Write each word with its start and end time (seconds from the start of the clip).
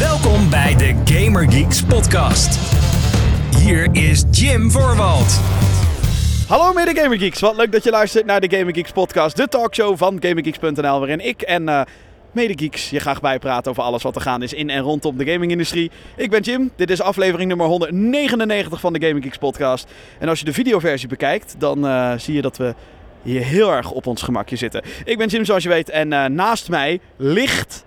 Welkom 0.00 0.50
bij 0.50 0.76
de 0.76 0.94
Gamer 1.04 1.52
Geeks 1.52 1.84
podcast. 1.84 2.58
Hier 3.56 3.88
is 3.92 4.24
Jim 4.30 4.70
Voorwald. 4.70 5.40
Hallo 6.48 6.72
mede 6.72 7.00
Gamer 7.00 7.18
Geeks, 7.18 7.40
wat 7.40 7.56
leuk 7.56 7.72
dat 7.72 7.84
je 7.84 7.90
luistert 7.90 8.26
naar 8.26 8.40
de 8.40 8.56
Gamer 8.56 8.74
Geeks 8.74 8.92
podcast, 8.92 9.36
de 9.36 9.48
talkshow 9.48 9.96
van 9.96 10.16
GamerGeeks.nl, 10.20 10.98
waarin 10.98 11.20
ik 11.20 11.42
en 11.42 11.62
uh, 11.62 11.82
mede 12.32 12.52
Geeks 12.56 12.90
je 12.90 13.00
graag 13.00 13.20
bijpraten 13.20 13.70
over 13.70 13.82
alles 13.82 14.02
wat 14.02 14.16
er 14.16 14.20
gaande 14.20 14.44
is 14.44 14.52
in 14.52 14.70
en 14.70 14.82
rondom 14.82 15.16
de 15.16 15.32
gamingindustrie. 15.32 15.90
Ik 16.16 16.30
ben 16.30 16.40
Jim, 16.40 16.70
dit 16.76 16.90
is 16.90 17.00
aflevering 17.00 17.48
nummer 17.48 17.66
199 17.66 18.80
van 18.80 18.92
de 18.92 19.06
Gamer 19.06 19.22
Geeks 19.22 19.38
podcast. 19.38 19.90
En 20.18 20.28
als 20.28 20.38
je 20.38 20.44
de 20.44 20.52
videoversie 20.52 21.08
bekijkt, 21.08 21.54
dan 21.58 21.86
uh, 21.86 22.12
zie 22.16 22.34
je 22.34 22.42
dat 22.42 22.56
we 22.56 22.74
hier 23.22 23.44
heel 23.44 23.72
erg 23.72 23.90
op 23.90 24.06
ons 24.06 24.22
gemakje 24.22 24.56
zitten. 24.56 24.82
Ik 25.04 25.18
ben 25.18 25.28
Jim, 25.28 25.44
zoals 25.44 25.62
je 25.62 25.68
weet, 25.68 25.90
en 25.90 26.12
uh, 26.12 26.24
naast 26.24 26.68
mij 26.68 27.00
ligt 27.16 27.84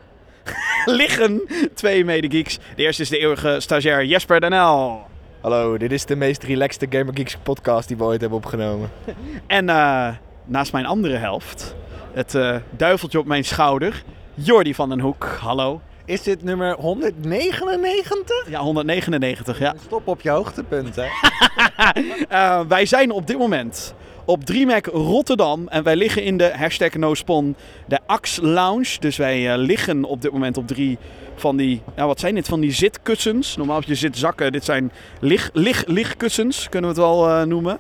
liggen 0.85 1.41
twee 1.73 2.05
mede-geeks. 2.05 2.59
De 2.75 2.83
eerste 2.83 3.01
is 3.01 3.09
de 3.09 3.17
eeuwige 3.17 3.59
stagiair 3.59 4.05
Jesper 4.05 4.39
Danel. 4.39 5.01
Hallo, 5.41 5.77
dit 5.77 5.91
is 5.91 6.05
de 6.05 6.15
meest 6.15 6.43
relaxte 6.43 6.88
Gamer 6.89 7.13
Geeks 7.13 7.38
podcast 7.43 7.88
die 7.88 7.97
we 7.97 8.03
ooit 8.03 8.21
hebben 8.21 8.38
opgenomen. 8.38 8.91
En 9.48 9.70
uh, 9.70 10.07
naast 10.45 10.71
mijn 10.71 10.85
andere 10.85 11.15
helft, 11.15 11.75
het 12.13 12.34
uh, 12.34 12.55
duiveltje 12.70 13.20
op 13.20 13.25
mijn 13.25 13.45
schouder, 13.45 14.03
Jordi 14.34 14.73
van 14.73 14.89
den 14.89 14.99
Hoek. 14.99 15.37
Hallo. 15.39 15.81
Is 16.05 16.23
dit 16.23 16.43
nummer 16.43 16.75
199? 16.75 18.49
Ja, 18.49 18.59
199, 18.59 19.59
ja. 19.59 19.73
Stop 19.85 20.07
op 20.07 20.21
je 20.21 20.29
hoogtepunt, 20.29 20.95
hè? 20.95 21.07
uh, 22.31 22.62
wij 22.75 22.85
zijn 22.85 23.12
op 23.12 23.27
dit 23.27 23.37
moment 23.37 23.93
op 24.26 24.44
DreamHack 24.44 24.86
Rotterdam. 24.86 25.68
En 25.68 25.84
wij 25.84 25.95
liggen 25.95 26.23
in 26.23 26.38
de 26.38 26.52
hashtag 26.55 26.94
NoSpon, 26.94 27.55
de 27.88 28.00
Ax 28.05 28.40
Lounge. 28.41 28.99
Dus 28.99 29.18
wij 29.18 29.54
uh, 29.54 29.58
liggen 29.58 30.04
op 30.04 30.22
dit 30.22 30.32
moment 30.32 30.58
op 30.58 30.68
drie 30.68 30.98
van 31.36 31.58
die, 31.58 31.82
ja, 31.96 32.05
wat 32.05 32.20
zijn 32.20 32.36
dit? 32.36 32.48
Van 32.48 32.59
die 32.59 32.72
zitkussens. 32.72 33.58
Normaal 33.58 33.80
heb 33.80 33.88
je 33.88 33.96
zitzakken. 33.96 34.52
Dit 34.52 34.63
zijn 34.63 34.91
lig, 35.20 35.49
lig, 35.54 35.85
ligkussens, 35.85 36.70
kunnen 36.70 36.93
we 36.93 37.02
het 37.02 37.05
wel 37.05 37.30
uh, 37.30 37.43
noemen. 37.43 37.77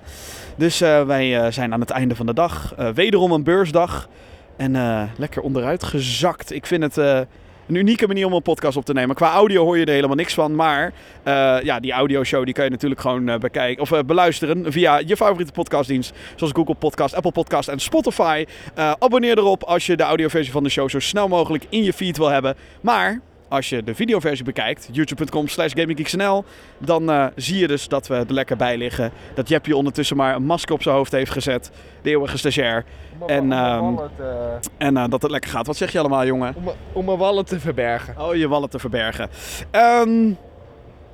Dus 0.55 0.81
uh, 0.81 1.03
wij 1.05 1.51
zijn 1.51 1.73
aan 1.73 1.79
het 1.79 1.89
einde 1.89 2.15
van 2.15 2.25
de 2.25 2.33
dag. 2.33 2.75
wederom 2.93 3.31
een 3.31 3.43
beursdag. 3.43 4.09
En 4.57 4.71
lekker 5.17 5.41
onderuit 5.41 5.83
gezakt. 5.83 6.51
Ik 6.51 6.65
vind 6.65 6.95
het 6.95 7.25
een 7.67 7.75
unieke 7.75 8.07
manier 8.07 8.25
om 8.25 8.33
een 8.33 8.41
podcast 8.41 8.77
op 8.77 8.85
te 8.85 8.93
nemen. 8.93 9.15
Qua 9.15 9.31
audio 9.31 9.63
hoor 9.63 9.77
je 9.77 9.85
er 9.85 9.93
helemaal 9.93 10.15
niks 10.15 10.33
van. 10.33 10.55
Maar 10.55 10.93
uh, 11.27 11.57
ja, 11.63 11.79
die 11.79 11.91
audioshow 11.91 12.45
die 12.45 12.53
kan 12.53 12.63
je 12.63 12.69
natuurlijk 12.69 13.01
gewoon 13.01 13.29
uh, 13.29 13.37
bekijken 13.37 13.81
of 13.81 13.91
uh, 13.91 13.99
beluisteren 14.05 14.71
via 14.71 15.01
je 15.05 15.17
favoriete 15.17 15.51
podcastdienst. 15.51 16.13
Zoals 16.35 16.53
Google 16.53 16.75
Podcast, 16.75 17.15
Apple 17.15 17.31
Podcast 17.31 17.69
en 17.69 17.79
Spotify. 17.79 18.45
abonneer 18.75 19.37
erop 19.37 19.63
als 19.63 19.85
je 19.85 19.97
de 19.97 20.03
audioversie 20.03 20.51
van 20.51 20.63
de 20.63 20.69
show 20.69 20.89
zo 20.89 20.99
snel 20.99 21.27
mogelijk 21.27 21.65
in 21.69 21.83
je 21.83 21.93
feed 21.93 22.17
wil 22.17 22.29
hebben. 22.29 22.55
Maar 22.81 23.21
als 23.53 23.69
je 23.69 23.83
de 23.83 23.95
videoversie 23.95 24.45
bekijkt, 24.45 24.89
youtube.com 24.91 25.47
slash 25.47 25.71
gaminggeeksnl, 25.75 26.43
dan 26.77 27.09
uh, 27.09 27.25
zie 27.35 27.57
je 27.57 27.67
dus 27.67 27.87
dat 27.87 28.07
we 28.07 28.15
er 28.15 28.33
lekker 28.33 28.55
bij 28.55 28.77
liggen. 28.77 29.11
Dat 29.35 29.49
Jeppie 29.49 29.75
ondertussen 29.75 30.17
maar 30.17 30.35
een 30.35 30.43
masker 30.43 30.73
op 30.73 30.81
zijn 30.81 30.95
hoofd 30.95 31.11
heeft 31.11 31.31
gezet. 31.31 31.71
De 32.01 32.09
eeuwige 32.09 32.37
stagiair. 32.37 32.85
Om 33.19 33.29
en 33.29 33.51
um, 33.51 33.99
te... 34.15 34.59
en 34.77 34.93
uh, 34.95 35.03
dat 35.09 35.21
het 35.21 35.31
lekker 35.31 35.49
gaat. 35.49 35.67
Wat 35.67 35.75
zeg 35.75 35.91
je 35.91 35.99
allemaal, 35.99 36.25
jongen? 36.25 36.53
Om, 36.55 36.71
om 36.93 37.05
mijn 37.05 37.17
wallen 37.17 37.45
te 37.45 37.59
verbergen. 37.59 38.15
Oh, 38.19 38.35
je 38.35 38.47
wallen 38.47 38.69
te 38.69 38.79
verbergen. 38.79 39.29
Um, 39.71 40.37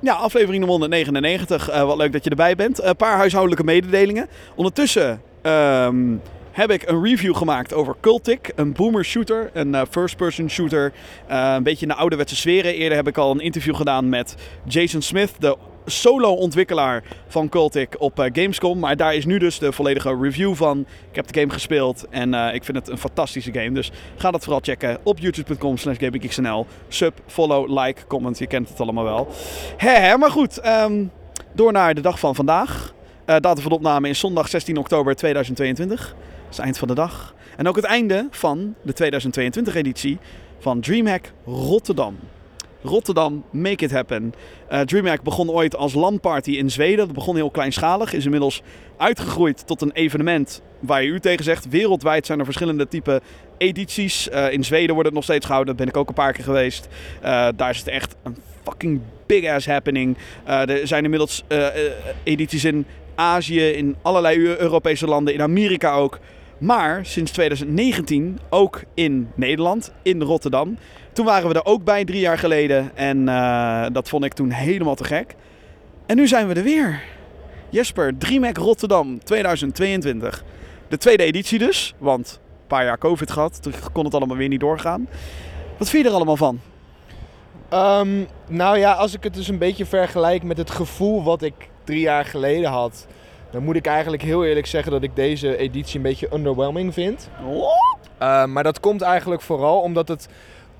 ja, 0.00 0.12
aflevering 0.12 0.58
nummer 0.58 0.70
199. 0.70 1.70
Uh, 1.70 1.82
wat 1.84 1.96
leuk 1.96 2.12
dat 2.12 2.24
je 2.24 2.30
erbij 2.30 2.56
bent. 2.56 2.82
Een 2.82 2.96
paar 2.96 3.16
huishoudelijke 3.16 3.64
mededelingen. 3.64 4.28
Ondertussen... 4.54 5.22
Um, 5.42 6.20
heb 6.52 6.70
ik 6.70 6.88
een 6.88 7.04
review 7.04 7.36
gemaakt 7.36 7.74
over 7.74 7.94
Cultic, 8.00 8.52
een 8.54 8.72
boomer 8.72 9.04
shooter, 9.04 9.50
een 9.52 9.68
uh, 9.68 9.82
first-person 9.90 10.50
shooter. 10.50 10.92
Uh, 11.30 11.52
een 11.56 11.62
beetje 11.62 11.86
in 11.86 11.92
de 11.92 11.98
ouderwetse 11.98 12.36
sferen. 12.36 12.74
Eerder 12.74 12.96
heb 12.96 13.08
ik 13.08 13.18
al 13.18 13.30
een 13.30 13.40
interview 13.40 13.76
gedaan 13.76 14.08
met 14.08 14.34
Jason 14.64 15.02
Smith, 15.02 15.32
de 15.38 15.56
solo-ontwikkelaar 15.86 17.02
van 17.28 17.48
Cultic 17.48 17.94
op 17.98 18.18
uh, 18.18 18.26
Gamescom. 18.32 18.78
Maar 18.78 18.96
daar 18.96 19.14
is 19.14 19.24
nu 19.24 19.38
dus 19.38 19.58
de 19.58 19.72
volledige 19.72 20.18
review 20.20 20.54
van. 20.54 20.80
Ik 21.10 21.16
heb 21.16 21.26
de 21.26 21.40
game 21.40 21.52
gespeeld 21.52 22.06
en 22.10 22.34
ik 22.34 22.64
vind 22.64 22.76
het 22.76 22.88
een 22.88 22.98
fantastische 22.98 23.52
game. 23.52 23.72
Dus 23.72 23.90
ga 24.16 24.30
dat 24.30 24.42
vooral 24.42 24.60
checken 24.62 24.98
op 25.02 25.18
youtube.com 25.18 25.76
slash. 25.76 25.96
Sub, 26.88 27.18
follow, 27.26 27.78
like, 27.78 28.02
comment, 28.06 28.38
je 28.38 28.46
kent 28.46 28.68
het 28.68 28.80
allemaal 28.80 29.04
wel. 29.04 29.28
He, 29.76 30.16
maar 30.16 30.30
goed, 30.30 30.66
um, 30.66 31.10
door 31.52 31.72
naar 31.72 31.94
de 31.94 32.00
dag 32.00 32.18
van 32.18 32.34
vandaag. 32.34 32.94
datum 33.24 33.62
van 33.62 33.72
opname 33.72 34.08
is 34.08 34.18
zondag 34.18 34.48
16 34.48 34.76
oktober 34.76 35.14
2022. 35.16 36.14
Is 36.50 36.56
het 36.56 36.64
eind 36.64 36.78
van 36.78 36.88
de 36.88 36.94
dag. 36.94 37.34
En 37.56 37.68
ook 37.68 37.76
het 37.76 37.84
einde 37.84 38.26
van 38.30 38.74
de 38.82 38.92
2022-editie 38.92 40.18
van 40.58 40.80
DreamHack 40.80 41.32
Rotterdam. 41.44 42.18
Rotterdam, 42.82 43.44
make 43.50 43.84
it 43.84 43.90
happen. 43.90 44.34
Uh, 44.72 44.80
DreamHack 44.80 45.22
begon 45.22 45.50
ooit 45.50 45.76
als 45.76 45.94
landparty 45.94 46.50
in 46.50 46.70
Zweden. 46.70 47.06
Dat 47.06 47.14
begon 47.14 47.36
heel 47.36 47.50
kleinschalig. 47.50 48.12
Is 48.12 48.24
inmiddels 48.24 48.62
uitgegroeid 48.96 49.66
tot 49.66 49.82
een 49.82 49.92
evenement 49.92 50.62
waar 50.78 51.02
je 51.02 51.08
u 51.08 51.20
tegen 51.20 51.44
zegt. 51.44 51.68
Wereldwijd 51.68 52.26
zijn 52.26 52.38
er 52.38 52.44
verschillende 52.44 52.88
type 52.88 53.20
edities. 53.58 54.28
Uh, 54.28 54.52
in 54.52 54.64
Zweden 54.64 54.90
wordt 54.90 55.06
het 55.06 55.14
nog 55.14 55.24
steeds 55.24 55.46
gehouden. 55.46 55.76
Daar 55.76 55.84
ben 55.84 55.94
ik 55.94 56.00
ook 56.00 56.08
een 56.08 56.14
paar 56.14 56.32
keer 56.32 56.44
geweest. 56.44 56.88
Uh, 57.22 57.48
daar 57.56 57.70
is 57.70 57.78
het 57.78 57.88
echt 57.88 58.16
een 58.22 58.36
fucking 58.62 59.00
big 59.26 59.50
ass 59.50 59.66
happening. 59.66 60.16
er 60.44 60.86
zijn 60.86 61.04
inmiddels 61.04 61.44
edities 62.22 62.64
in 62.64 62.86
Azië, 63.14 63.68
in 63.68 63.96
allerlei 64.02 64.56
Europese 64.56 65.06
landen, 65.06 65.34
in 65.34 65.42
Amerika 65.42 65.94
ook. 65.94 66.18
Maar 66.60 67.06
sinds 67.06 67.32
2019 67.32 68.38
ook 68.50 68.82
in 68.94 69.30
Nederland, 69.34 69.92
in 70.02 70.22
Rotterdam. 70.22 70.78
Toen 71.12 71.24
waren 71.24 71.48
we 71.48 71.54
er 71.54 71.64
ook 71.64 71.84
bij 71.84 72.04
drie 72.04 72.20
jaar 72.20 72.38
geleden. 72.38 72.96
En 72.96 73.18
uh, 73.18 73.86
dat 73.92 74.08
vond 74.08 74.24
ik 74.24 74.32
toen 74.32 74.50
helemaal 74.50 74.94
te 74.94 75.04
gek. 75.04 75.34
En 76.06 76.16
nu 76.16 76.28
zijn 76.28 76.48
we 76.48 76.54
er 76.54 76.62
weer. 76.62 77.02
Jesper, 77.68 78.18
DreamHack 78.18 78.56
Rotterdam 78.56 79.24
2022. 79.24 80.44
De 80.88 80.96
tweede 80.96 81.22
editie 81.22 81.58
dus, 81.58 81.94
want 81.98 82.40
een 82.42 82.66
paar 82.66 82.84
jaar 82.84 82.98
COVID 82.98 83.30
gehad. 83.30 83.62
Toen 83.62 83.72
kon 83.92 84.04
het 84.04 84.14
allemaal 84.14 84.36
weer 84.36 84.48
niet 84.48 84.60
doorgaan. 84.60 85.08
Wat 85.76 85.90
vind 85.90 86.02
je 86.02 86.08
er 86.08 86.14
allemaal 86.14 86.36
van? 86.36 86.60
Um, 87.72 88.26
nou 88.48 88.78
ja, 88.78 88.92
als 88.92 89.14
ik 89.14 89.22
het 89.22 89.34
dus 89.34 89.48
een 89.48 89.58
beetje 89.58 89.86
vergelijk 89.86 90.42
met 90.42 90.56
het 90.56 90.70
gevoel 90.70 91.22
wat 91.22 91.42
ik 91.42 91.54
drie 91.84 92.00
jaar 92.00 92.24
geleden 92.24 92.70
had 92.70 93.06
dan 93.50 93.62
moet 93.62 93.76
ik 93.76 93.86
eigenlijk 93.86 94.22
heel 94.22 94.44
eerlijk 94.44 94.66
zeggen 94.66 94.92
dat 94.92 95.02
ik 95.02 95.16
deze 95.16 95.56
editie 95.56 95.96
een 95.96 96.02
beetje 96.02 96.28
underwhelming 96.32 96.94
vind. 96.94 97.28
Uh, 98.22 98.44
maar 98.44 98.62
dat 98.62 98.80
komt 98.80 99.02
eigenlijk 99.02 99.42
vooral 99.42 99.80
omdat 99.80 100.08
het 100.08 100.28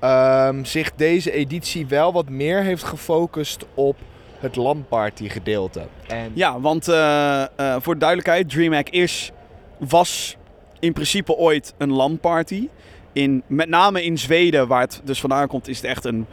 um, 0.03 0.65
zich 0.65 0.91
deze 0.95 1.31
editie 1.31 1.87
wel 1.87 2.13
wat 2.13 2.29
meer 2.29 2.61
heeft 2.61 2.83
gefocust 2.83 3.65
op 3.73 3.97
het 4.39 4.55
landparty 4.55 5.29
gedeelte. 5.29 5.81
En... 6.07 6.31
Ja, 6.33 6.59
want 6.59 6.87
uh, 6.87 7.43
uh, 7.59 7.75
voor 7.79 7.97
duidelijkheid, 7.97 8.49
DreamHack 8.49 8.89
is, 8.89 9.31
was 9.77 10.37
in 10.79 10.93
principe 10.93 11.35
ooit 11.35 11.73
een 11.77 11.91
landparty. 11.91 12.69
In, 13.13 13.43
met 13.47 13.69
name 13.69 14.03
in 14.03 14.17
Zweden, 14.17 14.67
waar 14.67 14.81
het 14.81 15.01
dus 15.03 15.19
vandaan 15.19 15.47
komt, 15.47 15.67
is 15.67 15.77
het 15.77 15.85
echt 15.85 16.05
een 16.05 16.25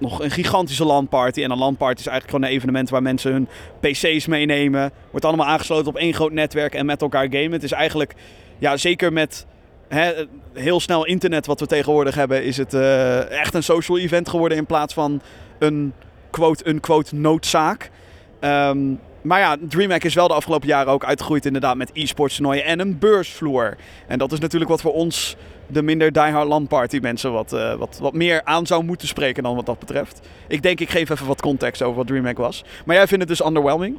nog 0.00 0.22
een 0.22 0.30
gigantische 0.30 0.84
landparty. 0.84 1.42
En 1.42 1.50
een 1.50 1.58
landparty 1.58 2.00
is 2.00 2.06
eigenlijk 2.06 2.36
gewoon 2.36 2.50
een 2.50 2.56
evenement 2.56 2.90
waar 2.90 3.02
mensen 3.02 3.32
hun 3.32 3.48
PC's 3.80 4.26
meenemen. 4.26 4.92
Wordt 5.10 5.26
allemaal 5.26 5.46
aangesloten 5.46 5.88
op 5.88 5.96
één 5.96 6.14
groot 6.14 6.32
netwerk 6.32 6.74
en 6.74 6.86
met 6.86 7.02
elkaar 7.02 7.26
gamen. 7.30 7.52
Het 7.52 7.62
is 7.62 7.72
eigenlijk, 7.72 8.14
ja, 8.58 8.76
zeker 8.76 9.12
met 9.12 9.46
heel 10.52 10.80
snel 10.80 11.06
internet 11.06 11.46
wat 11.46 11.60
we 11.60 11.66
tegenwoordig 11.66 12.14
hebben, 12.14 12.44
is 12.44 12.56
het 12.56 12.74
uh, 12.74 13.30
echt 13.30 13.54
een 13.54 13.62
social 13.62 13.98
event 13.98 14.28
geworden 14.28 14.58
in 14.58 14.66
plaats 14.66 14.94
van 14.94 15.20
een 15.58 15.92
quote-unquote 16.30 17.14
noodzaak. 17.14 17.90
Um, 18.40 19.00
maar 19.22 19.40
ja, 19.40 19.56
DreamHack 19.68 20.04
is 20.04 20.14
wel 20.14 20.28
de 20.28 20.34
afgelopen 20.34 20.68
jaren 20.68 20.92
ook 20.92 21.04
uitgegroeid 21.04 21.46
inderdaad 21.46 21.76
met 21.76 21.90
e-sports 21.92 22.36
toernooien 22.36 22.64
en 22.64 22.80
een 22.80 22.98
beursvloer. 22.98 23.76
En 24.06 24.18
dat 24.18 24.32
is 24.32 24.38
natuurlijk 24.38 24.70
wat 24.70 24.80
voor 24.80 24.92
ons, 24.92 25.36
de 25.66 25.82
minder 25.82 26.12
diehard 26.12 26.48
landparty 26.48 26.98
mensen, 27.02 27.32
wat, 27.32 27.52
uh, 27.52 27.74
wat, 27.74 27.98
wat 28.00 28.12
meer 28.12 28.40
aan 28.44 28.66
zou 28.66 28.84
moeten 28.84 29.08
spreken 29.08 29.42
dan 29.42 29.54
wat 29.54 29.66
dat 29.66 29.78
betreft. 29.78 30.20
Ik 30.48 30.62
denk, 30.62 30.80
ik 30.80 30.90
geef 30.90 31.10
even 31.10 31.26
wat 31.26 31.40
context 31.40 31.82
over 31.82 31.96
wat 31.96 32.06
DreamHack 32.06 32.38
was. 32.38 32.64
Maar 32.84 32.96
jij 32.96 33.06
vindt 33.06 33.28
het 33.28 33.38
dus 33.38 33.46
underwhelming? 33.46 33.98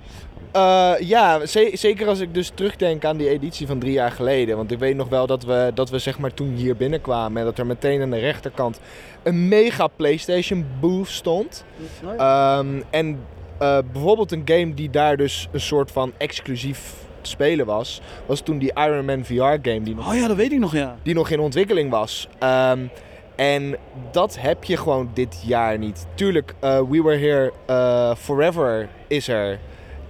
Uh, 0.55 0.93
ja, 0.99 1.45
zeker 1.73 2.07
als 2.07 2.19
ik 2.19 2.33
dus 2.33 2.51
terugdenk 2.53 3.05
aan 3.05 3.17
die 3.17 3.29
editie 3.29 3.67
van 3.67 3.79
drie 3.79 3.93
jaar 3.93 4.11
geleden. 4.11 4.55
Want 4.57 4.71
ik 4.71 4.79
weet 4.79 4.95
nog 4.95 5.09
wel 5.09 5.27
dat 5.27 5.43
we, 5.43 5.71
dat 5.73 5.89
we 5.89 5.99
zeg 5.99 6.19
maar 6.19 6.33
toen 6.33 6.53
hier 6.53 6.75
binnenkwamen 6.75 7.39
en 7.39 7.45
dat 7.45 7.57
er 7.57 7.65
meteen 7.65 8.01
aan 8.01 8.09
de 8.09 8.19
rechterkant 8.19 8.79
een 9.23 9.47
mega 9.47 9.87
PlayStation 9.87 10.65
booth 10.79 11.07
stond. 11.07 11.65
Um, 12.03 12.83
en 12.89 13.19
uh, 13.61 13.77
bijvoorbeeld 13.91 14.31
een 14.31 14.41
game 14.45 14.73
die 14.73 14.89
daar 14.89 15.17
dus 15.17 15.47
een 15.51 15.61
soort 15.61 15.91
van 15.91 16.13
exclusief 16.17 16.93
te 17.21 17.29
spelen 17.29 17.65
was, 17.65 18.01
was 18.25 18.41
toen 18.41 18.57
die 18.57 18.71
Iron 18.73 19.05
Man 19.05 19.25
VR 19.25 19.57
game. 19.61 19.81
Die 19.81 19.95
nog, 19.95 20.09
oh 20.09 20.15
ja, 20.15 20.27
dat 20.27 20.37
weet 20.37 20.51
ik 20.51 20.59
nog, 20.59 20.73
ja. 20.73 20.97
Die 21.03 21.13
nog 21.13 21.29
in 21.29 21.39
ontwikkeling 21.39 21.89
was. 21.89 22.27
Um, 22.43 22.89
en 23.35 23.77
dat 24.11 24.39
heb 24.39 24.63
je 24.63 24.77
gewoon 24.77 25.09
dit 25.13 25.43
jaar 25.45 25.77
niet. 25.77 26.05
Tuurlijk, 26.13 26.53
uh, 26.63 26.81
We 26.89 27.01
Were 27.03 27.17
Here 27.17 27.53
uh, 27.69 28.15
Forever 28.15 28.89
is 29.07 29.27
er. 29.27 29.59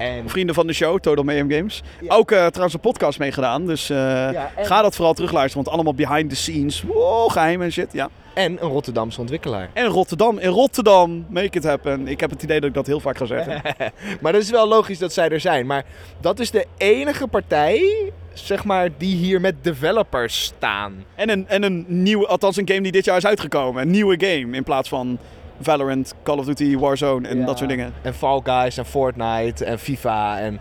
En, 0.01 0.29
Vrienden 0.29 0.55
van 0.55 0.67
de 0.67 0.73
show, 0.73 0.99
Total 0.99 1.23
Mayhem 1.23 1.51
Games. 1.51 1.81
Ja. 2.01 2.15
Ook 2.15 2.31
eh, 2.31 2.45
trouwens 2.45 2.73
een 2.73 2.79
podcast 2.79 3.19
meegedaan. 3.19 3.65
Dus 3.65 3.89
eh, 3.89 3.97
Ja, 3.97 4.51
en- 4.55 4.65
ga 4.65 4.81
dat 4.81 4.95
vooral 4.95 5.13
terugluisteren. 5.13 5.63
Want 5.63 5.75
allemaal 5.75 5.93
behind 6.07 6.29
the 6.29 6.35
scenes. 6.35 6.81
Wow, 6.81 7.31
geheim 7.31 7.61
en 7.61 7.71
shit. 7.71 7.93
Ja. 7.93 8.09
en 8.33 8.51
een 8.51 8.69
Rotterdamse 8.69 9.19
ontwikkelaar. 9.19 9.69
En 9.73 9.85
Rotterdam. 9.85 10.37
In 10.37 10.49
Rotterdam. 10.49 11.25
Make 11.29 11.57
it 11.57 11.63
happen. 11.63 12.07
Ik 12.07 12.19
heb 12.19 12.29
het 12.29 12.43
idee 12.43 12.59
dat 12.59 12.69
ik 12.69 12.75
dat 12.75 12.87
heel 12.87 12.99
vaak 12.99 13.17
ga 13.17 13.25
zeggen. 13.25 13.61
Maar 14.21 14.31
dat 14.31 14.41
is 14.41 14.49
wel 14.49 14.67
logisch 14.67 14.97
dat 14.99 15.13
zij 15.13 15.29
er 15.29 15.39
zijn. 15.39 15.65
Maar 15.65 15.83
dat 16.21 16.39
is 16.39 16.51
de 16.51 16.65
enige 16.77 17.27
partij, 17.27 18.11
zeg 18.33 18.63
maar, 18.63 18.89
die 18.97 19.15
hier 19.15 19.41
met 19.41 19.55
developers 19.63 20.43
staan. 20.43 21.03
En 21.15 21.29
een, 21.29 21.47
en 21.47 21.63
een 21.63 21.85
nieuwe, 21.87 22.27
althans 22.27 22.57
een 22.57 22.67
game 22.67 22.81
die 22.81 22.91
dit 22.91 23.05
jaar 23.05 23.17
is 23.17 23.25
uitgekomen. 23.25 23.81
Een 23.81 23.91
nieuwe 23.91 24.15
game 24.25 24.55
in 24.55 24.63
plaats 24.63 24.89
van 24.89 25.17
Valorant, 25.63 26.13
Call 26.23 26.37
of 26.37 26.45
Duty, 26.45 26.77
Warzone 26.77 27.27
en 27.27 27.37
Ja. 27.39 27.45
dat 27.45 27.57
soort 27.57 27.69
dingen. 27.69 27.93
En 28.01 28.13
Fall 28.13 28.39
Guys 28.43 28.77
en 28.77 28.85
Fortnite 28.85 29.65
en 29.65 29.79
FIFA 29.79 30.39
en 30.39 30.59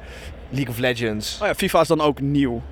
League 0.50 0.70
of 0.70 0.78
Legends. 0.78 1.38
Oh 1.40 1.46
ja, 1.46 1.54
FIFA 1.54 1.80
is 1.80 1.88
dan 1.88 2.00
ook 2.00 2.20
nieuw. 2.20 2.62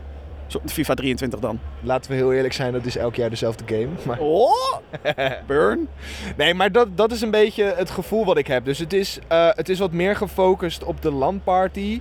FIFA 0.66 0.94
23 0.94 1.40
dan. 1.40 1.60
Laten 1.80 2.10
we 2.10 2.16
heel 2.16 2.32
eerlijk 2.32 2.54
zijn, 2.54 2.72
dat 2.72 2.86
is 2.86 2.96
elk 2.96 3.14
jaar 3.14 3.30
dezelfde 3.30 3.64
game. 3.66 3.88
Maar... 4.06 4.18
Oh! 4.20 4.76
Burn. 5.46 5.88
Nee, 6.36 6.54
maar 6.54 6.72
dat, 6.72 6.96
dat 6.96 7.12
is 7.12 7.20
een 7.20 7.30
beetje 7.30 7.74
het 7.76 7.90
gevoel 7.90 8.24
wat 8.24 8.38
ik 8.38 8.46
heb. 8.46 8.64
Dus 8.64 8.78
het 8.78 8.92
is, 8.92 9.18
eh, 9.28 9.48
het 9.50 9.68
is 9.68 9.78
wat 9.78 9.92
meer 9.92 10.16
gefocust 10.16 10.84
op 10.84 11.02
de 11.02 11.10
landparty 11.12 12.00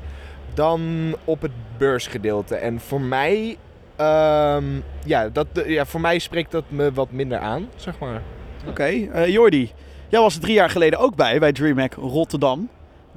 dan 0.54 0.82
op 1.26 1.42
het 1.42 1.52
beursgedeelte. 1.78 2.56
En 2.56 2.80
voor 2.80 3.02
mij, 3.02 3.58
ehm, 3.96 4.64
ja, 5.06 5.30
dat, 5.30 5.48
ja, 5.66 5.86
voor 5.86 6.02
mij 6.02 6.20
spreekt 6.20 6.52
dat 6.52 6.64
me 6.68 6.92
wat 6.94 7.12
minder 7.12 7.40
aan, 7.40 7.70
zeg 7.76 8.00
maar. 8.00 8.22
Oké, 8.68 8.84
eh, 8.84 9.28
Jordi. 9.28 9.72
Jij 10.10 10.20
was 10.20 10.36
er 10.36 10.42
drie 10.42 10.54
jaar 10.54 10.70
geleden 10.70 11.00
ook 11.00 11.16
bij, 11.16 11.40
bij 11.40 11.52
DreamHack 11.52 11.94
Rotterdam. 11.94 12.70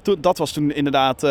Toen, 0.02 0.16
dat 0.20 0.38
was 0.38 0.52
toen 0.52 0.72
inderdaad... 0.72 1.22
eh, 1.22 1.30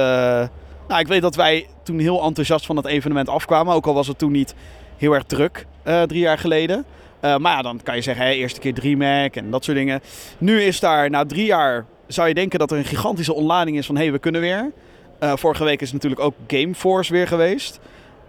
nou, 0.88 1.00
ik 1.00 1.08
weet 1.08 1.22
dat 1.22 1.36
wij 1.36 1.68
toen 1.84 2.00
heel 2.00 2.24
enthousiast 2.24 2.66
van 2.66 2.76
het 2.76 2.86
evenement 2.86 3.30
afkwamen. 3.30 3.74
Ook 3.74 3.86
al 3.86 3.94
was 3.94 4.08
het 4.08 4.18
toen 4.18 4.32
niet 4.32 4.56
heel 4.98 5.14
erg 5.14 5.24
druk, 5.24 5.66
eh, 5.84 6.02
drie 6.02 6.20
jaar 6.20 6.38
geleden. 6.38 6.86
Eh, 7.20 7.38
maar 7.38 7.56
ja, 7.56 7.62
dan 7.62 7.80
kan 7.84 7.96
je 7.96 8.02
zeggen, 8.02 8.26
eerste 8.26 8.60
keer 8.60 8.74
DreamHack 8.74 9.36
en 9.36 9.52
dat 9.52 9.64
soort 9.64 9.78
dingen. 9.78 10.02
Nu 10.38 10.62
is 10.62 10.80
daar, 10.80 11.10
na 11.10 11.26
drie 11.26 11.46
jaar, 11.46 11.86
zou 12.08 12.28
je 12.28 12.34
denken 12.34 12.60
dat 12.60 12.72
er 12.72 12.78
een 12.78 12.86
gigantische 12.86 13.34
ontlading 13.34 13.78
is 13.78 13.86
van... 13.86 13.96
hé, 13.96 14.02
hey, 14.02 14.12
we 14.12 14.20
kunnen 14.20 14.42
weer. 14.42 14.72
Vorige 15.20 15.64
week 15.64 15.82
is 15.82 15.92
natuurlijk 15.92 16.22
ook 16.22 16.34
Gameforce 16.48 17.12
weer 17.12 17.28
geweest. 17.28 17.80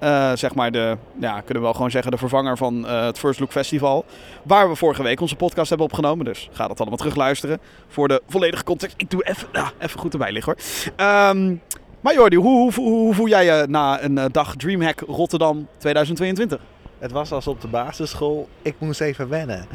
Eh, 0.00 0.32
zeg 0.34 0.54
maar 0.54 0.70
de, 0.70 0.96
ja, 1.20 1.32
kunnen 1.32 1.54
we 1.54 1.60
wel 1.60 1.72
gewoon 1.72 1.90
zeggen, 1.90 2.10
de 2.10 2.18
vervanger 2.18 2.56
van 2.56 2.86
eh, 2.86 3.04
het 3.04 3.18
First 3.18 3.40
Look 3.40 3.50
Festival. 3.50 4.04
Waar 4.42 4.68
we 4.68 4.74
vorige 4.74 5.02
week 5.02 5.20
onze 5.20 5.36
podcast 5.36 5.68
hebben 5.68 5.86
opgenomen. 5.86 6.24
Dus 6.24 6.48
ga 6.52 6.68
dat 6.68 6.80
allemaal 6.80 6.98
terugluisteren 6.98 7.60
voor 7.88 8.08
de 8.08 8.22
volledige 8.28 8.64
context. 8.64 8.94
Ik 8.98 9.10
doe 9.10 9.24
even, 9.24 9.48
even 9.78 10.00
goed 10.00 10.12
erbij 10.12 10.32
liggen 10.32 10.54
hoor. 10.54 10.92
Ehm, 10.96 11.54
maar 12.00 12.14
Jordi, 12.14 12.36
hoe, 12.36 12.60
hoe, 12.60 12.72
hoe, 12.74 12.90
hoe 12.90 13.14
voel 13.14 13.28
jij 13.28 13.44
je 13.44 13.66
na 13.68 14.02
een 14.02 14.18
eh, 14.18 14.24
dag 14.30 14.56
Dreamhack 14.56 15.00
Rotterdam 15.00 15.68
2022? 15.78 16.60
Het 16.98 17.12
was 17.12 17.32
als 17.32 17.46
op 17.46 17.60
de 17.60 17.68
basisschool. 17.68 18.48
Ik 18.62 18.74
moest 18.78 19.00
even 19.00 19.28
wennen. 19.28 19.66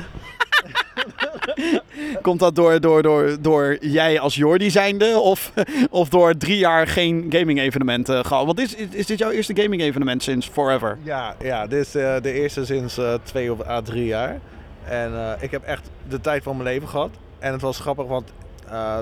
Komt 2.21 2.39
dat 2.39 2.56
door, 2.56 2.80
door, 2.81 3.01
door, 3.01 3.38
door 3.39 3.77
jij 3.81 4.19
als 4.19 4.36
Jordi 4.36 4.69
zijnde 4.69 5.19
of, 5.19 5.51
of 5.89 6.09
door 6.09 6.38
drie 6.38 6.57
jaar 6.57 6.88
geen 6.88 7.25
gaming 7.30 7.59
evenementen 7.59 8.25
gehad? 8.25 8.45
Want 8.45 8.59
is, 8.59 8.75
is, 8.75 9.06
dit 9.06 9.18
jouw 9.19 9.30
eerste 9.30 9.56
gaming 9.62 9.81
evenement 9.81 10.24
sinds 10.24 10.47
forever? 10.47 10.97
Ja, 11.03 11.36
ja 11.44 11.68
dit 11.68 11.86
is 11.86 11.95
eh, 11.95 12.15
de 12.21 12.31
eerste 12.31 12.65
sinds 12.65 12.97
eh, 12.97 13.13
twee 13.24 13.51
of 13.51 13.68
à 13.68 13.81
drie 13.81 14.06
jaar. 14.06 14.39
En 14.88 15.13
eh, 15.13 15.31
ik 15.44 15.51
heb 15.51 15.63
echt 15.63 15.89
de 16.07 16.21
tijd 16.21 16.44
van 16.44 16.57
mijn 16.57 16.69
leven 16.69 16.88
gehad. 16.88 17.09
En 17.39 17.51
het 17.51 17.62
was 17.62 17.80
grappig, 17.80 18.06
want 18.06 18.31
eh, 18.69 18.97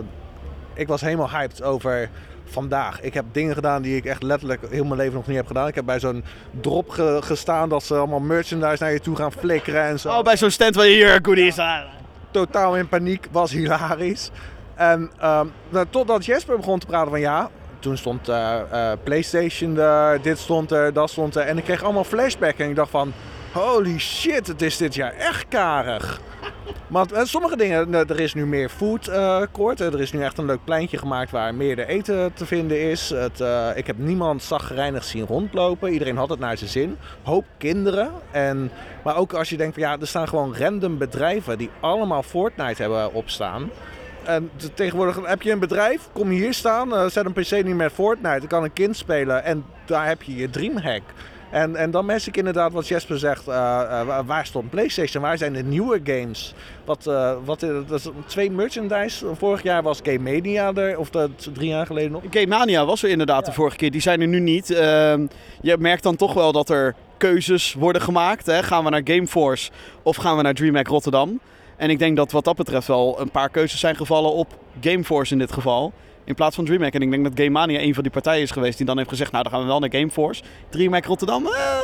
ik 0.73 0.87
was 0.87 1.01
helemaal 1.01 1.29
hyped 1.29 1.63
over 1.63 2.09
vandaag. 2.45 3.01
Ik 3.01 3.13
heb 3.13 3.25
dingen 3.31 3.53
gedaan 3.53 3.81
die 3.81 3.95
ik 3.95 4.05
echt 4.05 4.23
letterlijk 4.23 4.61
heel 4.69 4.83
mijn 4.85 4.99
leven 4.99 5.13
nog 5.13 5.27
niet 5.27 5.35
heb 5.37 5.47
gedaan. 5.47 5.67
Ik 5.67 5.75
heb 5.75 5.85
bij 5.85 5.99
zo'n 5.99 6.23
drop 6.61 6.89
ge- 6.89 7.19
gestaan 7.23 7.69
dat 7.69 7.83
ze 7.83 7.95
allemaal 7.95 8.19
merchandise 8.19 8.83
naar 8.83 8.91
je 8.93 8.99
toe 8.99 9.15
gaan 9.15 9.31
flikkeren 9.31 9.83
en 9.83 9.99
zo. 9.99 10.09
Oh, 10.09 10.21
bij 10.23 10.37
zo'n 10.37 10.49
stand 10.51 10.75
waar 10.75 10.85
je 10.87 10.93
hier 10.95 11.19
goodies 11.21 11.59
aan. 11.59 11.85
Totaal 12.33 12.77
in 12.77 12.87
paniek, 12.87 13.27
was 13.31 13.51
hilarisch. 13.51 14.29
En 14.75 15.11
ehm, 15.19 15.47
nou, 15.69 15.85
totdat 15.89 16.25
Jesper 16.25 16.57
begon 16.57 16.79
te 16.79 16.85
praten 16.85 17.09
van 17.09 17.19
ja, 17.19 17.49
toen 17.79 17.97
stond 17.97 18.29
eh, 18.29 18.59
eh, 18.71 18.97
PlayStation 19.03 19.77
er, 19.77 20.21
dit 20.21 20.39
stond 20.39 20.71
er, 20.71 20.93
dat 20.93 21.09
stond 21.09 21.35
er. 21.35 21.45
En 21.45 21.57
ik 21.57 21.63
kreeg 21.63 21.83
allemaal 21.83 22.03
flashback 22.03 22.57
en 22.57 22.69
ik 22.69 22.75
dacht 22.75 22.89
van, 22.89 23.13
holy 23.53 23.99
shit, 23.99 24.47
het 24.47 24.61
is 24.61 24.77
dit 24.77 24.95
jaar 24.95 25.13
echt 25.13 25.47
karig. 25.47 26.21
Maar 26.87 27.11
eh, 27.11 27.23
sommige 27.23 27.57
dingen, 27.57 27.89
nou, 27.89 28.05
er 28.07 28.19
is 28.19 28.33
nu 28.33 28.45
meer 28.45 28.69
food 28.69 29.07
eh. 29.07 29.41
Eh, 29.41 29.93
er 29.93 30.01
is 30.01 30.11
nu 30.11 30.23
echt 30.23 30.37
een 30.37 30.45
leuk 30.45 30.63
pleintje 30.63 30.97
gemaakt 30.97 31.31
waar 31.31 31.55
meer 31.55 31.79
eten 31.79 32.33
te 32.33 32.45
vinden 32.45 32.81
is. 32.89 33.09
Het, 33.09 33.41
eh, 33.41 33.69
ik 33.75 33.87
heb 33.87 33.97
niemand 33.97 34.43
zagrijnig 34.43 35.03
zien 35.03 35.25
rondlopen. 35.25 35.91
Iedereen 35.91 36.17
had 36.17 36.29
het 36.29 36.39
naar 36.39 36.57
zijn 36.57 36.69
zin. 36.69 36.97
Hoop 37.23 37.45
kinderen. 37.57 38.11
En, 38.31 38.71
maar 39.03 39.17
ook 39.17 39.33
als 39.33 39.49
je 39.49 39.57
denkt 39.57 39.75
ja, 39.75 39.97
er 39.99 40.07
staan 40.07 40.27
gewoon 40.27 40.57
random 40.57 40.97
bedrijven 40.97 41.57
die 41.57 41.69
allemaal 41.79 42.23
Fortnite 42.23 42.81
hebben 42.81 43.13
opstaan. 43.13 43.69
En 44.23 44.51
tegenwoordig 44.73 45.19
heb 45.25 45.41
je 45.41 45.51
een 45.51 45.59
bedrijf, 45.59 46.09
kom 46.13 46.29
hier 46.29 46.53
staan, 46.53 46.95
eh, 46.95 47.05
zet 47.05 47.25
een 47.25 47.33
PC 47.33 47.51
niet 47.63 47.75
met 47.75 47.91
Fortnite, 47.91 48.39
dan 48.39 48.47
kan 48.47 48.63
een 48.63 48.73
kind 48.73 48.97
spelen 48.97 49.43
en 49.43 49.65
daar 49.85 50.07
heb 50.07 50.23
je 50.23 50.35
je 50.35 50.49
Dreamhack. 50.49 51.01
En, 51.53 51.75
en 51.75 51.91
dan 51.91 52.05
mis 52.05 52.27
ik 52.27 52.37
inderdaad 52.37 52.71
wat 52.71 52.87
Jesper 52.87 53.19
zegt, 53.19 53.47
eh, 53.47 53.81
eh, 53.99 54.19
waar- 54.25 54.45
stond 54.45 54.69
PlayStation, 54.69 55.23
waar 55.23 55.37
zijn 55.37 55.53
de 55.53 55.63
nieuwe 55.63 55.99
games? 56.03 56.53
Wat, 56.85 57.07
eh, 57.07 57.33
wat, 57.45 57.59
dat 57.59 57.91
is 57.91 58.07
twee 58.25 58.51
merchandise, 58.51 59.25
vorig 59.35 59.63
jaar 59.63 59.83
was 59.83 59.99
Game 60.03 60.31
Mania 60.31 60.73
er, 60.73 60.97
of 60.97 61.09
dat 61.09 61.29
drie 61.53 61.69
jaar 61.69 61.85
geleden 61.85 62.11
nog. 62.11 62.21
Game 62.29 62.47
Mania 62.47 62.85
was 62.85 63.03
er 63.03 63.09
inderdaad 63.09 63.45
de 63.45 63.51
vorige 63.51 63.75
keer. 63.77 63.91
Die 63.91 64.01
zijn 64.01 64.21
er 64.21 64.27
nu 64.27 64.39
niet. 64.39 64.69
Ehm, 64.71 65.27
je 65.61 65.77
merkt 65.79 66.03
dan 66.03 66.15
toch 66.15 66.33
wel 66.33 66.51
dat 66.51 66.69
er 66.69 66.95
keuzes 67.17 67.73
worden 67.73 68.01
gemaakt. 68.01 68.45
Hè? 68.45 68.63
Gaan 68.63 68.83
we 68.83 68.89
naar 68.89 69.01
Gameforce 69.03 69.71
of 70.03 70.15
gaan 70.15 70.37
we 70.37 70.43
naar 70.43 70.53
DreamHack 70.53 70.87
Rotterdam? 70.87 71.39
En 71.77 71.89
ik 71.89 71.99
denk 71.99 72.15
dat 72.15 72.31
wat 72.31 72.43
dat 72.45 72.55
betreft 72.55 72.87
wel 72.87 73.19
een 73.19 73.31
paar 73.31 73.49
keuzes 73.49 73.79
zijn 73.79 73.95
gevallen 73.95 74.31
op 74.33 74.47
Gameforce 74.81 75.33
in 75.33 75.39
dit 75.39 75.51
geval. 75.51 75.93
In 76.25 76.35
plaats 76.35 76.55
van 76.55 76.65
DreamHack. 76.65 76.93
En 76.93 77.01
ik 77.01 77.11
denk 77.11 77.23
dat 77.23 77.33
Game 77.35 77.49
Mania 77.49 77.79
een 77.79 77.93
van 77.93 78.03
die 78.03 78.11
partijen 78.11 78.41
is 78.41 78.51
geweest 78.51 78.77
die 78.77 78.85
dan 78.85 78.97
heeft 78.97 79.09
gezegd... 79.09 79.31
nou, 79.31 79.43
dan 79.43 79.51
gaan 79.53 79.61
we 79.61 79.67
wel 79.67 79.79
naar 79.79 79.91
Gameforce. 79.91 80.43
DreamHack 80.69 81.05
Rotterdam, 81.05 81.45
eh, 81.47 81.79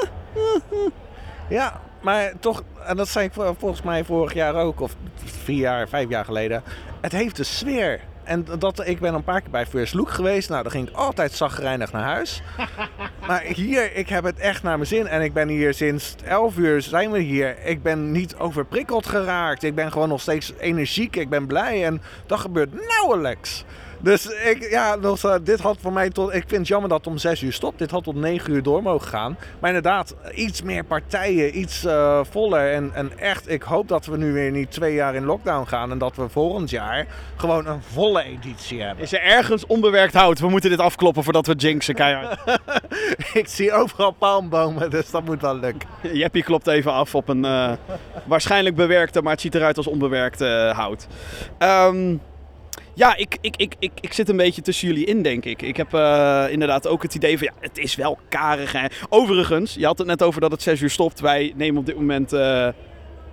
Ja, 1.50 1.81
maar 2.01 2.33
toch, 2.39 2.63
en 2.86 2.97
dat 2.97 3.07
zei 3.07 3.25
ik 3.25 3.33
vol- 3.33 3.56
volgens 3.57 3.81
mij 3.81 4.03
vorig 4.03 4.33
jaar 4.33 4.56
ook, 4.56 4.80
of 4.81 4.95
vier 5.24 5.57
jaar, 5.57 5.88
vijf 5.89 6.09
jaar 6.09 6.25
geleden. 6.25 6.63
Het 7.01 7.12
heeft 7.12 7.36
de 7.36 7.44
sfeer. 7.44 8.00
En 8.24 8.45
dat, 8.59 8.88
ik 8.88 9.00
ben 9.00 9.13
een 9.13 9.24
paar 9.24 9.41
keer 9.41 9.50
bij 9.51 9.65
First 9.65 9.94
Look 9.94 10.09
geweest. 10.09 10.50
Nou, 10.50 10.63
dan 10.63 10.71
ging 10.71 10.89
ik 10.89 10.95
altijd 10.95 11.31
zagrijnig 11.31 11.92
naar 11.92 12.03
huis. 12.03 12.42
maar 13.27 13.42
hier, 13.42 13.95
ik 13.95 14.09
heb 14.09 14.24
het 14.24 14.39
echt 14.39 14.63
naar 14.63 14.75
mijn 14.77 14.88
zin. 14.88 15.07
En 15.07 15.21
ik 15.21 15.33
ben 15.33 15.47
hier 15.47 15.74
sinds 15.74 16.15
11 16.25 16.57
uur 16.57 16.81
zijn 16.81 17.12
we 17.12 17.19
hier. 17.19 17.56
Ik 17.65 17.83
ben 17.83 18.12
niet 18.12 18.35
overprikkeld 18.35 19.06
geraakt. 19.07 19.63
Ik 19.63 19.75
ben 19.75 19.92
gewoon 19.92 20.09
nog 20.09 20.21
steeds 20.21 20.53
energiek. 20.59 21.15
Ik 21.15 21.30
ben 21.30 21.47
blij. 21.47 21.85
En 21.85 22.01
dat 22.25 22.39
gebeurt 22.39 22.69
nauwelijks. 22.88 23.63
Dus 24.01 24.25
ik, 24.25 24.69
ja, 24.69 24.95
nog, 24.95 25.19
zo- 25.19 25.44
dit 25.44 25.59
had 25.59 25.77
voor 25.81 25.94
mij 25.94 26.09
tot. 26.09 26.33
Ik 26.33 26.44
vind 26.47 26.51
het 26.59 26.68
jammer 26.68 26.89
dat 26.89 26.97
het 26.97 27.07
om 27.07 27.18
6 27.18 27.41
uur 27.41 27.53
stopt. 27.53 27.79
Dit 27.79 27.91
had 27.91 28.03
tot 28.03 28.15
9 28.15 28.53
uur 28.53 28.63
door 28.63 28.81
mogen 28.81 29.07
gaan. 29.07 29.37
Maar 29.59 29.69
inderdaad, 29.69 30.15
iets 30.33 30.61
meer 30.61 30.83
partijen, 30.83 31.59
iets 31.59 31.85
eh, 31.85 32.19
voller. 32.29 32.73
En, 32.73 32.91
en 32.94 33.18
echt, 33.19 33.49
ik 33.49 33.61
hoop 33.63 33.87
dat 33.87 34.06
we 34.06 34.18
nu 34.18 34.33
weer 34.33 34.51
niet 34.51 34.71
twee 34.71 34.94
jaar 34.94 35.15
in 35.15 35.25
lockdown 35.25 35.68
gaan. 35.68 35.91
En 35.91 35.97
dat 35.97 36.15
we 36.15 36.29
volgend 36.29 36.69
jaar 36.69 37.06
gewoon 37.35 37.68
een 37.68 37.81
volle 37.81 38.23
editie 38.23 38.81
hebben. 38.81 39.03
is 39.03 39.13
er 39.13 39.21
ergens 39.21 39.65
onbewerkt 39.65 40.13
hout? 40.13 40.39
We 40.39 40.49
moeten 40.49 40.69
dit 40.69 40.79
afkloppen 40.79 41.23
voordat 41.23 41.47
we 41.47 41.53
jinxen, 41.56 41.95
keihard. 41.95 42.39
ik 43.33 43.47
zie 43.47 43.71
overal 43.73 44.11
palmbomen, 44.11 44.89
dus 44.89 45.11
dat 45.11 45.25
moet 45.25 45.41
wel 45.41 45.56
lukken. 45.59 45.89
Jeppie 46.13 46.44
klopt 46.44 46.68
even 46.68 46.91
af 46.91 47.15
op 47.15 47.29
een 47.29 47.45
eh, 47.45 47.71
waarschijnlijk 48.25 48.75
bewerkte, 48.75 49.21
maar 49.21 49.31
het 49.31 49.41
ziet 49.41 49.56
eruit 49.56 49.77
als 49.77 49.87
onbewerkte 49.87 50.71
hout. 50.75 51.07
Ehm, 51.57 52.15
ja, 52.94 53.16
ik, 53.16 53.38
ik, 53.42 53.56
ik, 53.56 53.76
ik, 53.80 53.92
ik 54.02 54.14
zit 54.14 54.30
een 54.30 54.38
beetje 54.38 54.62
tussen 54.62 54.88
jullie 54.88 55.06
in, 55.06 55.22
denk 55.22 55.46
ik. 55.46 55.62
Ik 55.62 55.78
heb 55.78 55.94
eh, 55.94 56.46
inderdaad 56.50 56.88
ook 56.88 57.04
het 57.04 57.16
idee 57.16 57.38
van, 57.38 57.48
ja, 57.48 57.68
het 57.68 57.78
is 57.78 57.96
wel 57.96 58.18
karig. 58.30 58.72
Hè? 58.72 58.86
Overigens, 59.10 59.74
je 59.74 59.86
had 59.86 59.98
het 59.98 60.08
net 60.08 60.24
over 60.24 60.42
dat 60.42 60.52
het 60.52 60.62
6 60.62 60.81
uur 60.81 60.90
stopt. 60.90 61.19
Wij 61.19 61.54
nemen 61.56 61.80
op 61.80 61.86
dit 61.86 61.96
moment, 61.96 62.34
eh, 62.34 62.68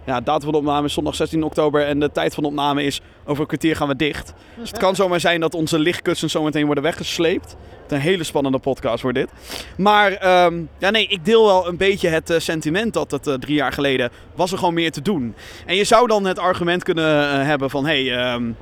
ja, 0.06 0.20
datum 0.20 0.42
van 0.42 0.52
de 0.52 0.58
opname 0.58 0.86
is 0.86 0.92
zondag 0.92 1.14
16 1.14 1.42
oktober 1.42 1.86
en 1.86 2.00
de 2.00 2.12
tijd 2.12 2.34
van 2.34 2.42
de 2.42 2.48
opname 2.48 2.82
is 2.82 3.00
over 3.24 3.40
een 3.40 3.46
kwartier 3.46 3.76
gaan 3.76 3.88
we 3.88 3.96
dicht. 3.96 4.32
Dus 4.58 4.70
het 4.70 4.78
kan 4.78 4.94
zomaar 5.02 5.20
zijn 5.20 5.40
dat 5.40 5.54
onze 5.54 5.78
lichtkussens 5.78 6.32
zometeen 6.32 6.64
worden 6.66 6.82
weggesleept. 6.82 7.56
Het 7.82 7.92
een 7.92 8.00
hele 8.00 8.24
spannende 8.24 8.58
podcast 8.58 9.02
wordt 9.02 9.18
dit. 9.18 9.30
Maar 9.76 10.12
ehm, 10.12 10.62
ja, 10.78 10.90
nee, 10.90 11.06
ik 11.06 11.24
deel 11.24 11.44
wel 11.44 11.68
een 11.68 11.76
beetje 11.76 12.08
het 12.08 12.30
eh, 12.30 12.38
sentiment 12.38 12.92
dat 12.92 13.10
het 13.10 13.40
drie 13.40 13.54
jaar 13.54 13.72
geleden 13.72 14.10
was 14.34 14.52
er 14.52 14.58
gewoon 14.58 14.74
meer 14.74 14.92
te 14.92 15.02
doen. 15.02 15.34
En 15.66 15.76
je 15.76 15.84
zou 15.84 16.06
dan 16.06 16.24
het 16.24 16.38
argument 16.38 16.82
kunnen 16.82 17.46
hebben 17.46 17.70
van, 17.70 17.86
hé, 17.86 18.04
hey, 18.04 18.16
ehm, 18.16 18.52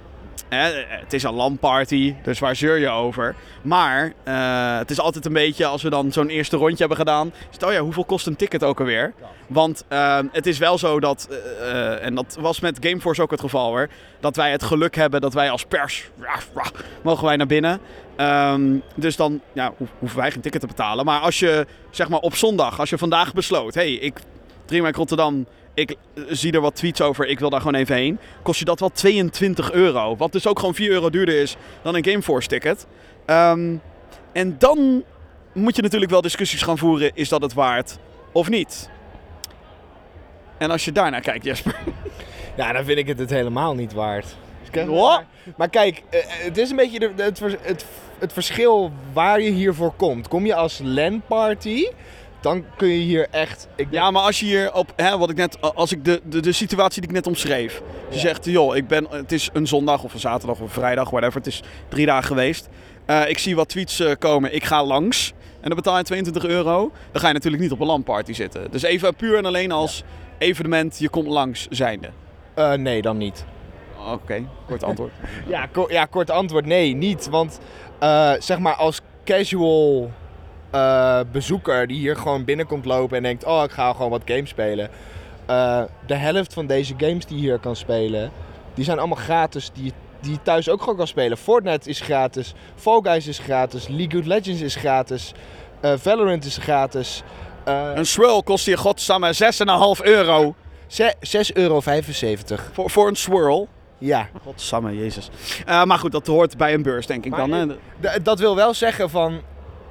Hè, 0.55 0.73
het 0.89 1.13
is 1.13 1.23
een 1.23 1.35
LAN-party, 1.35 2.15
dus 2.23 2.39
waar 2.39 2.57
zeur 2.57 2.79
je 2.79 2.89
over? 2.89 3.35
Maar 3.63 4.13
eh, 4.25 4.79
het 4.79 4.91
is 4.91 5.01
altijd 5.01 5.27
een 5.27 5.33
beetje, 5.33 5.67
als 5.67 5.83
we 5.83 5.91
dan 5.91 6.13
zo'n 6.13 6.29
eerste 6.29 6.57
rondje 6.57 6.79
hebben 6.79 6.97
gedaan... 6.97 7.29
Is 7.29 7.35
het, 7.51 7.63
oh 7.63 7.73
ja, 7.73 7.81
hoeveel 7.81 8.05
kost 8.05 8.27
een 8.27 8.37
ticket 8.37 8.63
ook 8.65 8.79
alweer? 8.79 9.13
Want 9.47 9.85
eh, 9.89 10.19
het 10.33 10.47
is 10.47 10.59
wel 10.59 10.79
zo 10.79 11.01
dat, 11.01 11.29
eh, 11.31 11.71
eh, 11.71 12.05
en 12.05 12.15
dat 12.15 12.37
was 12.41 12.61
met 12.61 12.79
Gameforce 12.81 13.23
ook 13.23 13.31
het 13.31 13.41
geval 13.41 13.69
hoor... 13.69 13.89
dat 14.21 14.37
wij 14.37 14.51
het 14.51 14.63
geluk 14.63 14.95
hebben 14.97 15.21
dat 15.21 15.35
wij 15.35 15.51
als 15.51 15.65
pers, 15.65 16.11
mogen 17.03 17.25
wij 17.25 17.37
naar 17.37 17.47
binnen... 17.47 17.81
Ehm, 18.17 18.77
dus 18.95 19.17
dan 19.17 19.41
ja, 19.53 19.73
ho- 19.79 19.87
hoeven 19.99 20.19
wij 20.19 20.31
geen 20.31 20.41
ticket 20.41 20.61
te 20.61 20.67
betalen. 20.67 21.05
Maar 21.05 21.21
als 21.21 21.39
je 21.39 21.67
zeg 21.91 22.09
maar 22.09 22.19
op 22.21 22.35
zondag, 22.35 22.81
als 22.81 22.91
je 22.91 22.99
vandaag 22.99 23.33
besloot... 23.33 23.75
hey, 23.75 23.93
ik 23.93 24.19
Dreamhack 24.65 24.97
Rotterdam, 24.97 25.47
ik 25.75 25.97
zie 26.29 26.53
er 26.53 26.61
wat 26.61 26.75
tweets 26.75 27.01
over, 27.01 27.27
ik 27.27 27.39
wil 27.39 27.51
daar 27.51 27.61
gewoon 27.61 27.75
even 27.81 27.97
heen. 27.97 28.19
Kost 28.43 28.59
je 28.59 28.65
dat 28.65 28.81
wel 28.81 28.89
22 28.89 29.73
euro. 29.73 30.17
Wat 30.17 30.33
dus 30.33 30.47
ook 30.47 30.59
gewoon 30.59 30.75
4 30.75 30.91
euro 30.91 31.11
duurder 31.11 31.41
is 31.41 31.57
dan 31.83 31.95
een 31.95 32.05
Gameforce 32.05 32.49
ticket. 32.49 32.87
Ehm, 33.27 33.77
en 34.33 34.59
dan 34.59 35.05
moet 35.53 35.77
je 35.77 35.83
natuurlijk 35.83 36.11
wel 36.11 36.21
discussies 36.21 36.63
gaan 36.63 36.79
voeren, 36.79 37.11
is 37.15 37.29
dat 37.29 37.43
het 37.43 37.55
waard 37.55 37.99
of 38.33 38.49
niet? 38.49 38.91
En 40.59 40.71
als 40.71 40.85
je 40.85 40.93
daarnaar 40.93 41.21
kijkt, 41.21 41.45
Jesper. 41.45 41.77
Ja, 42.57 42.73
dan 42.73 42.85
vind 42.85 42.99
ik 42.99 43.07
het 43.07 43.19
het 43.19 43.31
helemaal 43.31 43.75
niet 43.75 43.93
waard. 43.93 44.37
Wat? 44.87 45.23
Maar 45.57 45.69
kijk, 45.69 46.03
eh, 46.11 46.19
eh, 46.19 46.27
het 46.45 46.59
is 46.59 46.71
een 46.71 46.77
beetje 46.77 46.99
de, 46.99 47.13
het, 47.17 47.41
het, 47.61 47.87
het 48.19 48.33
verschil 48.33 48.93
waar 49.13 49.41
je 49.41 49.51
hiervoor 49.51 49.93
komt. 49.97 50.29
Kom 50.29 50.47
je 50.47 50.55
als 50.55 50.81
LAN-party, 50.83 51.87
dan 52.45 52.65
kun 52.77 52.89
je 52.89 52.99
hier 52.99 53.27
echt... 53.31 53.69
Ik 53.77 53.87
Ja, 53.91 54.11
maar 54.11 54.23
als 54.23 54.41
je 54.41 54.47
hier 54.47 54.73
op, 54.75 54.93
hè, 54.97 55.19
wat 55.19 55.31
ik 55.31 55.37
net, 55.37 55.61
als 55.75 55.93
ik 55.93 56.05
de, 56.05 56.21
de, 56.25 56.41
de 56.41 56.53
situatie 56.53 57.01
die 57.01 57.11
ik 57.11 57.17
net 57.17 57.27
omschreef. 57.27 57.83
Je 58.11 58.19
zegt, 58.19 58.45
joh, 58.45 58.77
ik 58.77 58.89
ben, 58.89 59.07
het 59.11 59.33
is 59.33 59.51
een 59.53 59.67
zondag 59.67 60.03
of 60.05 60.15
een 60.15 60.21
zaterdag 60.21 60.57
of 60.57 60.63
een 60.63 60.69
vrijdag, 60.69 61.11
whatever. 61.11 61.37
Het 61.39 61.47
is 61.47 61.63
drie 61.89 62.07
dagen 62.07 62.25
geweest. 62.25 62.69
Eh, 63.07 63.29
ik 63.29 63.39
zie 63.39 63.57
wat 63.57 63.69
tweets 63.69 64.01
eh, 64.01 64.13
komen, 64.19 64.55
ik 64.55 64.65
ga 64.65 64.85
langs. 64.85 65.33
En 65.61 65.69
dan 65.69 65.77
betaal 65.77 65.97
je 65.97 66.03
22 66.03 66.45
euro. 66.45 66.91
Dan 67.13 67.21
ga 67.21 67.27
je 67.27 67.33
natuurlijk 67.33 67.63
niet 67.63 67.73
op 67.73 67.81
een 67.81 67.87
LAN-party 67.87 68.33
zitten. 68.33 68.71
Dus 68.71 68.83
even 68.83 69.15
puur 69.15 69.37
en 69.37 69.45
alleen 69.45 69.73
als 69.73 70.03
evenement, 70.39 70.99
je 70.99 71.09
komt 71.09 71.27
langs 71.29 71.67
zijnde. 71.71 72.11
Eh, 72.55 72.73
nee, 72.73 73.03
dan 73.03 73.17
niet. 73.17 73.45
Oké, 74.13 74.45
kort 74.67 74.83
antwoord. 74.91 75.13
Ja, 75.47 75.67
ko- 75.67 75.89
ja, 75.91 76.05
kort 76.05 76.31
antwoord, 76.31 76.67
nee, 76.67 76.95
niet. 76.95 77.29
Want 77.29 77.61
zeg 78.39 78.59
maar 78.59 78.75
als 78.75 79.01
casual 79.25 80.11
eh, 80.75 81.21
bezoeker 81.33 81.87
die 81.87 81.99
hier 81.99 82.17
gewoon 82.17 82.45
binnenkomt 82.45 82.85
lopen 82.85 83.17
en 83.17 83.23
denkt... 83.23 83.45
Oh, 83.45 83.63
ik 83.65 83.71
ga 83.71 83.93
gewoon 83.93 84.11
wat 84.11 84.23
games 84.25 84.49
spelen. 84.51 84.89
eh, 85.47 85.83
de 86.07 86.15
helft 86.15 86.53
van 86.53 86.67
deze 86.67 86.95
games 86.97 87.27
die 87.27 87.37
je 87.37 87.43
hier 87.43 87.59
kan 87.59 87.77
spelen, 87.77 88.31
die 88.75 88.85
zijn 88.85 88.99
allemaal 88.99 89.17
gratis. 89.19 89.71
Die, 89.75 89.93
die 90.21 90.33
je 90.33 90.43
thuis 90.43 90.69
ook 90.69 90.81
gewoon 90.81 90.97
kan 90.97 91.07
spelen. 91.07 91.39
Fortnite 91.39 91.89
is 91.89 92.01
gratis. 92.01 92.55
Fall 92.75 93.01
Guys 93.03 93.27
is 93.27 93.39
gratis. 93.39 93.89
League 93.89 94.21
of 94.21 94.27
Legends 94.27 94.61
is 94.61 94.75
gratis. 94.75 95.33
eh, 95.81 95.93
Valorant 95.97 96.45
is 96.45 96.57
gratis. 96.57 97.23
Een 97.95 98.07
swirl 98.07 98.43
kost 98.43 98.67
hier 98.67 98.79
godsamme 98.79 99.33
6,5 99.35 100.03
euro. 100.05 100.55
ze- 100.87 101.15
6,75 101.21 101.55
euro. 101.55 101.81
Voor, 102.73 102.91
voor 102.91 103.09
een 103.09 103.17
swirl. 103.17 103.69
Ja. 103.99 104.29
Godsamme, 104.43 104.97
jezus. 104.97 105.31
Maar 105.67 105.99
goed, 105.99 106.13
dat 106.13 106.27
hoort 106.27 106.57
bij 106.57 106.75
een 106.75 106.83
beurs, 106.83 107.07
denk 107.07 107.25
ik 107.25 107.31
Maar 107.31 107.49
dan. 107.49 107.77
Hè? 108.01 108.23
Dat 108.23 108.39
wil 108.39 108.57
wel 108.57 108.75
zeggen 108.75 109.11
van... 109.11 109.41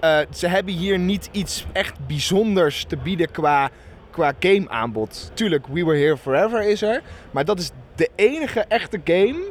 eh, 0.04 0.20
ze 0.34 0.48
hebben 0.48 0.74
hier 0.74 1.00
niet 1.00 1.30
iets 1.32 1.66
echt 1.72 2.08
bijzonders 2.08 2.86
te 2.88 2.98
bieden 2.98 3.32
qua, 3.32 3.70
qua 4.12 4.34
gameaanbod. 4.40 5.32
Tuurlijk, 5.34 5.68
We 5.68 5.86
Were 5.86 5.98
Here 5.98 6.18
Forever 6.18 6.62
is 6.62 6.82
er. 6.82 7.02
Maar 7.32 7.46
dat 7.46 7.60
is 7.60 7.72
de 7.96 8.10
enige 8.16 8.60
echte 8.60 9.02
game 9.04 9.44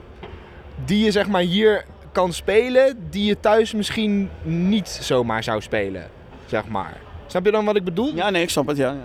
die 0.84 1.04
je 1.04 1.10
zeg 1.10 1.28
maar 1.28 1.42
hier 1.42 1.84
kan 2.12 2.32
spelen... 2.32 3.06
die 3.10 3.24
je 3.24 3.40
thuis 3.40 3.72
misschien 3.72 4.30
niet 4.42 4.88
zomaar 4.88 5.42
zou 5.42 5.60
spelen. 5.60 6.10
Zeg 6.46 6.68
maar. 6.68 6.96
Snap 7.26 7.44
je 7.44 7.50
dan 7.50 7.64
wat 7.64 7.76
ik 7.76 7.84
bedoel? 7.84 8.14
Ja, 8.14 8.30
nee, 8.30 8.42
ik 8.42 8.50
snap 8.50 8.66
het, 8.66 8.76
ja. 8.76 8.96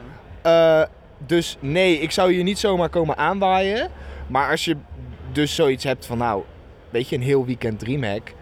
ja. 0.43 0.81
Eh, 0.81 0.87
dus 1.17 1.57
nee, 1.59 1.99
ik 1.99 2.11
zou 2.11 2.33
hier 2.33 2.43
niet 2.43 2.59
zomaar 2.59 2.89
komen 2.89 3.17
aanwaaien. 3.17 3.89
Maar 4.27 4.51
als 4.51 4.65
je 4.65 4.77
dus 5.31 5.55
zoiets 5.55 5.83
hebt 5.83 6.05
van 6.05 6.17
nou, 6.17 6.43
weet 6.89 7.09
je, 7.09 7.15
een 7.15 7.21
heel 7.21 7.45
weekend 7.45 7.79
Dreamhack, 7.79 8.33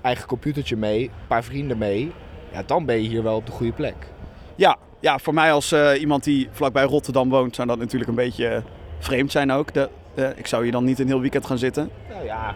eigen 0.00 0.26
computertje 0.26 0.76
mee, 0.76 1.02
een 1.02 1.26
paar 1.26 1.44
vrienden 1.44 1.78
mee, 1.78 2.12
ja, 2.52 2.62
dan 2.66 2.84
ben 2.84 3.02
je 3.02 3.08
hier 3.08 3.22
wel 3.22 3.36
op 3.36 3.46
de 3.46 3.52
goede 3.52 3.72
plek. 3.72 3.94
Ja, 4.54 4.76
ja, 5.00 5.18
voor 5.18 5.34
mij 5.34 5.52
als 5.52 5.72
eh, 5.72 6.00
iemand 6.00 6.24
die 6.24 6.48
vlakbij 6.52 6.84
Rotterdam 6.84 7.28
woont, 7.30 7.54
zou 7.54 7.68
dat 7.68 7.78
natuurlijk 7.78 8.10
een 8.10 8.16
beetje 8.16 8.46
eh, 8.48 8.62
vreemd 8.98 9.32
zijn 9.32 9.52
ook. 9.52 9.72
De, 9.74 9.88
de- 10.14 10.32
ik 10.36 10.46
zou 10.46 10.62
hier 10.62 10.72
dan 10.72 10.84
niet 10.84 10.98
een 10.98 11.06
heel 11.06 11.20
weekend 11.20 11.46
gaan 11.46 11.58
zitten. 11.58 11.90
Nou 12.10 12.24
ja, 12.24 12.54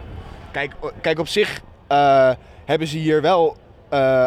kijk, 0.51 0.73
kijk 1.01 1.19
op 1.19 1.27
zich 1.27 1.61
eh, 1.87 2.31
hebben 2.65 2.87
ze 2.87 2.97
hier 2.97 3.21
wel 3.21 3.57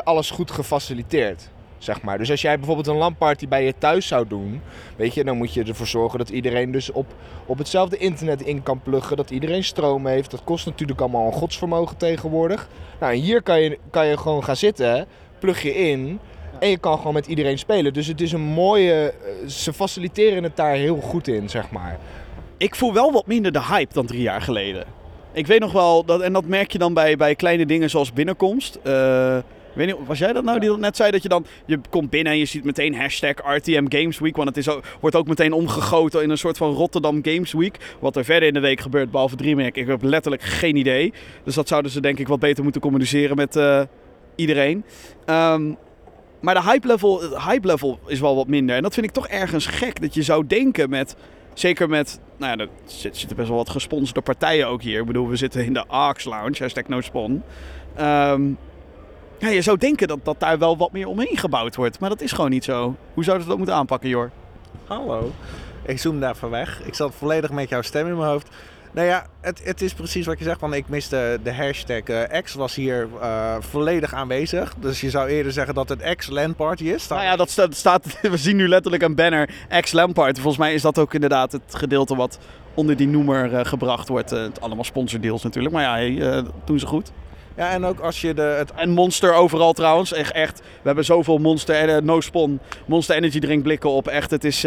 alles 0.04 0.30
goed 0.30 0.50
gefaciliteerd. 0.50 1.48
Zeg 1.78 2.02
maar. 2.02 2.18
Dus 2.18 2.30
als 2.30 2.40
jij 2.42 2.56
bijvoorbeeld 2.56 2.86
een 2.86 2.96
LAN-party 2.96 3.48
bij 3.48 3.64
je 3.64 3.74
thuis 3.78 4.06
zou 4.06 4.26
doen, 4.28 4.60
weet 4.96 5.14
je, 5.14 5.24
dan 5.24 5.36
moet 5.36 5.54
je 5.54 5.64
ervoor 5.64 5.86
zorgen 5.86 6.18
dat 6.18 6.28
iedereen 6.28 6.72
dus 6.72 6.90
op, 6.92 7.06
op 7.46 7.58
hetzelfde 7.58 7.96
internet 7.96 8.42
in 8.42 8.62
kan 8.62 8.80
pluggen, 8.82 9.16
dat 9.16 9.30
iedereen 9.30 9.64
stroom 9.64 10.06
heeft. 10.06 10.30
Dat 10.30 10.44
kost 10.44 10.66
natuurlijk 10.66 11.00
allemaal 11.00 11.26
een 11.26 11.32
godsvermogen 11.32 11.96
tegenwoordig. 11.96 12.68
Nou, 13.00 13.12
en 13.12 13.18
hier 13.20 13.42
kan 13.42 13.60
je, 13.60 13.78
kan 13.90 14.06
je 14.06 14.16
gewoon 14.16 14.44
gaan 14.44 14.56
zitten, 14.56 15.06
plug 15.38 15.62
je 15.62 15.74
in 15.74 16.20
en 16.60 16.68
je 16.68 16.78
kan 16.78 16.96
gewoon 16.96 17.14
met 17.14 17.26
iedereen 17.26 17.58
spelen. 17.58 17.92
Dus 17.92 18.06
het 18.06 18.20
is 18.20 18.32
een 18.32 18.40
mooie, 18.40 18.92
eh, 18.92 19.48
ze 19.48 19.72
faciliteren 19.72 20.42
het 20.42 20.56
daar 20.56 20.74
heel 20.74 21.00
goed 21.00 21.28
in, 21.28 21.48
zeg 21.48 21.70
maar. 21.70 21.98
Ik 22.56 22.74
voel 22.74 22.92
wel 22.92 23.12
wat 23.12 23.26
minder 23.26 23.52
de 23.52 23.62
hype 23.62 23.94
dan 23.94 24.06
drie 24.06 24.22
jaar 24.22 24.42
geleden. 24.42 24.84
Ik 25.32 25.46
weet 25.46 25.60
nog 25.60 25.72
wel, 25.72 26.04
dat, 26.04 26.20
en 26.20 26.32
dat 26.32 26.44
merk 26.44 26.72
je 26.72 26.78
dan 26.78 26.94
bij, 26.94 27.16
bij 27.16 27.34
kleine 27.34 27.66
dingen 27.66 27.90
zoals 27.90 28.12
binnenkomst. 28.12 28.78
Eh, 28.82 29.38
weet 29.78 29.86
niet, 29.86 30.06
was 30.06 30.18
jij 30.18 30.32
dat 30.32 30.44
nou 30.44 30.58
die 30.58 30.68
dat 30.68 30.78
net 30.78 30.96
zei? 30.96 31.10
Dat 31.10 31.22
je 31.22 31.28
dan, 31.28 31.46
je 31.66 31.80
komt 31.90 32.10
binnen 32.10 32.32
en 32.32 32.38
je 32.38 32.44
ziet 32.44 32.64
meteen 32.64 32.94
hashtag 32.94 33.34
RTM 33.56 33.84
Games 33.88 34.18
Week. 34.18 34.36
Want 34.36 34.48
het 34.48 34.56
is 34.56 34.68
ook, 34.68 34.84
wordt 35.00 35.16
ook 35.16 35.26
meteen 35.26 35.52
omgegoten 35.52 36.22
in 36.22 36.30
een 36.30 36.38
soort 36.38 36.56
van 36.56 36.72
Rotterdam 36.72 37.18
Games 37.22 37.52
Week. 37.52 37.78
Wat 38.00 38.16
er 38.16 38.24
verder 38.24 38.48
in 38.48 38.54
de 38.54 38.60
week 38.60 38.80
gebeurt, 38.80 39.10
behalve 39.10 39.36
DreamHack, 39.36 39.76
ik 39.76 39.86
heb 39.86 40.02
letterlijk 40.02 40.42
geen 40.42 40.76
idee. 40.76 41.12
Dus 41.44 41.54
dat 41.54 41.68
zouden 41.68 41.90
ze 41.90 42.00
denk 42.00 42.18
ik 42.18 42.28
wat 42.28 42.38
beter 42.38 42.62
moeten 42.62 42.80
communiceren 42.80 43.36
met 43.36 43.56
eh, 43.56 43.82
iedereen. 44.38 44.84
Ehm, 45.24 45.72
maar 46.40 46.54
de 46.54 46.62
hype 46.62 46.86
level, 46.86 47.20
hype 47.48 47.66
level 47.66 47.98
is 48.06 48.20
wel 48.20 48.36
wat 48.36 48.46
minder. 48.46 48.76
En 48.76 48.82
dat 48.82 48.94
vind 48.94 49.06
ik 49.06 49.12
toch 49.12 49.28
ergens 49.28 49.66
gek. 49.66 50.00
Dat 50.00 50.14
je 50.14 50.22
zou 50.22 50.46
denken 50.46 50.90
met, 50.90 51.16
zeker 51.54 51.88
met, 51.88 52.20
nou 52.36 52.58
ja, 52.58 52.64
er 52.64 52.70
zit- 52.84 53.16
zitten 53.16 53.36
best 53.36 53.48
wel 53.48 53.56
wat 53.56 53.70
gesponsorde 53.70 54.20
partijen 54.20 54.68
ook 54.68 54.82
hier. 54.82 55.00
Ik 55.00 55.06
bedoel, 55.06 55.28
we 55.28 55.36
zitten 55.36 55.64
in 55.64 55.72
de 55.72 55.84
ARX 55.86 56.24
Lounge, 56.24 56.56
hashtag 56.58 56.86
no 56.88 57.00
spon. 57.00 57.42
Ehm, 57.94 58.42
ja, 59.38 59.48
je 59.48 59.62
zou 59.62 59.78
denken 59.78 60.08
dat, 60.08 60.18
dat 60.22 60.40
daar 60.40 60.58
wel 60.58 60.76
wat 60.76 60.92
meer 60.92 61.06
omheen 61.08 61.36
gebouwd 61.36 61.76
wordt. 61.76 62.00
Maar 62.00 62.08
dat 62.08 62.20
is 62.20 62.32
gewoon 62.32 62.50
niet 62.50 62.64
zo. 62.64 62.94
Hoe 63.14 63.24
zouden 63.24 63.42
ze 63.44 63.48
dat 63.48 63.58
moeten 63.58 63.76
aanpakken, 63.76 64.08
Jor? 64.08 64.30
Hallo. 64.86 65.32
Ik 65.86 65.98
zoom 65.98 66.20
daar 66.20 66.36
van 66.36 66.50
weg. 66.50 66.82
Ik 66.84 66.94
zat 66.94 67.14
volledig 67.14 67.50
met 67.50 67.68
jouw 67.68 67.82
stem 67.82 68.06
in 68.06 68.16
mijn 68.16 68.28
hoofd. 68.30 68.48
Nou 68.92 69.06
ja, 69.06 69.26
het, 69.40 69.60
het 69.64 69.82
is 69.82 69.94
precies 69.94 70.26
wat 70.26 70.38
je 70.38 70.44
zegt. 70.44 70.60
Want 70.60 70.74
ik 70.74 70.88
miste 70.88 71.38
de 71.42 71.54
hashtag. 71.54 72.02
eh, 72.02 72.42
X 72.42 72.54
was 72.54 72.74
hier 72.74 73.08
eh, 73.20 73.56
volledig 73.60 74.14
aanwezig. 74.14 74.74
Dus 74.80 75.00
je 75.00 75.10
zou 75.10 75.28
eerder 75.28 75.52
zeggen 75.52 75.74
dat 75.74 75.88
het 75.88 76.14
X 76.16 76.28
LAN 76.28 76.54
party 76.54 76.84
is. 76.84 77.08
Nou 77.08 77.22
ja, 77.22 77.36
dat 77.36 77.50
staat, 77.50 77.74
staat, 77.74 78.20
we 78.22 78.36
zien 78.36 78.56
nu 78.56 78.68
letterlijk 78.68 79.02
een 79.02 79.14
banner 79.14 79.50
X 79.80 79.92
Lampard. 79.92 80.36
Volgens 80.36 80.58
mij 80.58 80.74
is 80.74 80.82
dat 80.82 80.98
ook 80.98 81.14
inderdaad 81.14 81.52
het 81.52 81.74
gedeelte 81.74 82.16
wat 82.16 82.38
onder 82.74 82.96
die 82.96 83.08
noemer 83.08 83.54
eh, 83.54 83.64
gebracht 83.64 84.08
wordt. 84.08 84.60
Allemaal 84.60 84.84
sponsordeals 84.84 85.42
natuurlijk. 85.42 85.74
Maar 85.74 85.82
ja, 85.82 85.92
hey, 85.92 86.42
dat 86.42 86.52
doen 86.64 86.78
ze 86.78 86.86
goed. 86.86 87.10
Ja, 87.56 87.70
en 87.70 87.84
ook 87.84 88.00
als 88.00 88.20
je 88.20 88.34
de, 88.34 88.42
het 88.42 88.72
En 88.72 88.90
Monster 88.90 89.34
overal 89.34 89.72
trouwens. 89.72 90.12
Echt, 90.12 90.32
echt. 90.32 90.58
We 90.60 90.86
hebben 90.86 91.04
zoveel 91.04 91.38
Monster 91.38 92.02
No 92.02 92.20
Spon, 92.20 92.60
Monster 92.86 93.16
Energy 93.16 93.38
Drink 93.38 93.62
blikken 93.62 93.90
op. 93.90 94.08
Echt, 94.08 94.30
het 94.30 94.44
is... 94.44 94.64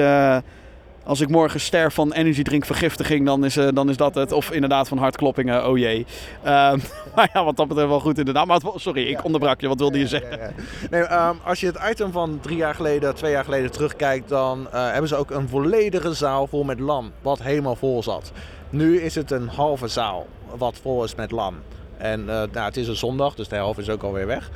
als 1.03 1.19
ik 1.21 1.29
morgen 1.29 1.59
sterf 1.59 1.93
van 1.93 2.11
energy 2.13 2.41
drink 2.41 2.65
vergiftiging, 2.65 3.25
dan 3.25 3.45
is, 3.45 3.57
eh, 3.57 3.67
dan 3.73 3.89
is 3.89 3.97
dat 3.97 4.15
het. 4.15 4.31
Of 4.31 4.51
inderdaad 4.51 4.87
van 4.87 4.97
hartkloppingen, 4.97 5.67
oh 5.67 5.77
jee. 5.77 6.05
Ehm, 6.43 6.79
maar 7.15 7.29
ja, 7.33 7.43
wat 7.43 7.55
dat 7.57 7.67
betreft 7.67 7.89
wel 7.89 7.99
goed 7.99 8.17
inderdaad. 8.17 8.45
Maar 8.45 8.59
het- 8.59 8.81
sorry, 8.81 9.07
ik 9.07 9.23
onderbrak 9.23 9.61
je. 9.61 9.67
Wat 9.67 9.79
wilde 9.79 9.99
je 9.99 10.07
zeggen? 10.07 10.37
Ja, 10.37 10.43
ja. 10.45 10.51
Nee, 10.89 11.01
ehm, 11.01 11.35
als 11.43 11.59
je 11.59 11.65
het 11.65 11.79
item 11.89 12.11
van 12.11 12.39
drie 12.41 12.57
jaar 12.57 12.75
geleden, 12.75 13.15
twee 13.15 13.31
jaar 13.31 13.43
geleden 13.43 13.71
terugkijkt, 13.71 14.29
dan 14.29 14.67
eh, 14.71 14.91
hebben 14.91 15.07
ze 15.07 15.15
ook 15.15 15.31
een 15.31 15.49
volledige 15.49 16.13
zaal 16.13 16.47
vol 16.47 16.63
met 16.63 16.79
LAN, 16.79 17.11
wat 17.21 17.41
helemaal 17.41 17.75
vol 17.75 18.03
zat. 18.03 18.31
Nu 18.69 19.01
is 19.01 19.15
het 19.15 19.31
een 19.31 19.47
halve 19.47 19.87
zaal, 19.87 20.27
wat 20.57 20.77
vol 20.81 21.03
is 21.03 21.15
met 21.15 21.31
LAN. 21.31 21.55
En 21.97 22.19
eh, 22.19 22.35
nou, 22.35 22.65
het 22.65 22.77
is 22.77 22.87
een 22.87 22.95
zondag, 22.95 23.35
dus 23.35 23.47
de 23.47 23.55
helft 23.55 23.79
is 23.79 23.89
ook 23.89 24.03
alweer 24.03 24.27
weg. 24.27 24.49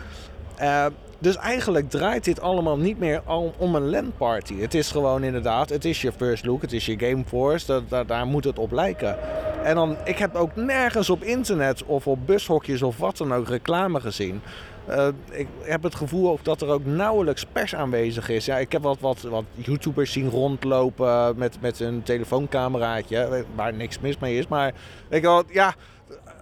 Dus 1.19 1.35
eigenlijk 1.35 1.89
draait 1.89 2.23
dit 2.23 2.41
allemaal 2.41 2.77
niet 2.77 2.99
meer 2.99 3.21
om 3.57 3.75
een 3.75 3.89
LAN-party. 3.89 4.59
Het 4.59 4.73
is 4.73 4.91
gewoon 4.91 5.23
inderdaad, 5.23 5.69
het 5.69 5.85
is 5.85 6.01
je 6.01 6.11
first 6.11 6.45
look, 6.45 6.61
het 6.61 6.73
is 6.73 6.85
je 6.85 6.99
Game 6.99 7.23
Force, 7.27 7.83
daar 8.07 8.25
moet 8.25 8.43
het 8.43 8.59
op 8.59 8.71
lijken. 8.71 9.17
En 9.63 9.75
dan, 9.75 9.95
ik 10.03 10.17
heb 10.17 10.35
ook 10.35 10.55
nergens 10.55 11.09
op 11.09 11.23
internet 11.23 11.83
of 11.85 12.07
op 12.07 12.19
bushokjes 12.25 12.81
of 12.81 12.97
wat 12.97 13.17
dan 13.17 13.33
ook 13.33 13.47
reclame 13.47 13.99
gezien. 13.99 14.41
Eh, 14.85 15.07
ik 15.31 15.47
heb 15.61 15.83
het 15.83 15.95
gevoel 15.95 16.39
dat 16.41 16.61
er 16.61 16.67
ook 16.67 16.85
nauwelijks 16.85 17.45
pers 17.45 17.75
aanwezig 17.75 18.29
is. 18.29 18.45
Ja, 18.45 18.57
ik 18.57 18.71
heb 18.71 18.81
wat, 18.81 18.99
wat, 18.99 19.21
wat 19.21 19.43
YouTubers 19.53 20.11
zien 20.11 20.29
rondlopen 20.29 21.37
met, 21.37 21.57
met 21.61 21.79
een 21.79 22.03
telefooncameraatje, 22.03 23.45
waar 23.55 23.73
niks 23.73 23.99
mis 23.99 24.17
mee 24.17 24.37
is. 24.37 24.47
Maar 24.47 24.73
ik 25.09 25.21
wel, 25.21 25.43
ja, 25.51 25.75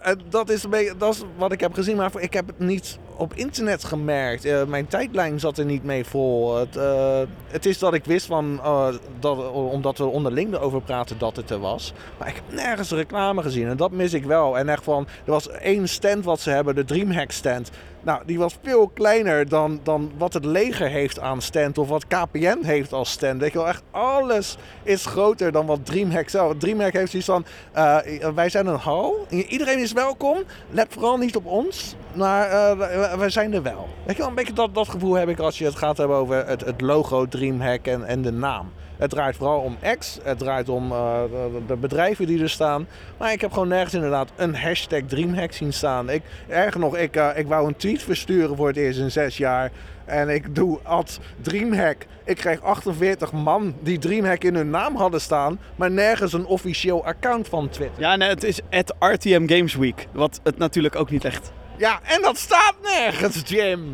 eh, 0.02 0.14
dat, 0.30 0.50
is 0.50 0.70
beetje, 0.70 0.98
dat 0.98 1.14
is 1.14 1.24
wat 1.38 1.52
ik 1.52 1.60
heb 1.60 1.74
gezien, 1.74 1.96
maar 1.96 2.12
ik 2.20 2.34
heb 2.34 2.48
het 2.48 2.60
niet 2.60 3.00
op 3.18 3.34
internet 3.34 3.84
gemerkt. 3.84 4.46
Eh, 4.46 4.64
mijn 4.64 4.88
tijdlijn 4.88 5.40
zat 5.40 5.58
er 5.58 5.66
niet 5.66 5.84
mee 5.84 6.06
vol. 6.06 6.56
Het, 6.56 6.76
eh, 6.76 7.20
het 7.48 7.66
is 7.66 7.80
dat 7.80 7.94
ik 7.94 8.06
wist 8.06 8.26
van, 8.26 8.60
eh, 8.64 8.88
dat, 9.20 9.52
omdat 9.52 9.98
we 9.98 10.04
onderling 10.04 10.54
erover 10.54 10.82
praten 10.82 11.18
dat 11.18 11.36
het 11.36 11.50
er 11.50 11.60
was. 11.60 11.94
Maar 12.18 12.28
ik 12.28 12.36
heb 12.36 12.44
nergens 12.52 12.92
reclame 12.92 13.42
gezien 13.42 13.68
en 13.68 13.78
dat 13.78 13.92
mis 13.92 14.14
ik 14.14 14.26
wel. 14.26 14.58
En 14.58 14.70
echt 14.70 14.84
van, 14.84 15.08
er 15.26 15.32
was 15.32 15.50
één 15.50 15.90
stand 15.90 16.26
wat 16.26 16.40
ze 16.40 16.50
hebben, 16.50 16.76
de 16.76 16.86
Dreamhack 16.86 17.32
stand. 17.32 17.72
Nou, 18.04 18.22
die 18.26 18.38
was 18.38 18.58
veel 18.64 18.88
kleiner 18.88 19.50
dan, 19.50 19.80
dan 19.84 20.12
wat 20.18 20.34
het 20.34 20.46
leger 20.46 20.90
heeft 20.90 21.20
aan 21.20 21.42
stand 21.42 21.78
of 21.78 21.88
wat 21.88 22.08
KPN 22.08 22.58
heeft 22.62 22.94
als 22.94 23.12
stand. 23.12 23.40
Weet 23.40 23.52
je 23.52 23.58
wel, 23.58 23.68
echt 23.68 23.84
alles 23.92 24.58
is 24.84 25.06
groter 25.06 25.52
dan 25.52 25.66
wat 25.66 25.86
Dreamhack 25.86 26.30
zelf. 26.30 26.54
Dreamhack 26.58 26.94
heeft 26.94 27.12
zoiets 27.12 27.30
van, 27.30 27.46
eh, 27.72 27.98
wij 28.36 28.50
zijn 28.50 28.68
een 28.68 28.80
hal, 28.80 29.26
iedereen 29.30 29.80
is 29.80 29.92
welkom. 29.92 30.38
Let 30.70 30.88
vooral 30.90 31.18
niet 31.18 31.36
op 31.36 31.46
ons, 31.46 31.96
maar 32.14 32.50
eh, 32.50 33.14
wij 33.14 33.30
zijn 33.30 33.54
er 33.54 33.64
wel. 33.64 33.88
Weet 34.06 34.16
je 34.16 34.22
wel, 34.22 34.30
een 34.30 34.36
beetje 34.36 34.54
dat, 34.54 34.76
dat 34.76 34.90
gevoel 34.90 35.14
heb 35.14 35.30
ik 35.30 35.40
als 35.40 35.58
je 35.58 35.66
het 35.66 35.76
gaat 35.76 35.98
hebben 35.98 36.18
over 36.18 36.48
het, 36.48 36.66
het 36.66 36.82
logo 36.82 37.28
Dreamhack 37.28 37.86
en, 37.86 38.06
en 38.06 38.22
de 38.22 38.32
naam. 38.32 38.72
Het 39.04 39.12
draait 39.12 39.36
vooral 39.36 39.60
om 39.60 39.78
X, 40.00 40.20
het 40.24 40.38
draait 40.38 40.70
om 40.70 40.92
eh, 40.92 41.22
de, 41.68 41.76
bedrijven 41.76 42.28
die 42.28 42.42
er 42.42 42.50
staan. 42.50 42.88
Maar 43.18 43.32
ik 43.32 43.42
heb 43.42 43.52
gewoon 43.52 43.68
nergens 43.68 43.94
inderdaad 43.94 44.32
een 44.36 44.56
hashtag 44.56 45.02
Dreamhack 45.08 45.52
zien 45.52 45.74
staan. 45.74 46.10
Ik, 46.10 46.22
erger 46.48 46.80
nog, 46.80 46.98
ik, 46.98 47.16
eh, 47.16 47.30
ik 47.36 47.48
wou 47.48 47.68
een 47.68 47.76
tweet 47.76 48.04
versturen 48.04 48.56
voor 48.56 48.68
het 48.68 48.78
eerst 48.78 49.00
in 49.00 49.12
zes 49.12 49.38
jaar. 49.38 49.72
En 50.06 50.30
ik 50.30 50.56
doe 50.56 50.80
at 50.84 51.20
Dreamhack. 51.42 52.06
Ik 52.26 52.38
kreeg 52.38 52.62
48 52.62 53.32
man 53.32 53.76
die 53.80 53.98
Dreamhack 54.00 54.44
in 54.44 54.56
hun 54.56 54.70
naam 54.70 54.96
hadden 54.96 55.22
staan. 55.22 55.60
Maar 55.76 55.92
nergens 55.92 56.34
een 56.34 56.46
officieel 56.46 57.06
account 57.06 57.48
van 57.48 57.70
Twitter. 57.70 58.02
Ja, 58.02 58.16
nee, 58.16 58.30
het 58.30 58.44
is 58.44 58.60
at 58.70 58.96
RTM 59.00 59.48
Games 59.48 59.76
Week. 59.76 60.08
Wat 60.12 60.40
het 60.44 60.58
natuurlijk 60.58 60.96
ook 60.96 61.10
niet 61.10 61.26
echt. 61.26 61.52
Ja, 61.78 62.00
en 62.04 62.22
dat 62.22 62.38
staat 62.38 62.76
nergens, 62.82 63.42
Jim. 63.46 63.92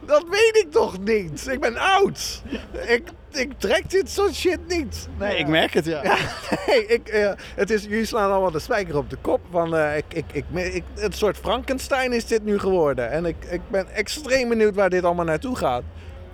Dat 0.00 0.24
weet 0.30 0.56
ik 0.64 0.70
toch 0.70 0.98
niet. 0.98 1.48
Ik 1.50 1.60
ben 1.60 1.76
oud. 1.76 2.42
Ik, 2.86 3.02
ik 3.32 3.52
trek 3.58 3.90
dit 3.90 4.10
soort 4.10 4.34
shit 4.34 4.58
niet. 4.68 5.08
Nee, 5.18 5.38
ik 5.38 5.46
merk 5.46 5.74
het, 5.74 5.84
ja. 5.84 6.02
Ja, 6.02 6.16
nee, 6.66 6.86
ik, 6.86 7.08
eh, 7.08 7.32
het 7.54 7.70
is, 7.70 7.82
jullie 7.82 8.04
slaan 8.04 8.30
allemaal 8.30 8.50
de 8.50 8.58
spijker 8.58 8.96
op 8.96 9.10
de 9.10 9.16
kop. 9.16 9.40
Van, 9.50 9.76
eh, 9.76 9.96
ik, 9.96 10.04
ik, 10.12 10.24
ik, 10.32 10.44
ik, 10.52 10.84
het 10.94 11.16
soort 11.16 11.36
Frankenstein 11.36 12.12
is 12.12 12.26
dit 12.26 12.44
nu 12.44 12.58
geworden. 12.58 13.10
En 13.10 13.24
ik, 13.24 13.36
ik 13.50 13.60
ben 13.70 13.88
extreem 13.94 14.48
benieuwd 14.48 14.74
waar 14.74 14.90
dit 14.90 15.04
allemaal 15.04 15.24
naartoe 15.24 15.56
gaat. 15.56 15.82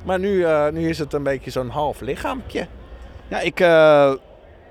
Maar 0.04 0.18
nu, 0.18 0.44
eh, 0.44 0.68
nu 0.68 0.88
is 0.88 0.98
het 0.98 1.12
een 1.12 1.22
beetje 1.22 1.50
zo'n 1.50 1.68
half 1.68 2.00
lichaampje. 2.00 2.66
Ja, 3.28 3.40
ik... 3.40 3.58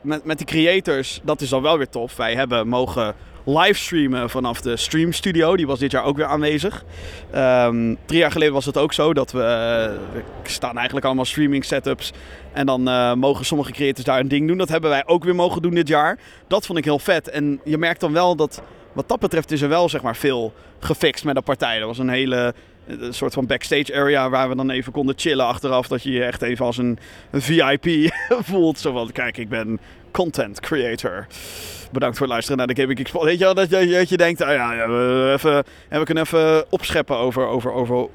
met, 0.01 0.25
met 0.25 0.37
die 0.37 0.47
creators, 0.47 1.21
dat 1.23 1.41
is 1.41 1.49
dan 1.49 1.61
wel 1.61 1.77
weer 1.77 1.89
tof. 1.89 2.15
Wij 2.15 2.35
hebben 2.35 2.67
mogen 2.67 3.15
livestreamen 3.45 4.29
vanaf 4.29 4.61
de 4.61 4.77
Stream 4.77 5.13
Studio. 5.13 5.55
Die 5.55 5.67
was 5.67 5.79
dit 5.79 5.91
jaar 5.91 6.03
ook 6.03 6.17
weer 6.17 6.25
aanwezig. 6.25 6.83
Ehm, 7.31 7.95
drie 8.05 8.19
jaar 8.19 8.31
geleden 8.31 8.53
was 8.53 8.65
het 8.65 8.77
ook 8.77 8.93
zo 8.93 9.13
dat 9.13 9.31
we... 9.31 9.41
eh, 9.43 10.21
staan 10.43 10.75
eigenlijk 10.75 11.05
allemaal 11.05 11.25
streaming 11.25 11.65
setups. 11.65 12.11
En 12.53 12.65
dan 12.65 12.87
eh, 12.87 13.13
mogen 13.13 13.45
sommige 13.45 13.71
creators 13.71 14.05
daar 14.05 14.19
een 14.19 14.27
ding 14.27 14.47
doen. 14.47 14.57
Dat 14.57 14.69
hebben 14.69 14.89
wij 14.89 15.03
ook 15.05 15.23
weer 15.23 15.35
mogen 15.35 15.61
doen 15.61 15.73
dit 15.73 15.87
jaar. 15.87 16.19
Dat 16.47 16.65
vond 16.65 16.77
ik 16.77 16.85
heel 16.85 16.99
vet. 16.99 17.29
En 17.29 17.61
je 17.63 17.77
merkt 17.77 17.99
dan 17.99 18.13
wel 18.13 18.35
dat... 18.35 18.61
Wat 18.93 19.09
dat 19.09 19.19
betreft 19.19 19.51
is 19.51 19.61
er 19.61 19.69
wel 19.69 19.89
zeg 19.89 20.01
maar 20.01 20.15
veel 20.15 20.53
gefixt 20.79 21.23
met 21.23 21.35
de 21.35 21.41
partij. 21.41 21.79
Er 21.79 21.85
was 21.85 21.97
een 21.97 22.09
hele 22.09 22.53
een 22.87 23.13
soort 23.13 23.33
van 23.33 23.45
backstage 23.45 23.95
area 23.95 24.29
waar 24.29 24.49
we 24.49 24.55
dan 24.55 24.69
even 24.69 24.91
konden 24.91 25.15
chillen 25.17 25.45
achteraf. 25.45 25.87
Dat 25.87 26.03
je 26.03 26.11
je 26.11 26.23
echt 26.23 26.41
even 26.41 26.65
als 26.65 26.77
een, 26.77 26.97
een 27.31 27.41
VIP 27.41 28.13
voelt. 28.49 28.79
Zo 28.79 28.91
van, 28.91 29.11
kijk, 29.11 29.37
ik 29.37 29.49
ben 29.49 29.79
content 30.11 30.59
creator. 30.59 31.27
Bedankt 31.91 32.17
voor 32.17 32.25
het 32.25 32.33
luisteren 32.33 32.57
naar 32.57 32.75
de 32.75 32.81
Gaming 32.81 32.97
Geeks 32.97 33.11
Pod. 33.11 33.23
Weet 33.23 33.37
je 33.37 33.43
wel, 33.43 33.53
dat 33.53 33.69
je, 33.69 33.87
dat 33.87 34.09
je 34.09 34.17
denkt, 34.17 34.41
ah 34.41 34.53
ja, 34.53 34.87
we, 34.87 35.31
even, 35.33 35.63
en 35.89 35.99
we 35.99 36.05
kunnen 36.05 36.23
even 36.23 36.71
opscheppen 36.71 37.17
over, 37.17 37.47
over, 37.47 37.71
over 37.71 38.07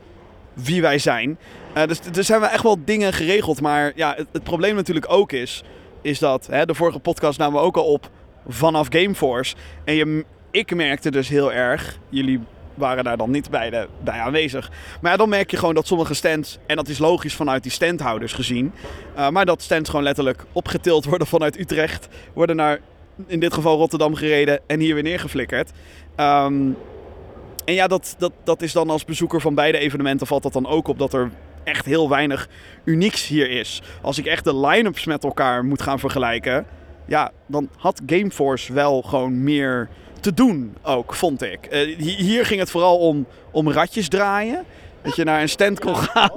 wie 0.53 0.83
wij 0.83 0.99
zijn. 0.99 1.39
Eh, 1.73 1.87
dus 1.87 2.01
er 2.15 2.25
zijn 2.25 2.41
wel 2.41 2.49
echt 2.49 2.63
wel 2.63 2.79
dingen 2.85 3.13
geregeld. 3.13 3.61
Maar 3.61 3.93
ja, 3.95 4.15
het, 4.17 4.27
het 4.33 4.43
probleem 4.43 4.75
natuurlijk 4.75 5.07
ook 5.09 5.33
is, 5.33 5.63
is 6.03 6.19
dat, 6.19 6.47
hè, 6.51 6.67
de 6.67 6.75
vorige 6.75 6.99
podcast 6.99 7.39
namen 7.39 7.61
we 7.61 7.67
ook 7.67 7.77
al 7.77 7.85
op 7.85 8.11
vanaf 8.49 8.87
Gameforce. 8.91 9.55
En 9.85 9.95
je, 9.95 10.25
ik 10.51 10.75
merkte 10.75 11.11
dus 11.11 11.29
heel 11.29 11.53
erg, 11.53 11.99
jullie 12.09 12.41
waren 12.77 13.05
daar 13.05 13.17
dan 13.17 13.31
niet 13.31 13.51
bij, 13.51 13.87
bij 14.05 14.21
aanwezig. 14.21 14.71
Maar 15.01 15.11
ja, 15.11 15.17
dan 15.17 15.29
merk 15.29 15.51
je 15.51 15.57
gewoon 15.57 15.75
dat 15.75 15.87
sommige 15.87 16.15
stands, 16.15 16.59
en 16.67 16.77
dat 16.77 16.89
is 16.89 16.99
logisch 16.99 17.35
vanuit 17.35 17.63
die 17.63 17.73
standhouders 17.73 18.33
gezien, 18.33 18.73
eh, 19.15 19.29
maar 19.29 19.47
dat 19.47 19.63
stands 19.63 19.89
gewoon 19.89 20.05
letterlijk 20.05 20.45
opgetild 20.53 21.05
worden 21.13 21.27
vanuit 21.27 21.59
Utrecht, 21.59 22.09
worden 22.33 22.57
naar 22.57 22.81
in 23.27 23.41
dit 23.41 23.53
geval 23.53 23.77
Rotterdam 23.77 24.15
gereden 24.15 24.61
en 24.67 24.81
hier 24.81 24.95
weer 24.95 25.03
neergeflikkerd. 25.03 25.71
Ehm, 26.17 26.71
en 27.65 27.75
ja, 27.75 27.87
dat, 27.87 28.15
dat, 28.19 28.33
dat 28.45 28.63
is 28.63 28.73
dan 28.73 28.91
als 28.91 29.05
bezoeker 29.05 29.41
van 29.41 29.55
beide 29.55 29.79
evenementen 29.79 30.27
valt 30.27 30.43
dat 30.43 30.53
dan 30.53 30.67
ook 30.67 30.89
op 30.89 30.99
dat 30.99 31.13
er 31.13 31.31
echt 31.65 31.87
heel 31.87 32.09
weinig 32.09 32.49
unieks 32.85 33.27
hier 33.27 33.51
is. 33.51 33.83
Als 34.03 34.19
ik 34.19 34.27
echt 34.27 34.45
de 34.45 34.57
line-ups 34.57 35.05
met 35.05 35.25
elkaar 35.25 35.65
moet 35.65 35.83
gaan 35.83 35.99
vergelijken, 35.99 36.67
ja, 37.07 37.33
dan 37.47 37.69
had 37.77 38.03
Gameforce 38.07 38.73
wel 38.73 39.03
gewoon 39.03 39.43
meer 39.43 39.89
te 40.27 40.35
doen 40.35 40.77
ook, 40.83 41.15
vond 41.15 41.43
ik. 41.43 41.67
Eh, 41.67 41.81
hi- 41.99 42.17
hier 42.23 42.47
ging 42.47 42.61
het 42.61 42.71
vooral 42.71 42.99
om, 42.99 43.27
om 43.51 43.71
ratjes 43.71 44.09
draaien. 44.09 44.65
Dat 45.03 45.17
je 45.17 45.25
naar 45.25 45.41
een 45.41 45.49
stand 45.49 45.81
kon 45.81 45.97
gaan. 45.97 46.31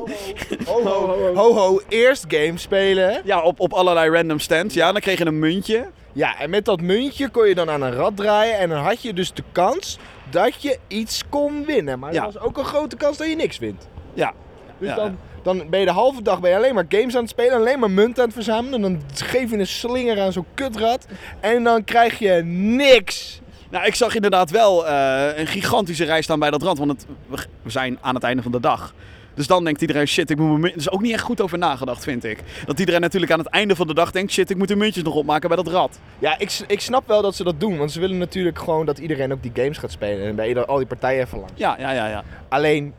Ho, 0.65 0.83
ho, 0.83 1.33
ho, 1.35 1.53
ho. 1.53 1.81
Eerst 1.87 2.25
game 2.27 2.57
spelen. 2.57 3.21
Ja, 3.23 3.41
op, 3.41 3.59
op 3.59 3.73
allerlei 3.73 4.09
random 4.09 4.39
stands. 4.39 4.73
Ja, 4.73 4.91
dan 4.91 5.01
kreeg 5.01 5.17
je 5.17 5.25
een 5.25 5.39
muntje. 5.39 5.85
Ja, 6.13 6.39
en 6.39 6.49
met 6.49 6.65
dat 6.65 6.81
muntje 6.81 7.29
kon 7.29 7.47
je 7.47 7.55
dan 7.55 7.69
aan 7.69 7.81
een 7.81 7.93
rad 7.93 8.15
draaien. 8.17 8.57
En 8.57 8.69
dan 8.69 8.77
had 8.83 9.01
je 9.01 9.13
dus 9.13 9.33
de 9.33 9.43
kans 9.51 9.97
dat 10.29 10.61
je 10.61 10.77
iets 10.87 11.23
kon 11.29 11.65
winnen. 11.65 11.99
Maar 11.99 12.13
Ja. 12.13 12.19
er 12.25 12.31
was 12.33 12.39
ook 12.43 12.57
een 12.57 12.65
grote 12.65 12.95
kans 12.95 13.17
dat 13.17 13.27
je 13.29 13.35
niks 13.35 13.57
wint. 13.59 13.87
Ja, 14.13 14.33
Dus 14.77 14.89
Ja. 14.89 14.95
dan, 14.95 15.17
dan 15.43 15.69
ben 15.69 15.79
je 15.79 15.85
de 15.85 15.91
halve 15.91 16.21
dag 16.21 16.39
ben 16.39 16.49
je 16.49 16.55
alleen 16.55 16.73
maar 16.73 16.85
games 16.89 17.15
aan 17.15 17.21
het 17.21 17.29
spelen. 17.29 17.53
Alleen 17.53 17.79
maar 17.79 17.91
munt 17.91 18.19
aan 18.19 18.25
het 18.25 18.33
verzamelen. 18.33 18.73
En 18.73 18.81
dan 18.81 19.01
geef 19.15 19.49
je 19.51 19.57
een 19.57 19.67
slinger 19.67 20.21
aan 20.21 20.31
zo'n 20.31 20.45
kutrad. 20.53 21.05
En 21.39 21.63
dan 21.63 21.83
krijg 21.83 22.19
je 22.19 22.41
niks. 22.45 23.41
Nou, 23.69 23.85
ik 23.85 23.95
zag 23.95 24.15
inderdaad 24.15 24.49
wel 24.51 24.87
eh, 24.87 25.37
een 25.37 25.47
gigantische 25.47 26.05
rij 26.05 26.21
staan 26.21 26.39
bij 26.39 26.49
dat 26.51 26.61
rand. 26.63 26.77
Want 26.77 26.91
het, 26.91 27.05
we- 27.27 27.69
zijn 27.69 27.97
aan 28.01 28.15
het 28.15 28.23
einde 28.23 28.41
van 28.41 28.51
de 28.51 28.59
dag. 28.59 28.93
Dus 29.33 29.47
dan 29.47 29.63
denkt 29.63 29.81
iedereen, 29.81 30.07
shit, 30.07 30.29
ik 30.29 30.37
moet 30.37 30.59
mijn. 30.59 30.73
Er 30.73 30.79
is 30.79 30.89
ook 30.91 31.01
niet 31.01 31.13
echt 31.13 31.23
goed 31.23 31.41
over 31.41 31.57
nagedacht, 31.57 32.03
vind 32.03 32.23
ik. 32.23 32.39
Dat 32.65 32.79
iedereen 32.79 33.01
natuurlijk 33.01 33.31
aan 33.31 33.39
het 33.39 33.47
einde 33.47 33.75
van 33.75 33.87
de 33.87 33.93
dag 33.93 34.11
denkt... 34.11 34.31
shit, 34.31 34.49
ik 34.49 34.57
moet 34.57 34.67
de 34.67 34.75
muntjes 34.75 35.03
nog 35.03 35.15
opmaken 35.15 35.47
bij 35.47 35.57
dat 35.57 35.67
rad. 35.67 35.99
Ja, 36.19 36.37
ik, 36.39 36.59
ik 36.67 36.81
snap 36.81 37.07
wel 37.07 37.21
dat 37.21 37.35
ze 37.35 37.43
dat 37.43 37.59
doen. 37.59 37.77
Want 37.77 37.91
ze 37.91 37.99
willen 37.99 38.17
natuurlijk 38.17 38.59
gewoon 38.59 38.85
dat 38.85 38.97
iedereen 38.97 39.31
ook 39.33 39.41
die 39.41 39.51
games 39.53 39.77
gaat 39.77 39.91
spelen. 39.91 40.27
En 40.27 40.35
bij 40.35 40.47
ieder- 40.47 40.65
al 40.65 40.77
die 40.77 40.85
partijen 40.85 41.23
even 41.25 41.37
langs. 41.37 41.53
Ja, 41.55 41.75
ja, 41.79 41.91
ja, 41.91 42.07
ja. 42.07 42.23
Alleen, 42.49 42.93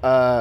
eh 0.00 0.40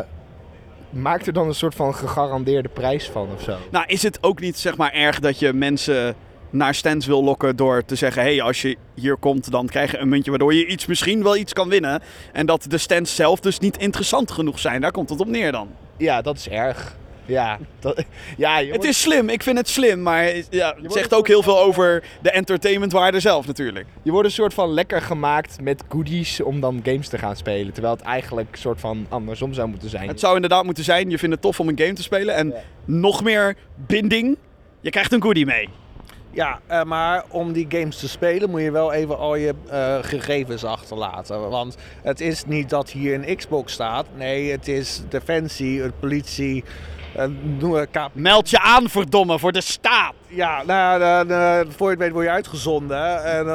maak 0.90 1.26
er 1.26 1.34
dan 1.34 1.48
een 1.48 1.56
soort 1.56 1.76
van 1.76 1.96
gegarandeerde 1.96 2.70
prijs 2.70 3.10
van 3.10 3.30
of 3.36 3.42
zo. 3.42 3.58
Nou, 3.72 3.86
is 3.88 4.04
het 4.04 4.18
ook 4.24 4.40
niet 4.40 4.58
zeg 4.60 4.78
maar 4.78 4.94
erg 4.94 5.20
dat 5.20 5.40
je 5.40 5.54
mensen 5.54 6.16
naar 6.52 6.76
stands 6.76 7.06
wil 7.06 7.24
lokken 7.24 7.56
door 7.56 7.86
te 7.86 7.96
zeggen... 7.96 8.22
hé, 8.22 8.30
hey, 8.30 8.42
als 8.42 8.62
je 8.62 8.78
hier 8.94 9.16
komt, 9.16 9.52
dan 9.52 9.68
krijg 9.68 9.92
je 9.92 9.98
een 9.98 10.10
muntje 10.10 10.30
waardoor 10.30 10.54
je 10.54 10.68
iets, 10.68 10.86
misschien 10.86 11.24
wel 11.24 11.38
iets 11.38 11.54
kan 11.54 11.70
winnen. 11.70 12.02
En 12.34 12.46
dat 12.46 12.66
de 12.68 12.78
stands 12.78 13.16
zelf 13.16 13.40
dus 13.40 13.60
niet 13.60 13.78
interessant 13.78 14.32
genoeg 14.32 14.60
zijn. 14.60 14.82
Daar 14.82 14.92
komt 14.92 15.10
het 15.10 15.20
op 15.20 15.28
neer 15.28 15.52
dan. 15.52 15.70
Ja, 15.98 16.22
dat 16.22 16.38
is 16.38 16.50
erg. 16.50 17.00
Ja, 17.26 17.60
dat, 17.80 18.04
ja 18.38 18.58
je 18.58 18.72
Het 18.72 18.84
is 18.84 19.02
slim, 19.02 19.30
ik 19.30 19.44
vind 19.44 19.58
het 19.58 19.70
slim. 19.70 20.02
Maar 20.02 20.34
ja, 20.50 20.76
het 20.82 20.94
zegt 20.94 21.14
ook 21.14 21.28
heel 21.28 21.44
veel 21.44 21.60
over 21.60 22.04
de 22.22 22.32
entertainmentwaarde 22.32 23.20
zelf 23.20 23.48
natuurlijk. 23.48 23.86
je 24.04 24.12
wordt 24.12 24.28
een 24.28 24.34
soort 24.34 24.54
van 24.54 24.74
lekker 24.74 25.02
gemaakt 25.02 25.62
met 25.62 25.84
goodies 25.90 26.42
om 26.42 26.60
dan 26.60 26.80
games 26.84 27.08
te 27.08 27.18
gaan 27.18 27.36
spelen. 27.36 27.74
Terwijl 27.74 27.96
het 27.96 28.04
eigenlijk 28.04 28.48
een 28.52 28.58
soort 28.58 28.80
van 28.80 29.06
andersom 29.10 29.54
zou 29.54 29.68
moeten 29.68 29.90
zijn. 29.90 30.08
Het 30.08 30.20
zou 30.20 30.36
inderdaad 30.36 30.64
moeten 30.64 30.84
zijn, 30.84 31.10
je 31.10 31.18
vindt 31.18 31.34
het 31.34 31.44
tof 31.44 31.60
om 31.60 31.68
een 31.68 31.80
game 31.80 31.94
te 31.94 32.04
spelen. 32.04 32.36
En 32.36 32.48
Ja. 32.48 32.56
nog 32.86 33.24
meer 33.24 33.56
binding, 33.76 34.38
je 34.82 34.90
krijgt 34.90 35.12
een 35.12 35.22
goodie 35.22 35.46
mee. 35.46 35.70
Ja, 36.34 36.60
eh, 36.68 36.84
maar 36.84 37.24
om 37.28 37.52
die 37.52 37.66
games 37.70 37.98
te 37.98 38.10
spelen 38.10 38.50
moet 38.50 38.62
je 38.62 38.72
wel 38.72 38.94
even 38.94 39.18
al 39.18 39.36
je 39.36 39.54
eh, 39.70 39.98
gegevens 40.02 40.64
achterlaten. 40.64 41.50
Want 41.50 41.76
het 42.04 42.22
is 42.22 42.46
niet 42.46 42.70
dat 42.70 42.90
hier 42.90 43.14
een 43.14 43.36
Xbox 43.36 43.74
staat. 43.74 44.06
Nee, 44.16 44.52
het 44.52 44.68
is 44.68 45.02
Defensie, 45.10 45.82
het 45.82 46.00
politie, 46.00 46.64
KP. 47.92 48.10
Meld 48.14 48.50
je 48.50 48.60
aan, 48.60 48.90
verdomme, 48.90 49.40
voor 49.40 49.52
de 49.52 49.62
staat. 49.62 50.14
Ja, 50.28 50.64
nou, 50.64 51.00
dan, 51.00 51.38
eh, 51.38 51.60
voor 51.70 51.86
je 51.86 51.94
het 51.94 52.00
weet 52.00 52.12
word 52.12 52.26
je 52.26 52.32
uitgezonden. 52.32 53.24
En, 53.24 53.46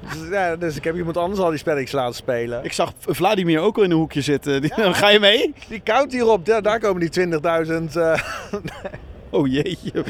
dus, 0.00 0.28
ja, 0.38 0.56
dus 0.56 0.76
ik 0.76 0.84
heb 0.84 0.96
iemand 0.96 1.16
anders 1.16 1.40
al 1.40 1.50
die 1.50 1.58
spelletjes 1.58 1.92
laten 1.92 2.14
spelen. 2.14 2.64
Ik 2.64 2.72
zag 2.72 2.92
Vladimir 2.98 3.60
ook 3.60 3.76
al 3.76 3.82
in 3.82 3.90
een 3.90 3.96
hoekje 3.96 4.20
zitten. 4.20 4.70
Ga 4.94 5.08
je 5.08 5.20
mee? 5.20 5.54
Die 5.68 5.82
count 5.82 6.12
hierop, 6.12 6.46
daar, 6.46 6.62
daar 6.62 6.80
komen 6.80 7.10
die 7.10 7.28
20.000. 7.28 7.40
Oh 9.34 9.46
jeetje. 9.52 10.04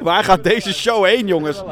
Waar 0.00 0.24
gaat 0.24 0.44
deze 0.44 0.74
show 0.74 1.04
heen, 1.04 1.26
jongens? 1.26 1.62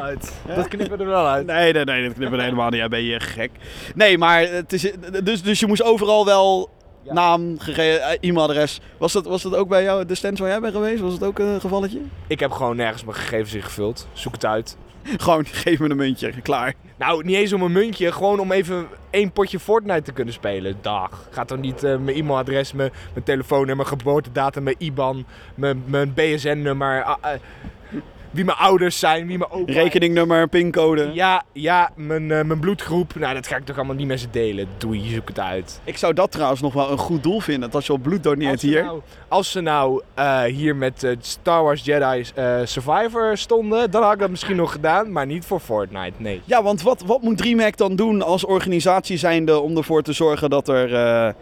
Dat 0.55 0.67
knippen 0.67 0.99
er 0.99 1.05
wel 1.05 1.27
uit. 1.27 1.45
Nee, 1.45 1.73
nee, 1.73 1.83
nee, 1.83 2.03
dat 2.03 2.13
knippen 2.13 2.37
we 2.37 2.43
helemaal 2.43 2.69
niet. 2.69 2.79
Ja, 2.79 2.87
ben 2.87 3.03
je 3.03 3.19
gek. 3.19 3.51
Nee, 3.95 4.17
maar 4.17 4.41
het 4.41 4.73
is, 4.73 4.91
dus, 5.23 5.41
dus 5.43 5.59
je 5.59 5.67
moest 5.67 5.83
overal 5.83 6.25
wel 6.25 6.69
Ja. 7.03 7.13
naam, 7.13 7.57
eh, 7.75 8.11
e-mailadres. 8.19 8.79
Was 8.97 9.13
dat, 9.13 9.25
was 9.25 9.41
dat 9.41 9.55
ook 9.55 9.67
bij 9.67 9.83
jou, 9.83 10.05
de 10.05 10.15
stands 10.15 10.39
waar 10.39 10.49
jij 10.49 10.59
bent 10.59 10.73
geweest? 10.73 11.01
Was 11.01 11.13
het 11.13 11.23
ook 11.23 11.39
een 11.39 11.59
gevalletje? 11.61 11.99
Ik 12.27 12.39
heb 12.39 12.51
gewoon 12.51 12.75
nergens 12.75 13.03
mijn 13.03 13.17
gegevens 13.17 13.53
ingevuld. 13.53 14.07
Zoek 14.13 14.33
het 14.33 14.45
uit. 14.45 14.77
Gewoon, 15.17 15.45
geef 15.45 15.79
me 15.79 15.89
een 15.89 15.97
muntje, 15.97 16.41
klaar. 16.41 16.73
Nou, 16.97 17.23
niet 17.23 17.35
eens 17.35 17.53
om 17.53 17.61
een 17.61 17.71
muntje, 17.71 18.11
gewoon 18.11 18.39
om 18.39 18.51
even 18.51 18.87
één 19.09 19.31
potje 19.31 19.59
Fortnite 19.59 20.01
te 20.01 20.11
kunnen 20.11 20.33
spelen. 20.33 20.75
Dag. 20.81 21.27
Gaat 21.31 21.47
toch 21.47 21.59
niet 21.59 21.83
eh, 21.83 21.97
mijn 21.97 22.17
e-mailadres, 22.17 22.73
mijn, 22.73 22.91
mijn 23.13 23.25
telefoonnummer, 23.25 23.75
mijn 23.75 23.99
geboortedatum, 23.99 24.63
mijn 24.63 24.75
IBAN, 24.79 25.25
mijn, 25.55 25.83
mijn 25.85 26.13
BSN-nummer, 26.13 27.03
ah, 27.03 27.33
eh, 27.33 27.39
wie 28.31 28.45
mijn 28.45 28.57
ouders 28.57 28.99
zijn, 28.99 29.27
wie 29.27 29.37
mijn 29.37 29.51
opa. 29.51 29.71
Rekeningnummer, 29.71 30.47
pincode. 30.47 31.09
Ja, 31.13 31.43
ja, 31.53 31.89
mijn, 31.95 32.31
eh, 32.31 32.43
mijn 32.43 32.59
bloedgroep. 32.59 33.15
Nou, 33.15 33.33
dat 33.33 33.47
ga 33.47 33.55
ik 33.55 33.65
toch 33.65 33.75
allemaal 33.75 33.95
niet 33.95 34.07
met 34.07 34.19
ze 34.19 34.27
delen. 34.31 34.67
Doei, 34.77 35.09
zoek 35.09 35.27
het 35.27 35.39
uit. 35.39 35.81
Ik 35.83 35.97
zou 35.97 36.13
dat 36.13 36.31
trouwens 36.31 36.61
nog 36.61 36.73
wel 36.73 36.91
een 36.91 36.97
goed 36.97 37.23
doel 37.23 37.39
vinden. 37.39 37.61
Dat 37.61 37.75
als 37.75 37.85
je 37.85 37.93
op 37.93 38.03
bloed 38.03 38.23
doneert 38.23 38.51
Als 38.51 38.61
hier. 38.61 38.83
nou, 38.83 39.01
als 39.27 39.51
ze 39.51 39.61
nou 39.61 40.01
eh, 40.13 40.41
hier 40.43 40.75
met 40.75 41.03
eh, 41.03 41.15
Star 41.19 41.63
Wars 41.63 41.83
Jedi 41.83 42.25
Survivor 42.63 43.37
stonden, 43.37 43.91
dan 43.91 44.03
had 44.03 44.13
ik 44.13 44.19
dat 44.19 44.29
misschien 44.29 44.55
nog 44.55 44.71
gedaan, 44.71 45.11
maar 45.11 45.25
niet 45.25 45.45
voor 45.45 45.59
Fortnite, 45.59 46.13
nee. 46.17 46.41
Ja, 46.45 46.63
want 46.63 46.81
wat, 46.81 47.03
wat 47.05 47.21
moet 47.21 47.37
DreamHack 47.37 47.77
dan 47.77 47.95
doen 47.95 48.21
als 48.21 48.45
organisatie 48.45 49.17
zijnde 49.17 49.59
om 49.59 49.77
ervoor 49.77 50.01
te 50.01 50.13
zorgen 50.13 50.49
dat 50.49 50.67
er 50.67 51.35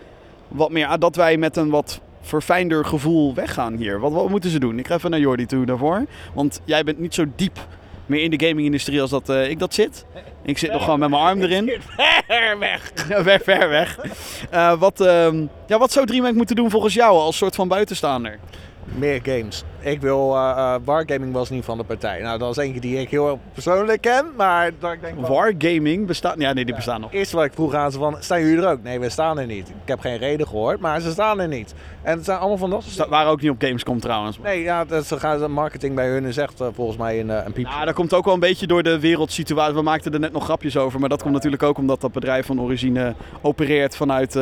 wat 0.47 0.71
meer, 0.71 0.87
ah, 0.87 0.99
dat 0.99 1.15
wij 1.15 1.37
met 1.37 1.57
een 1.57 1.69
wat 1.69 2.01
verfijnder 2.25 2.85
gevoel 2.85 3.33
weggaan 3.33 3.75
hier? 3.75 3.99
Wat, 3.99 4.11
wat 4.11 4.29
moeten 4.29 4.49
ze 4.49 4.59
doen? 4.59 4.79
Ik 4.79 4.87
ga 4.87 4.95
even 4.95 5.09
naar 5.09 5.19
Jordi 5.19 5.45
toe 5.45 5.65
daarvoor. 5.65 6.05
Want 6.33 6.61
jij 6.63 6.83
bent 6.83 6.99
niet 6.99 7.13
zo 7.13 7.25
diep 7.35 7.67
meer 8.05 8.23
in 8.23 8.31
de 8.31 8.45
gaming-industrie 8.45 9.01
als 9.01 9.09
dat 9.09 9.29
eh, 9.29 9.49
ik 9.49 9.59
dat 9.59 9.73
zit. 9.73 10.05
Ik 10.43 10.57
zit 10.57 10.71
nog 10.71 10.83
gewoon 10.83 10.99
met 10.99 11.09
mijn 11.09 11.21
arm 11.21 11.41
erin. 11.43 11.71
Ver 12.27 12.59
weg! 12.59 12.91
ver, 13.25 13.39
ver 13.43 13.69
weg. 13.69 13.99
Eh, 14.49 14.79
wat, 14.79 15.01
ehm, 15.01 15.45
ja, 15.67 15.77
wat 15.77 15.91
zou 15.91 16.05
DreamHack 16.05 16.33
moeten 16.33 16.55
doen 16.55 16.69
volgens 16.69 16.93
jou 16.93 17.17
als 17.17 17.37
soort 17.37 17.55
van 17.55 17.67
buitenstaander? 17.67 18.39
Meer 18.85 19.19
games. 19.23 19.63
Ik 19.79 20.01
wil, 20.01 20.35
eh, 20.35 20.75
Wargaming 20.83 21.33
was 21.33 21.49
niet 21.49 21.65
van 21.65 21.77
de 21.77 21.83
partij. 21.83 22.21
Nou, 22.21 22.37
dat 22.39 22.49
is 22.49 22.57
eentje 22.63 22.81
die 22.81 22.99
ik 22.99 23.09
heel 23.09 23.39
persoonlijk 23.53 24.01
ken, 24.01 24.25
maar 24.37 24.71
dat 24.79 24.91
ik 24.91 25.01
denk 25.01 25.15
van... 25.19 25.33
Wargaming 25.33 26.07
bestaat... 26.07 26.35
Ja, 26.37 26.53
nee, 26.53 26.65
die 26.65 26.75
bestaan 26.75 27.01
nog. 27.01 27.13
Eerst 27.13 27.31
wat 27.31 27.45
ik 27.45 27.53
vroeg 27.53 27.73
aan 27.73 27.91
ze 27.91 27.97
van, 27.97 28.15
staan 28.19 28.41
jullie 28.41 28.57
er 28.65 28.69
ook? 28.71 28.83
Nee, 28.83 28.99
we 28.99 29.09
staan 29.09 29.39
er 29.39 29.45
niet. 29.45 29.69
Ik 29.69 29.75
heb 29.85 29.99
geen 29.99 30.17
reden 30.17 30.47
gehoord, 30.47 30.79
maar 30.79 31.01
ze 31.01 31.11
staan 31.11 31.39
er 31.39 31.47
niet. 31.47 31.73
En 32.01 32.15
het 32.15 32.25
zijn 32.25 32.37
allemaal 32.37 32.57
van 32.57 32.69
dat 32.69 32.81
soort 32.81 32.93
Sta- 32.93 33.09
waren 33.09 33.31
ook 33.31 33.41
niet 33.41 33.51
op 33.51 33.61
Gamescom 33.61 33.99
trouwens. 33.99 34.39
Nee, 34.39 34.61
ja, 34.61 34.85
dat, 34.85 35.05
ze 35.05 35.19
gaan 35.19 35.51
marketing 35.51 35.95
bij 35.95 36.07
hun 36.09 36.25
is 36.25 36.37
echt 36.37 36.61
volgens 36.73 36.97
mij 36.97 37.19
een, 37.19 37.29
eh, 37.29 37.45
een 37.45 37.53
piep. 37.53 37.65
Ja, 37.65 37.85
dat 37.85 37.93
komt 37.93 38.13
ook 38.13 38.25
wel 38.25 38.33
een 38.33 38.39
beetje 38.39 38.67
door 38.67 38.83
de 38.83 38.99
wereldsituatie. 38.99 39.73
We 39.75 39.81
maakten 39.81 40.13
er 40.13 40.19
net 40.19 40.31
nog 40.31 40.43
grapjes 40.43 40.77
over. 40.77 40.99
Maar 40.99 41.09
dat 41.09 41.21
komt 41.21 41.33
natuurlijk 41.33 41.63
ook 41.63 41.77
omdat 41.77 42.01
dat 42.01 42.11
bedrijf 42.11 42.45
van 42.45 42.61
origine 42.61 43.13
opereert 43.41 43.95
vanuit 43.95 44.35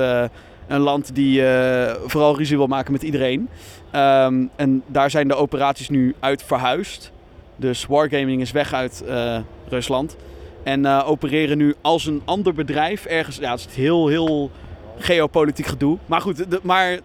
een 0.67 0.79
land 0.79 1.15
die 1.15 1.45
eh, 1.47 1.93
vooral 2.05 2.37
ruzie 2.37 2.57
wil 2.57 2.67
maken 2.67 2.91
met 2.91 3.03
iedereen. 3.03 3.49
Ehm, 3.91 4.45
en 4.55 4.83
daar 4.87 5.09
zijn 5.09 5.27
de 5.27 5.35
operaties 5.35 5.89
nu 5.89 6.15
uit 6.19 6.43
verhuisd. 6.43 7.11
Dus 7.55 7.85
Wargaming 7.85 8.41
is 8.41 8.51
weg 8.51 8.73
uit 8.73 9.03
eh, 9.07 9.37
Rusland. 9.67 10.15
En 10.63 10.85
eh, 10.85 11.09
opereren 11.09 11.57
nu 11.57 11.75
als 11.81 12.05
een 12.05 12.21
ander 12.25 12.53
bedrijf 12.53 13.05
ergens. 13.05 13.37
Ja, 13.37 13.51
het 13.51 13.65
is 13.69 13.75
heel, 13.75 14.07
heel 14.07 14.51
geopolitiek 14.97 15.65
gedoe. 15.65 15.97
Maar 16.05 16.21
goed, 16.21 16.51
de- 16.51 16.59
maar 16.63 16.99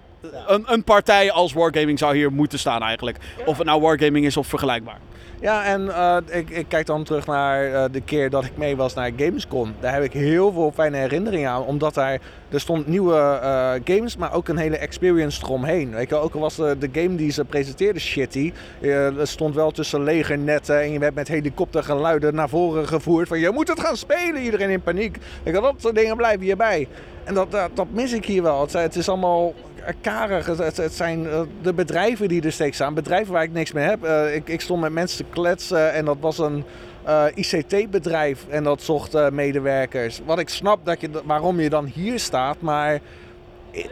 een, 0.46 0.64
een 0.66 0.84
partij 0.84 1.30
als 1.32 1.52
Wargaming 1.52 1.98
zou 1.98 2.16
hier 2.16 2.32
moeten 2.32 2.58
staan 2.58 2.82
eigenlijk. 2.82 3.18
Of 3.46 3.58
het 3.58 3.66
nou 3.66 3.80
Wargaming 3.80 4.26
is 4.26 4.36
of 4.36 4.46
vergelijkbaar. 4.46 4.98
Ja, 5.40 5.64
en 5.64 5.94
eh, 5.94 6.16
ik, 6.26 6.50
ik 6.50 6.68
kijk 6.68 6.86
dan 6.86 7.04
terug 7.04 7.26
naar 7.26 7.72
eh, 7.72 7.84
de 7.92 8.00
keer 8.00 8.30
dat 8.30 8.44
ik 8.44 8.56
mee 8.56 8.76
was 8.76 8.94
naar 8.94 9.10
Gamescom. 9.16 9.74
Daar 9.80 9.92
heb 9.92 10.02
ik 10.02 10.12
heel 10.12 10.52
veel 10.52 10.72
fijne 10.74 10.96
herinneringen 10.96 11.50
aan. 11.50 11.64
Omdat 11.64 11.94
daar, 11.94 12.20
er 12.48 12.60
stond 12.60 12.86
nieuwe 12.86 13.14
eh, 13.14 13.72
games, 13.84 14.16
maar 14.16 14.34
ook 14.34 14.48
een 14.48 14.56
hele 14.56 14.76
experience 14.76 15.40
eromheen. 15.44 15.94
Weet 15.94 16.08
je, 16.08 16.14
ook 16.14 16.34
al 16.34 16.40
was 16.40 16.56
de, 16.56 16.88
game 16.92 17.14
die 17.14 17.30
ze 17.30 17.44
presenteerden 17.44 18.02
shitty. 18.02 18.52
er 18.80 19.26
stond 19.26 19.54
wel 19.54 19.70
tussen 19.70 20.02
legernetten 20.02 20.80
en 20.80 20.92
je 20.92 20.98
werd 20.98 21.14
met 21.14 21.28
helikoptergeluiden 21.28 22.34
naar 22.34 22.48
voren 22.48 22.88
gevoerd. 22.88 23.28
Van 23.28 23.38
je 23.38 23.50
moet 23.50 23.68
het 23.68 23.80
gaan 23.80 23.96
spelen, 23.96 24.42
iedereen 24.42 24.70
in 24.70 24.82
paniek. 24.82 25.18
Ik 25.42 25.52
dat 25.52 25.74
soort 25.76 25.94
dingen 25.94 26.16
blijven 26.16 26.42
hierbij. 26.42 26.88
En 27.24 27.34
dat, 27.34 27.50
dat, 27.50 27.86
mis 27.90 28.12
ik 28.12 28.24
hier 28.24 28.42
wel. 28.42 28.68
Het 28.70 28.96
is 28.96 29.08
allemaal 29.08 29.54
karig. 30.00 30.46
Het, 30.46 30.76
het, 30.76 30.92
zijn 30.92 31.26
eh, 31.26 31.40
de 31.62 31.72
bedrijven 31.72 32.28
die 32.28 32.42
er 32.42 32.52
steeds 32.52 32.76
staan. 32.76 32.94
Bedrijven 32.94 33.32
waar 33.32 33.42
ik 33.42 33.52
niks 33.52 33.72
mee 33.72 33.84
heb. 33.84 34.04
Eh, 34.04 34.34
ik, 34.34 34.48
ik 34.48 34.60
stond 34.60 34.80
met 34.80 34.92
mensen 34.92 35.24
te 35.24 35.30
kletsen 35.30 35.92
en 35.92 36.04
dat 36.04 36.16
was 36.20 36.38
een 36.38 36.64
eh, 37.08 37.24
ICT-bedrijf 37.34 38.46
en 38.48 38.64
dat 38.64 38.82
zocht 38.82 39.14
eh, 39.14 39.30
medewerkers. 39.30 40.20
Wat 40.24 40.38
ik 40.38 40.48
snap 40.48 40.84
dat 40.84 41.00
je, 41.00 41.10
waarom 41.24 41.60
je 41.60 41.68
dan 41.68 41.86
hier 41.94 42.18
staat, 42.18 42.60
maar 42.60 42.94
eh, 42.94 43.00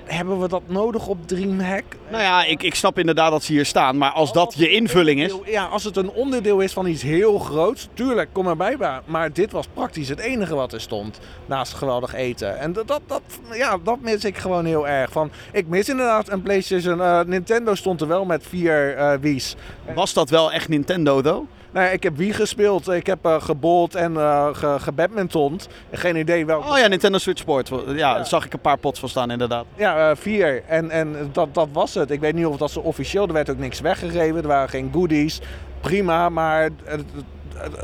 hebben 0.05 0.40
we 0.40 0.49
dat 0.49 0.62
nodig 0.66 1.07
op 1.07 1.29
DreamHack? 1.29 1.85
Nou 2.11 2.22
ja, 2.22 2.44
ik, 2.44 2.62
ik 2.62 2.75
snap 2.75 2.99
inderdaad 2.99 3.31
dat 3.31 3.42
ze 3.42 3.53
hier 3.53 3.66
staan. 3.66 3.99
Maar 3.99 4.11
als 4.11 4.33
dat 4.33 4.55
je 4.57 4.70
invulling 4.70 5.22
is. 5.22 5.35
Ja, 5.44 5.64
als 5.64 5.85
het 5.85 5.96
een 5.96 6.11
onderdeel 6.11 6.61
is 6.61 6.72
van 6.72 6.87
iets 6.87 7.03
heel 7.03 7.38
groots, 7.38 7.88
tuurlijk, 7.94 8.29
kom 8.33 8.46
erbij. 8.46 8.77
Maar, 8.79 9.03
maar 9.05 9.33
dit 9.33 9.53
was 9.53 9.66
praktisch 9.75 10.09
het 10.09 10.18
enige 10.18 10.55
wat 10.55 10.72
er 10.72 10.81
stond. 10.81 11.18
Naast 11.46 11.75
geweldig 11.75 12.14
eten. 12.14 12.59
En 12.59 12.72
dat, 12.72 12.88
dat, 12.88 13.01
dat, 13.07 13.22
ja, 13.53 13.79
dat 13.85 14.01
mis 14.01 14.25
ik 14.25 14.38
gewoon 14.38 14.64
heel 14.64 14.88
erg. 14.88 15.12
Van, 15.12 15.31
ik 15.53 15.66
mis 15.66 15.88
inderdaad 15.88 16.31
een 16.31 16.42
PlayStation. 16.42 17.01
Eh, 17.03 17.20
Nintendo 17.20 17.75
stond 17.75 18.01
er 18.01 18.09
wel 18.09 18.25
met 18.25 18.46
vier 18.46 18.96
eh 18.96 19.18
Wii's. 19.20 19.57
Was 19.94 20.12
dat 20.12 20.31
wel 20.31 20.53
echt 20.53 20.68
Nintendo, 20.68 21.20
though? 21.20 21.49
Nou, 21.77 21.89
ik 21.89 22.03
heb 22.03 22.17
Wii 22.17 22.33
gespeeld. 22.33 22.89
Ik 22.89 23.07
heb 23.07 23.25
eh 23.25 23.41
gebold 23.41 23.95
en 23.95 24.15
ge, 24.55 24.77
gebadmintond. 24.79 25.69
Geen 25.93 26.17
idee 26.17 26.47
welke. 26.47 26.71
Oh 26.71 26.79
ja, 26.79 26.87
Nintendo 26.87 27.19
Switch 27.19 27.41
Sport. 27.41 27.71
Ja, 27.87 28.15
daar 28.15 28.27
zag 28.27 28.45
ik 28.45 28.53
een 28.53 28.61
paar 28.61 28.79
pots 28.79 29.01
van 29.01 29.09
staan, 29.09 29.31
inderdaad. 29.31 29.65
Ja, 29.75 30.11
eh, 30.11 30.17
vier. 30.17 30.62
En, 30.67 30.91
en 30.91 31.31
dat, 31.33 31.55
dat 31.55 31.69
was 31.73 31.95
het. 31.95 32.11
Ik 32.11 32.21
weet 32.21 32.35
niet 32.35 32.47
of 32.47 32.57
dat 32.57 32.71
ze 32.71 32.81
officieel... 32.81 33.27
Er 33.27 33.33
werd 33.33 33.51
ook 33.51 33.59
niks 33.59 33.81
weggegeven. 33.81 34.37
Er 34.43 34.47
waren 34.49 34.69
geen 34.69 34.91
goodies. 34.93 35.41
Prima, 35.81 36.29
maar... 36.29 36.69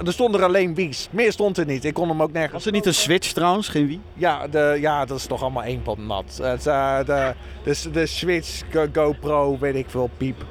er 0.04 0.12
stonden 0.12 0.40
er 0.40 0.46
alleen 0.46 0.74
Wii's. 0.74 1.08
Meer 1.10 1.32
stond 1.32 1.58
er 1.58 1.66
niet. 1.66 1.84
Ik 1.84 1.94
kon 1.94 2.08
hem 2.08 2.22
ook 2.22 2.32
nergens... 2.32 2.52
Was 2.52 2.66
er 2.66 2.72
niet 2.72 2.86
een 2.86 2.94
Switch 2.94 3.32
trouwens? 3.32 3.68
Geen 3.68 3.86
wie? 3.86 4.00
Ja, 4.14 4.46
de, 4.46 4.76
ja, 4.80 5.04
dat 5.04 5.16
is 5.18 5.26
toch 5.26 5.42
allemaal 5.42 5.64
één 5.64 5.82
pot 5.82 6.06
nat. 6.06 6.38
Het, 6.42 6.62
de, 6.62 7.34
de, 7.64 7.90
de 7.92 8.06
Switch, 8.06 8.62
Go- 8.70 8.86
GoPro, 8.92 9.58
weet 9.58 9.74
ik 9.74 9.86
veel, 9.88 10.10
piep. 10.16 10.44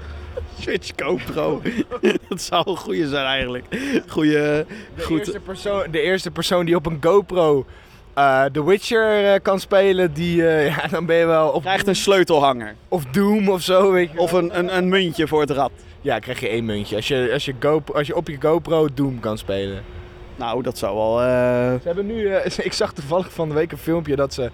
Switch 0.59 0.91
GoPro. 0.95 1.61
dat 2.29 2.41
zou 2.41 2.69
een 2.69 2.77
goede 2.77 3.07
zijn 3.07 3.25
eigenlijk. 3.25 3.65
Goeie, 4.07 4.31
De, 4.31 4.65
goed. 5.01 5.17
eerste 5.17 5.39
persoon, 5.39 5.83
de 5.91 6.01
eerste 6.01 6.31
persoon 6.31 6.65
die 6.65 6.75
op 6.75 6.85
een 6.85 6.97
GoPro 7.01 7.65
eh 8.13 8.45
The 8.45 8.65
Witcher 8.65 9.33
eh, 9.33 9.41
kan 9.41 9.59
spelen, 9.59 10.13
die, 10.13 10.47
eh, 10.47 10.67
ja, 10.67 10.87
dan 10.87 11.05
ben 11.05 11.15
je 11.15 11.25
wel... 11.25 11.49
Of, 11.49 11.61
Krijgt 11.63 11.87
een 11.87 11.95
sleutelhanger. 11.95 12.75
of 12.87 13.05
Doom 13.05 13.49
of 13.49 13.61
zo, 13.61 13.91
weet 13.91 14.09
je 14.09 14.15
wel. 14.15 14.23
Of 14.23 14.31
een, 14.31 14.57
een, 14.57 14.77
een 14.77 14.89
muntje 14.89 15.27
voor 15.27 15.41
het 15.41 15.49
rad. 15.49 15.71
Ja, 16.01 16.19
krijg 16.19 16.39
je 16.39 16.47
één 16.47 16.65
muntje. 16.65 16.95
Als 16.95 17.07
je, 17.07 17.29
als 17.33 17.45
je, 17.45 17.53
Go, 17.59 17.81
als 17.93 18.07
je 18.07 18.15
op 18.15 18.27
je 18.27 18.37
GoPro 18.39 18.87
Doom 18.93 19.19
kan 19.19 19.37
spelen. 19.37 19.83
Nou, 20.35 20.63
dat 20.63 20.77
zou 20.77 20.95
wel... 20.95 21.17
Ze 21.17 21.87
hebben 21.87 22.05
nu, 22.05 22.29
ik 22.69 22.73
zag 22.73 22.93
toevallig 22.93 23.31
van 23.31 23.49
de 23.49 23.55
week 23.55 23.71
een 23.71 23.77
filmpje 23.77 24.15
dat 24.15 24.33
ze 24.33 24.51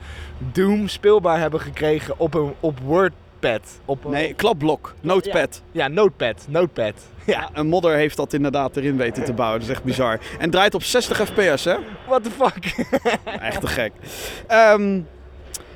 Doom 0.51 0.87
speelbaar 0.87 1.39
hebben 1.39 1.59
gekregen 1.59 2.13
op 2.17 2.33
een 2.33 2.53
op 2.59 2.79
WordPad. 3.41 3.79
Op 3.85 4.05
een- 4.05 4.11
Nee, 4.11 4.33
klapblok. 4.33 4.93
Notepad. 5.01 5.61
Ja, 5.71 5.87
Notepad. 5.87 6.45
Notepad. 6.49 6.93
Ja, 7.25 7.39
Ja, 7.39 7.49
een 7.53 7.67
modder 7.67 7.95
heeft 7.95 8.17
dat 8.17 8.33
inderdaad 8.33 8.77
erin 8.77 8.97
weten 8.97 9.23
te 9.23 9.33
bouwen. 9.33 9.59
Dat 9.59 9.69
is 9.69 9.75
echt 9.75 9.83
bizar. 9.83 10.19
En 10.39 10.49
draait 10.49 10.73
op 10.75 10.83
60 10.83 11.17
fps, 11.27 11.63
hè? 11.63 11.75
what 12.07 12.23
the 12.23 12.29
fuck. 12.31 12.85
Echt 13.41 13.61
te 13.61 13.67
gek. 13.67 13.91
Ehm, 14.47 14.99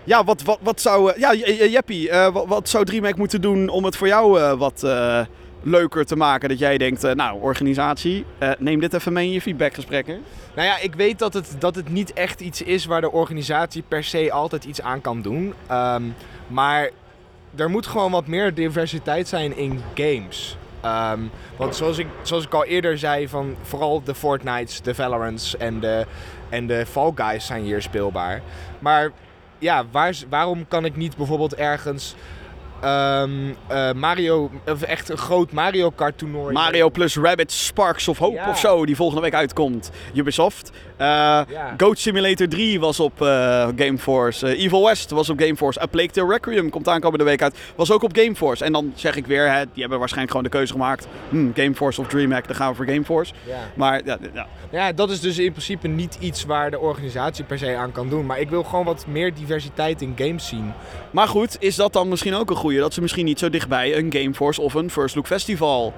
ja, 0.03 0.23
wat, 0.23 0.41
wat, 0.41 0.59
wat 0.61 0.81
zou... 0.81 1.11
eh, 1.11 1.19
ja, 1.19 1.33
Jeppie, 1.67 2.09
eh, 2.09 2.33
wat, 2.33 2.45
wat 2.47 2.69
zou 2.69 2.85
DreamHack 2.85 3.15
moeten 3.17 3.41
doen 3.41 3.69
om 3.69 3.83
het 3.85 3.95
voor 3.95 4.07
jou 4.07 4.39
eh, 4.39 4.53
wat 4.53 4.83
eh, 4.83 5.19
leuker 5.63 6.05
te 6.05 6.15
maken? 6.15 6.49
Dat 6.49 6.59
jij 6.59 6.77
denkt, 6.77 7.03
eh, 7.03 7.13
nou, 7.15 7.41
organisatie, 7.41 8.25
eh, 8.37 8.49
neem 8.59 8.79
dit 8.79 8.93
even 8.93 9.13
mee 9.13 9.25
in 9.25 9.31
je 9.33 9.41
feedbackgesprekken. 9.41 10.21
Nou 10.55 10.67
ja, 10.67 10.77
ik 10.79 10.95
weet 10.95 11.19
dat 11.19 11.33
het, 11.33 11.55
dat 11.59 11.75
het 11.75 11.89
niet 11.89 12.13
echt 12.13 12.41
iets 12.41 12.61
is 12.61 12.85
waar 12.85 13.01
de 13.01 13.11
organisatie 13.11 13.83
per 13.87 14.03
se 14.03 14.31
altijd 14.31 14.63
iets 14.63 14.81
aan 14.81 15.01
kan 15.01 15.21
doen. 15.21 15.53
Ehm, 15.67 16.03
maar 16.47 16.89
er 17.55 17.69
moet 17.69 17.87
gewoon 17.87 18.11
wat 18.11 18.27
meer 18.27 18.53
diversiteit 18.53 19.27
zijn 19.27 19.57
in 19.57 19.81
games. 19.95 20.57
Ehm, 20.81 21.19
want 21.57 21.75
zoals 21.75 21.97
ik, 21.97 22.07
zoals 22.21 22.45
ik 22.45 22.53
al 22.53 22.65
eerder 22.65 22.97
zei, 22.97 23.27
van 23.27 23.55
vooral 23.61 24.03
de 24.03 24.15
Fortnites, 24.15 24.81
de 24.81 24.95
Valorants 24.95 25.57
en 25.57 25.79
de, 25.79 26.05
en 26.49 26.67
de 26.67 26.85
Fall 26.85 27.11
Guys 27.15 27.45
zijn 27.45 27.63
hier 27.63 27.81
speelbaar. 27.81 28.41
Maar 28.79 29.11
ja, 29.59 29.85
waar, 29.91 30.15
waarom 30.29 30.67
kan 30.67 30.85
ik 30.85 30.95
niet 30.95 31.17
bijvoorbeeld 31.17 31.55
ergens 31.55 32.15
ehm, 32.81 33.31
eh, 33.67 33.91
Mario, 33.91 34.51
of 34.67 34.81
echt 34.81 35.09
een 35.09 35.17
groot 35.17 35.51
Mario 35.51 35.89
Kart 35.89 36.17
toernooi... 36.17 36.53
Mario 36.53 36.89
plus 36.89 37.15
Rabbit 37.17 37.51
Sparks 37.51 38.07
of 38.07 38.17
Hope 38.17 38.35
Ja. 38.35 38.49
of 38.49 38.59
zo, 38.59 38.85
die 38.85 38.95
volgende 38.95 39.21
week 39.21 39.33
uitkomt. 39.33 39.91
Ubisoft. 40.13 40.71
Eh, 40.97 41.07
Ja. 41.07 41.73
Goat 41.77 41.99
Simulator 41.99 42.47
3 42.47 42.79
was 42.79 42.99
op 42.99 43.21
eh, 43.21 43.67
Gameforce. 43.75 44.47
Eh, 44.47 44.63
Evil 44.63 44.85
West 44.85 45.09
was 45.11 45.29
op 45.29 45.39
Gameforce. 45.39 45.81
A 45.81 45.85
Plague 45.85 46.11
Tale 46.11 46.31
Requiem 46.33 46.69
komt 46.69 46.87
aankomende 46.87 47.23
week 47.23 47.41
uit. 47.41 47.57
Was 47.75 47.91
ook 47.91 48.03
op 48.03 48.15
Gameforce. 48.15 48.65
En 48.65 48.71
dan 48.71 48.91
zeg 48.95 49.15
ik 49.15 49.25
weer, 49.25 49.51
hè, 49.51 49.63
die 49.73 49.79
hebben 49.81 49.99
waarschijnlijk 49.99 50.31
gewoon 50.37 50.51
de 50.51 50.57
keuze 50.57 50.71
gemaakt. 50.73 51.07
Hm, 51.29 51.47
Gameforce 51.53 52.01
of 52.01 52.07
DreamHack, 52.07 52.47
dan 52.47 52.55
gaan 52.55 52.69
we 52.69 52.75
voor 52.75 52.85
Gameforce. 52.85 53.33
Ja. 53.47 53.55
Maar 53.75 54.01
ja, 54.05 54.17
ja, 54.33 54.47
Ja, 54.71 54.91
dat 54.91 55.09
is 55.09 55.19
dus 55.19 55.37
in 55.37 55.51
principe 55.51 55.87
niet 55.87 56.17
iets 56.19 56.45
waar 56.45 56.71
de 56.71 56.79
organisatie 56.79 57.43
per 57.43 57.57
se 57.57 57.75
aan 57.75 57.91
kan 57.91 58.09
doen. 58.09 58.25
Maar 58.25 58.39
ik 58.39 58.49
wil 58.49 58.63
gewoon 58.63 58.85
wat 58.85 59.05
meer 59.07 59.33
diversiteit 59.33 60.01
in 60.01 60.13
games 60.15 60.47
zien. 60.47 60.73
Maar 61.11 61.27
goed, 61.27 61.55
is 61.59 61.75
dat 61.75 61.93
dan 61.93 62.07
misschien 62.09 62.33
ook 62.33 62.49
een 62.49 62.55
Dat 62.79 62.93
ze 62.93 63.01
misschien 63.01 63.25
niet 63.25 63.39
zo 63.39 63.49
dichtbij 63.49 63.97
een 63.97 64.13
Gameforce 64.13 64.61
of 64.61 64.73
een 64.73 64.89
First 64.89 65.15
Look 65.15 65.27
Festival 65.27 65.93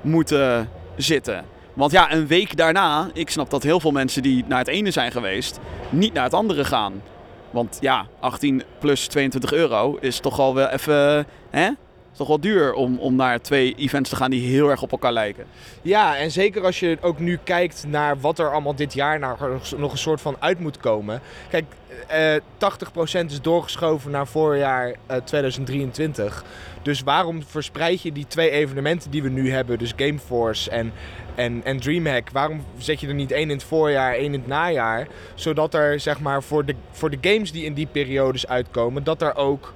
moeten 0.00 0.68
zitten. 0.96 1.44
Want 1.74 1.92
ja, 1.92 2.12
een 2.12 2.26
week 2.26 2.56
daarna, 2.56 3.10
ik 3.12 3.30
snap 3.30 3.50
dat 3.50 3.62
heel 3.62 3.80
veel 3.80 3.90
mensen 3.90 4.22
die 4.22 4.44
naar 4.46 4.58
het 4.58 4.68
ene 4.68 4.90
zijn 4.90 5.12
geweest, 5.12 5.60
niet 5.90 6.12
naar 6.12 6.24
het 6.24 6.34
andere 6.34 6.64
gaan. 6.64 7.02
Want 7.50 7.78
ja, 7.80 8.06
18 8.20 8.62
plus 8.78 9.06
22 9.06 9.52
euro 9.52 9.98
is 10.00 10.20
toch 10.20 10.38
al 10.38 10.54
wel 10.54 10.68
even, 10.68 11.26
hè? 11.50 11.70
Is 12.12 12.18
toch 12.18 12.28
wel 12.28 12.40
duur 12.40 12.72
om, 12.74 12.98
om 12.98 13.16
naar 13.16 13.40
twee 13.40 13.74
events 13.74 14.10
te 14.10 14.16
gaan 14.16 14.30
die 14.30 14.48
heel 14.48 14.70
erg 14.70 14.82
op 14.82 14.92
elkaar 14.92 15.12
lijken. 15.12 15.44
Ja, 15.82 16.16
en 16.16 16.30
zeker 16.30 16.64
als 16.64 16.80
je 16.80 16.98
ook 17.00 17.18
nu 17.18 17.38
kijkt 17.44 17.84
naar 17.88 18.20
wat 18.20 18.38
er 18.38 18.52
allemaal 18.52 18.74
dit 18.74 18.94
jaar 18.94 19.18
nou 19.18 19.58
nog 19.76 19.92
een 19.92 19.98
soort 19.98 20.20
van 20.20 20.36
uit 20.38 20.58
moet 20.58 20.76
komen. 20.76 21.20
Kijk, 21.50 21.64
eh, 22.06 22.34
80% 22.56 23.30
is 23.30 23.40
doorgeschoven 23.40 24.10
naar 24.10 24.26
voorjaar 24.26 24.94
eh, 25.06 25.16
2023. 25.16 26.44
Dus 26.82 27.02
waarom 27.02 27.42
verspreid 27.42 28.02
je 28.02 28.12
die 28.12 28.26
twee 28.26 28.50
evenementen 28.50 29.10
die 29.10 29.22
we 29.22 29.28
nu 29.28 29.50
hebben, 29.50 29.78
dus 29.78 29.92
Gameforce 29.96 30.70
en, 30.70 30.92
en, 31.34 31.60
en 31.64 31.80
Dreamhack, 31.80 32.30
waarom 32.32 32.64
zet 32.78 33.00
je 33.00 33.08
er 33.08 33.14
niet 33.14 33.32
één 33.32 33.42
in 33.42 33.56
het 33.56 33.64
voorjaar, 33.64 34.14
één 34.14 34.24
in 34.24 34.32
het 34.32 34.46
najaar? 34.46 35.06
Zodat 35.34 35.74
er, 35.74 36.00
zeg 36.00 36.20
maar, 36.20 36.42
voor 36.42 36.64
de, 36.64 36.74
voor 36.90 37.10
de 37.10 37.18
games 37.20 37.52
die 37.52 37.64
in 37.64 37.74
die 37.74 37.86
periodes 37.86 38.46
uitkomen, 38.46 39.04
dat 39.04 39.22
er 39.22 39.36
ook, 39.36 39.74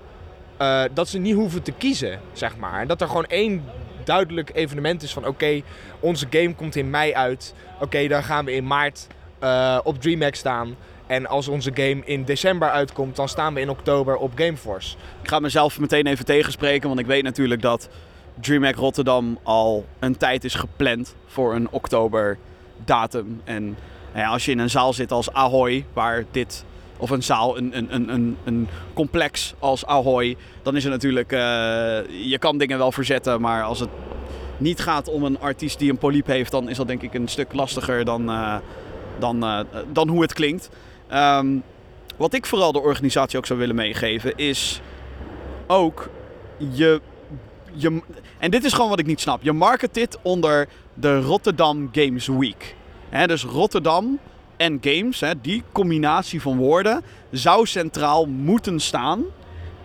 eh, 0.56 0.82
dat 0.94 1.08
ze 1.08 1.18
niet 1.18 1.34
hoeven 1.34 1.62
te 1.62 1.72
kiezen, 1.72 2.20
zeg 2.32 2.56
maar. 2.56 2.80
En 2.80 2.86
dat 2.86 3.00
er 3.00 3.06
gewoon 3.06 3.26
één 3.26 3.64
duidelijk 4.04 4.50
evenement 4.54 5.02
is 5.02 5.12
van, 5.12 5.26
oké, 5.26 5.60
onze 6.00 6.26
game 6.30 6.54
komt 6.54 6.76
in 6.76 6.90
mei 6.90 7.14
uit. 7.14 7.54
Oké, 7.80 8.08
dan 8.08 8.22
gaan 8.22 8.44
we 8.44 8.52
in 8.52 8.66
maart 8.66 9.06
eh, 9.38 9.78
op 9.84 10.00
Dreamhack 10.00 10.34
staan. 10.34 10.76
En 11.06 11.26
als 11.26 11.48
onze 11.48 11.70
game 11.74 12.02
in 12.04 12.24
december 12.24 12.70
uitkomt, 12.70 13.16
dan 13.16 13.28
staan 13.28 13.54
we 13.54 13.60
in 13.60 13.70
oktober 13.70 14.16
op 14.16 14.32
Gameforce. 14.34 14.96
Ik 15.22 15.28
ga 15.28 15.38
mezelf 15.38 15.78
meteen 15.78 16.06
even 16.06 16.24
tegenspreken, 16.24 16.88
want 16.88 17.00
ik 17.00 17.06
weet 17.06 17.22
natuurlijk 17.22 17.62
dat 17.62 17.88
DreamHack 18.40 18.74
Rotterdam 18.74 19.38
al 19.42 19.86
een 19.98 20.16
tijd 20.16 20.44
is 20.44 20.54
gepland 20.54 21.14
voor 21.26 21.54
een 21.54 21.70
oktober 21.70 22.38
datum. 22.84 23.40
En 23.44 23.64
nou 24.12 24.18
ja, 24.18 24.28
als 24.28 24.44
je 24.44 24.50
in 24.50 24.58
een 24.58 24.70
zaal 24.70 24.92
zit 24.92 25.12
als 25.12 25.32
Ahoy, 25.32 25.84
waar 25.92 26.24
dit, 26.30 26.64
of 26.98 27.10
een 27.10 27.22
zaal, 27.22 27.58
een, 27.58 27.76
een, 27.76 28.12
een, 28.12 28.36
een, 28.44 28.68
complex 28.94 29.54
als 29.58 29.86
Ahoy, 29.86 30.36
dan 30.62 30.76
is 30.76 30.82
het 30.82 30.92
natuurlijk, 30.92 31.32
eh, 31.32 31.38
je 32.30 32.36
kan 32.38 32.58
dingen 32.58 32.78
wel 32.78 32.92
verzetten, 32.92 33.40
maar 33.40 33.62
als 33.62 33.80
het 33.80 33.88
niet 34.56 34.80
gaat 34.80 35.08
om 35.08 35.24
een 35.24 35.40
artiest 35.40 35.78
die 35.78 35.90
een 35.90 35.98
polyp 35.98 36.26
heeft, 36.26 36.50
dan 36.50 36.68
is 36.68 36.76
dat 36.76 36.86
denk 36.86 37.02
ik 37.02 37.14
een 37.14 37.28
stuk 37.28 37.52
lastiger 37.52 38.04
dan, 38.04 38.30
eh, 38.30 38.56
dan, 39.18 39.42
eh, 39.42 39.60
dan 39.92 40.08
hoe 40.08 40.22
het 40.22 40.32
klinkt. 40.32 40.70
Ehm, 41.08 41.46
wat 42.16 42.34
ik 42.34 42.46
vooral 42.46 42.72
de 42.72 42.80
organisatie 42.80 43.38
ook 43.38 43.46
zou 43.46 43.58
willen 43.58 43.74
meegeven 43.74 44.36
is 44.36 44.80
ook 45.66 46.08
je, 46.56 47.00
je. 47.72 48.02
En 48.38 48.50
dit 48.50 48.64
is 48.64 48.72
gewoon 48.72 48.90
wat 48.90 48.98
ik 48.98 49.06
niet 49.06 49.20
snap. 49.20 49.42
Je 49.42 49.52
market 49.52 49.94
dit 49.94 50.18
onder 50.22 50.68
de 50.94 51.20
Rotterdam 51.20 51.88
Games 51.92 52.26
Week. 52.26 52.74
Dus 53.26 53.44
Rotterdam 53.44 54.18
en 54.56 54.78
games, 54.80 55.20
hè, 55.20 55.40
die 55.40 55.62
combinatie 55.72 56.42
van 56.42 56.56
woorden, 56.56 57.02
zou 57.30 57.66
centraal 57.66 58.26
moeten 58.26 58.80
staan 58.80 59.24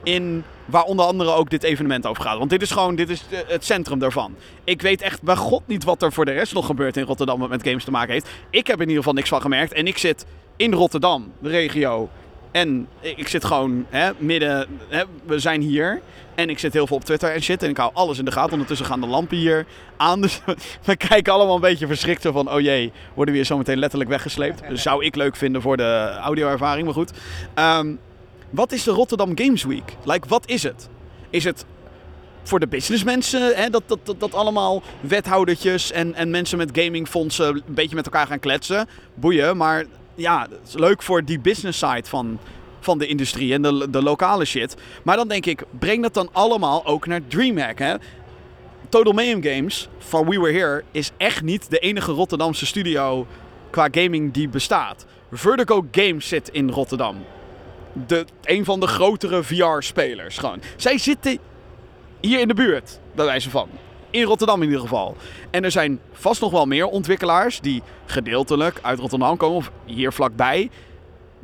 in 0.03 0.43
waar 0.65 0.83
onder 0.83 1.05
andere 1.05 1.31
ook 1.31 1.49
dit 1.49 1.63
evenement 1.63 2.05
over 2.05 2.23
gaat. 2.23 2.37
Want 2.37 2.49
dit 2.49 2.61
is 2.61 2.71
gewoon 2.71 2.95
dit 2.95 3.09
is 3.09 3.23
het 3.47 3.65
centrum 3.65 3.99
daarvan. 3.99 4.35
Ik 4.63 4.81
weet 4.81 5.01
echt 5.01 5.21
bij 5.21 5.35
god 5.35 5.61
niet 5.65 5.83
wat 5.83 6.01
er 6.01 6.11
voor 6.11 6.25
de 6.25 6.31
rest 6.31 6.53
nog 6.53 6.65
gebeurt 6.65 6.97
in 6.97 7.03
Rotterdam 7.03 7.39
wat 7.39 7.49
met 7.49 7.67
games 7.67 7.83
te 7.83 7.91
maken 7.91 8.13
heeft. 8.13 8.29
Ik 8.49 8.67
heb 8.67 8.75
in 8.75 8.81
ieder 8.81 8.97
geval 8.97 9.13
niks 9.13 9.29
van 9.29 9.41
gemerkt. 9.41 9.73
En 9.73 9.87
ik 9.87 9.97
zit 9.97 10.25
in 10.55 10.73
Rotterdam, 10.73 11.31
de 11.39 11.49
regio. 11.49 12.09
En 12.51 12.87
ik 12.99 13.27
zit 13.27 13.45
gewoon 13.45 13.85
hè, 13.89 14.11
midden. 14.17 14.67
Hè, 14.87 15.03
we 15.25 15.39
zijn 15.39 15.61
hier. 15.61 16.01
En 16.35 16.49
ik 16.49 16.59
zit 16.59 16.73
heel 16.73 16.87
veel 16.87 16.97
op 16.97 17.03
Twitter 17.03 17.31
en 17.31 17.41
shit. 17.41 17.63
En 17.63 17.69
ik 17.69 17.77
hou 17.77 17.91
alles 17.93 18.19
in 18.19 18.25
de 18.25 18.31
gaten. 18.31 18.51
Ondertussen 18.51 18.85
gaan 18.85 19.01
de 19.01 19.07
lampen 19.07 19.37
hier 19.37 19.65
aan. 19.97 20.21
Dus 20.25 20.41
we 20.83 20.95
kijken 20.95 21.33
allemaal 21.33 21.55
een 21.55 21.61
beetje 21.61 21.87
verschrikt. 21.87 22.27
Van: 22.31 22.51
oh 22.51 22.59
jee, 22.59 22.91
worden 23.13 23.33
we 23.33 23.39
hier 23.39 23.49
zometeen 23.49 23.79
letterlijk 23.79 24.09
weggesleept. 24.09 24.67
Dus 24.69 24.81
zou 24.81 25.05
ik 25.05 25.15
leuk 25.15 25.35
vinden 25.35 25.61
voor 25.61 25.77
de 25.77 26.17
audio-ervaring. 26.21 26.85
Maar 26.85 26.93
goed. 26.93 27.11
Ehm, 27.53 27.95
wat 28.49 28.71
is 28.71 28.83
de 28.83 28.91
Rotterdam 28.91 29.37
Games 29.37 29.63
Week? 29.63 29.95
Like, 30.03 30.27
wat 30.27 30.49
is 30.49 30.63
het? 30.63 30.89
Is 31.29 31.43
het 31.43 31.65
voor 32.43 32.59
de 32.59 32.67
businessmensen, 32.67 33.55
hè, 33.55 33.69
dat, 33.69 33.83
dat, 33.85 33.99
dat, 34.03 34.19
dat 34.19 34.33
allemaal 34.33 34.83
wethoudertjes 35.01 35.91
en, 35.91 36.15
en 36.15 36.29
mensen 36.29 36.57
met 36.57 36.69
gamingfondsen 36.73 37.47
een 37.47 37.63
beetje 37.67 37.95
met 37.95 38.05
elkaar 38.05 38.27
gaan 38.27 38.39
kletsen? 38.39 38.87
Boeien, 39.13 39.57
maar 39.57 39.85
ja, 40.21 40.47
is 40.67 40.73
leuk 40.73 41.01
voor 41.01 41.25
die 41.25 41.39
business 41.39 41.79
side 41.79 42.03
van, 42.03 42.39
van 42.79 42.97
de 42.97 43.07
industrie 43.07 43.53
en 43.53 43.61
de, 43.61 43.89
de 43.89 44.01
lokale 44.01 44.45
shit. 44.45 44.75
Maar 45.03 45.15
dan 45.15 45.27
denk 45.27 45.45
ik, 45.45 45.63
breng 45.79 46.01
dat 46.01 46.13
dan 46.13 46.29
allemaal 46.31 46.85
ook 46.85 47.07
naar 47.07 47.21
DreamHack. 47.27 47.79
Hè? 47.79 47.95
Total 48.89 49.13
Mayhem 49.13 49.43
Games, 49.43 49.89
van 49.97 50.29
We 50.29 50.39
Were 50.39 50.53
Here, 50.53 50.83
is 50.91 51.11
echt 51.17 51.41
niet 51.41 51.69
de 51.69 51.79
enige 51.79 52.11
Rotterdamse 52.11 52.65
studio 52.65 53.27
qua 53.69 53.87
gaming 53.91 54.33
die 54.33 54.49
bestaat. 54.49 55.05
Vertigo 55.31 55.85
Games 55.91 56.27
zit 56.27 56.49
in 56.49 56.69
Rotterdam. 56.69 57.15
De, 58.07 58.25
een 58.43 58.65
van 58.65 58.79
de 58.79 58.87
grotere 58.87 59.43
VR-spelers 59.43 60.37
gewoon. 60.37 60.61
Zij 60.75 60.97
zitten 60.97 61.37
hier 62.19 62.39
in 62.39 62.47
de 62.47 62.53
buurt, 62.53 62.99
bij 63.15 63.25
wijze 63.25 63.49
van. 63.49 63.69
In 64.11 64.23
Rotterdam 64.23 64.61
in 64.61 64.67
ieder 64.67 64.81
geval. 64.81 65.15
En 65.49 65.63
er 65.63 65.71
zijn 65.71 65.99
vast 66.11 66.41
nog 66.41 66.51
wel 66.51 66.65
meer 66.65 66.87
ontwikkelaars 66.87 67.59
die 67.59 67.81
gedeeltelijk 68.05 68.79
uit 68.81 68.99
Rotterdam 68.99 69.37
komen 69.37 69.57
of 69.57 69.71
hier 69.85 70.13
vlakbij. 70.13 70.69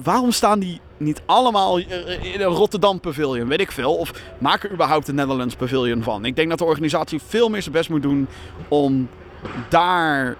Waarom 0.03 0.31
staan 0.31 0.59
die 0.59 0.81
niet 0.97 1.21
allemaal 1.25 1.77
in 1.77 2.41
een 2.41 2.43
Rotterdam 2.43 2.99
pavilion? 2.99 3.47
Weet 3.47 3.59
ik 3.59 3.71
veel. 3.71 3.95
Of 3.95 4.13
maak 4.37 4.63
er 4.63 4.71
überhaupt 4.71 5.07
een 5.07 5.15
Netherlands 5.15 5.55
pavilion 5.55 6.03
van? 6.03 6.25
Ik 6.25 6.35
denk 6.35 6.49
dat 6.49 6.57
de 6.57 6.65
organisatie 6.65 7.21
veel 7.27 7.49
meer 7.49 7.61
zijn 7.61 7.73
best 7.73 7.89
moet 7.89 8.01
doen 8.01 8.27
om 8.67 9.09
daar. 9.69 10.35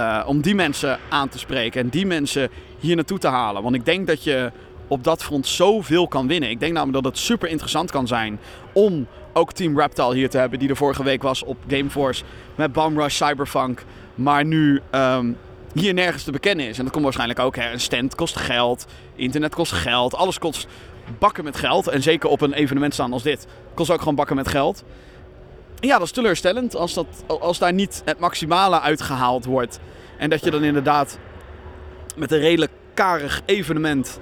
Uh, 0.00 0.24
om 0.26 0.40
die 0.40 0.54
mensen 0.54 0.98
aan 1.08 1.28
te 1.28 1.38
spreken 1.38 1.80
en 1.80 1.88
die 1.88 2.06
mensen 2.06 2.50
hier 2.78 2.96
naartoe 2.96 3.18
te 3.18 3.28
halen. 3.28 3.62
Want 3.62 3.74
ik 3.74 3.84
denk 3.84 4.06
dat 4.06 4.24
je 4.24 4.52
op 4.88 5.04
dat 5.04 5.22
front 5.22 5.46
zoveel 5.46 6.08
kan 6.08 6.26
winnen. 6.26 6.50
Ik 6.50 6.60
denk 6.60 6.72
namelijk 6.72 7.02
dat 7.02 7.12
het 7.12 7.22
super 7.22 7.48
interessant 7.48 7.90
kan 7.90 8.06
zijn 8.06 8.38
om 8.72 9.06
ook 9.36 9.52
Team 9.52 9.78
Reptile 9.78 10.14
hier 10.14 10.30
te 10.30 10.38
hebben, 10.38 10.58
die 10.58 10.68
er 10.68 10.76
vorige 10.76 11.02
week 11.02 11.22
was 11.22 11.42
op 11.42 11.56
Gameforce 11.68 12.24
met 12.54 12.72
Bumrush, 12.72 13.16
Cyberpunk, 13.16 13.84
maar 14.14 14.44
nu 14.44 14.80
um, 14.94 15.36
hier 15.72 15.94
nergens 15.94 16.22
te 16.22 16.30
bekennen 16.30 16.66
is. 16.68 16.78
En 16.78 16.82
dat 16.82 16.92
komt 16.92 17.04
waarschijnlijk 17.04 17.38
ook. 17.40 17.56
Hè. 17.56 17.72
Een 17.72 17.80
stand 17.80 18.14
kost 18.14 18.36
geld, 18.36 18.86
internet 19.14 19.54
kost 19.54 19.72
geld, 19.72 20.14
alles 20.14 20.38
kost 20.38 20.66
bakken 21.18 21.44
met 21.44 21.56
geld. 21.56 21.88
En 21.88 22.02
zeker 22.02 22.28
op 22.28 22.40
een 22.40 22.52
evenement 22.52 22.94
staan 22.94 23.12
als 23.12 23.22
dit, 23.22 23.46
kost 23.74 23.90
ook 23.90 23.98
gewoon 23.98 24.14
bakken 24.14 24.36
met 24.36 24.48
geld. 24.48 24.84
Ja, 25.80 25.98
dat 25.98 26.06
is 26.06 26.12
teleurstellend 26.12 26.76
als, 26.76 26.94
dat, 26.94 27.06
als 27.26 27.58
daar 27.58 27.72
niet 27.72 28.02
het 28.04 28.18
maximale 28.18 28.80
uitgehaald 28.80 29.44
wordt. 29.44 29.80
En 30.18 30.30
dat 30.30 30.44
je 30.44 30.50
dan 30.50 30.64
inderdaad 30.64 31.18
met 32.16 32.32
een 32.32 32.38
redelijk 32.38 32.72
karig 32.94 33.42
evenement 33.44 34.20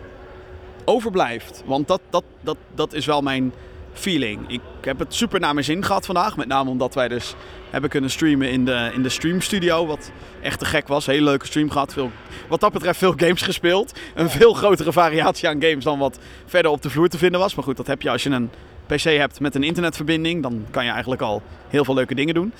overblijft. 0.85 1.63
Want 1.67 1.89
dat, 1.89 2.01
dat, 2.11 2.25
dat, 2.41 2.57
dat 2.75 2.93
is 2.93 3.07
wel 3.07 3.23
mijn 3.23 3.53
feeling. 3.99 4.51
Ik 4.51 4.61
heb 4.81 4.99
het 4.99 5.15
super 5.15 5.41
naar 5.41 5.55
mijn 5.55 5.67
zin 5.67 5.85
gehad 5.85 6.07
vandaag. 6.07 6.37
Met 6.37 6.49
name 6.49 6.71
omdat 6.71 6.95
wij 6.95 7.09
dus 7.09 7.35
hebben 7.71 7.91
kunnen 7.91 8.11
streamen 8.11 8.51
in 8.51 8.65
de, 8.65 8.91
in 8.95 9.03
de 9.03 9.09
streamstudio. 9.09 9.87
Wat 9.87 10.11
echt 10.43 10.59
te 10.59 10.65
gek 10.65 10.89
was. 10.89 11.07
Hele 11.07 11.25
leuke 11.25 11.47
stream 11.47 11.71
gehad. 11.71 11.93
Veel, 11.93 12.11
wat 12.49 12.61
dat 12.61 12.73
betreft 12.73 12.99
veel 12.99 13.15
games 13.17 13.43
gespeeld. 13.43 13.99
Een 14.15 14.31
veel 14.31 14.55
grotere 14.55 14.93
variatie 14.93 15.49
aan 15.49 15.63
games 15.63 15.85
dan 15.85 15.99
wat 15.99 16.19
verder 16.47 16.71
op 16.71 16.83
de 16.83 16.91
vloer 16.91 17.09
te 17.09 17.19
vinden 17.19 17.41
was. 17.41 17.55
Maar 17.55 17.65
goed, 17.65 17.77
dat 17.77 17.87
heb 17.87 18.03
je 18.03 18.11
als 18.11 18.23
je 18.23 18.31
een 18.31 18.51
PC 18.87 19.03
hebt 19.03 19.41
met 19.41 19.55
een 19.55 19.63
internetverbinding. 19.63 20.43
Dan 20.43 20.67
kan 20.71 20.85
je 20.85 20.91
eigenlijk 20.91 21.23
al 21.23 21.43
heel 21.69 21.85
veel 21.85 21.95
leuke 21.95 22.15
dingen 22.15 22.35
doen. 22.35 22.53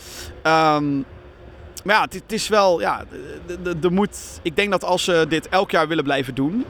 Um, 0.43 1.05
maar 1.85 1.95
ja, 1.95 2.03
het, 2.03 2.15
het, 2.15 2.33
is 2.33 2.49
wel... 2.49 2.81
Ja, 2.81 3.05
de, 3.47 3.63
de, 3.63 3.79
de 3.79 3.91
moet, 3.91 4.19
ik 4.43 4.57
denk 4.57 4.71
dat 4.71 4.85
als 4.85 5.05
ze 5.05 5.27
dit 5.29 5.49
elk 5.49 5.71
jaar 5.71 5.89
willen 5.89 6.05
blijven 6.05 6.35
doen... 6.35 6.65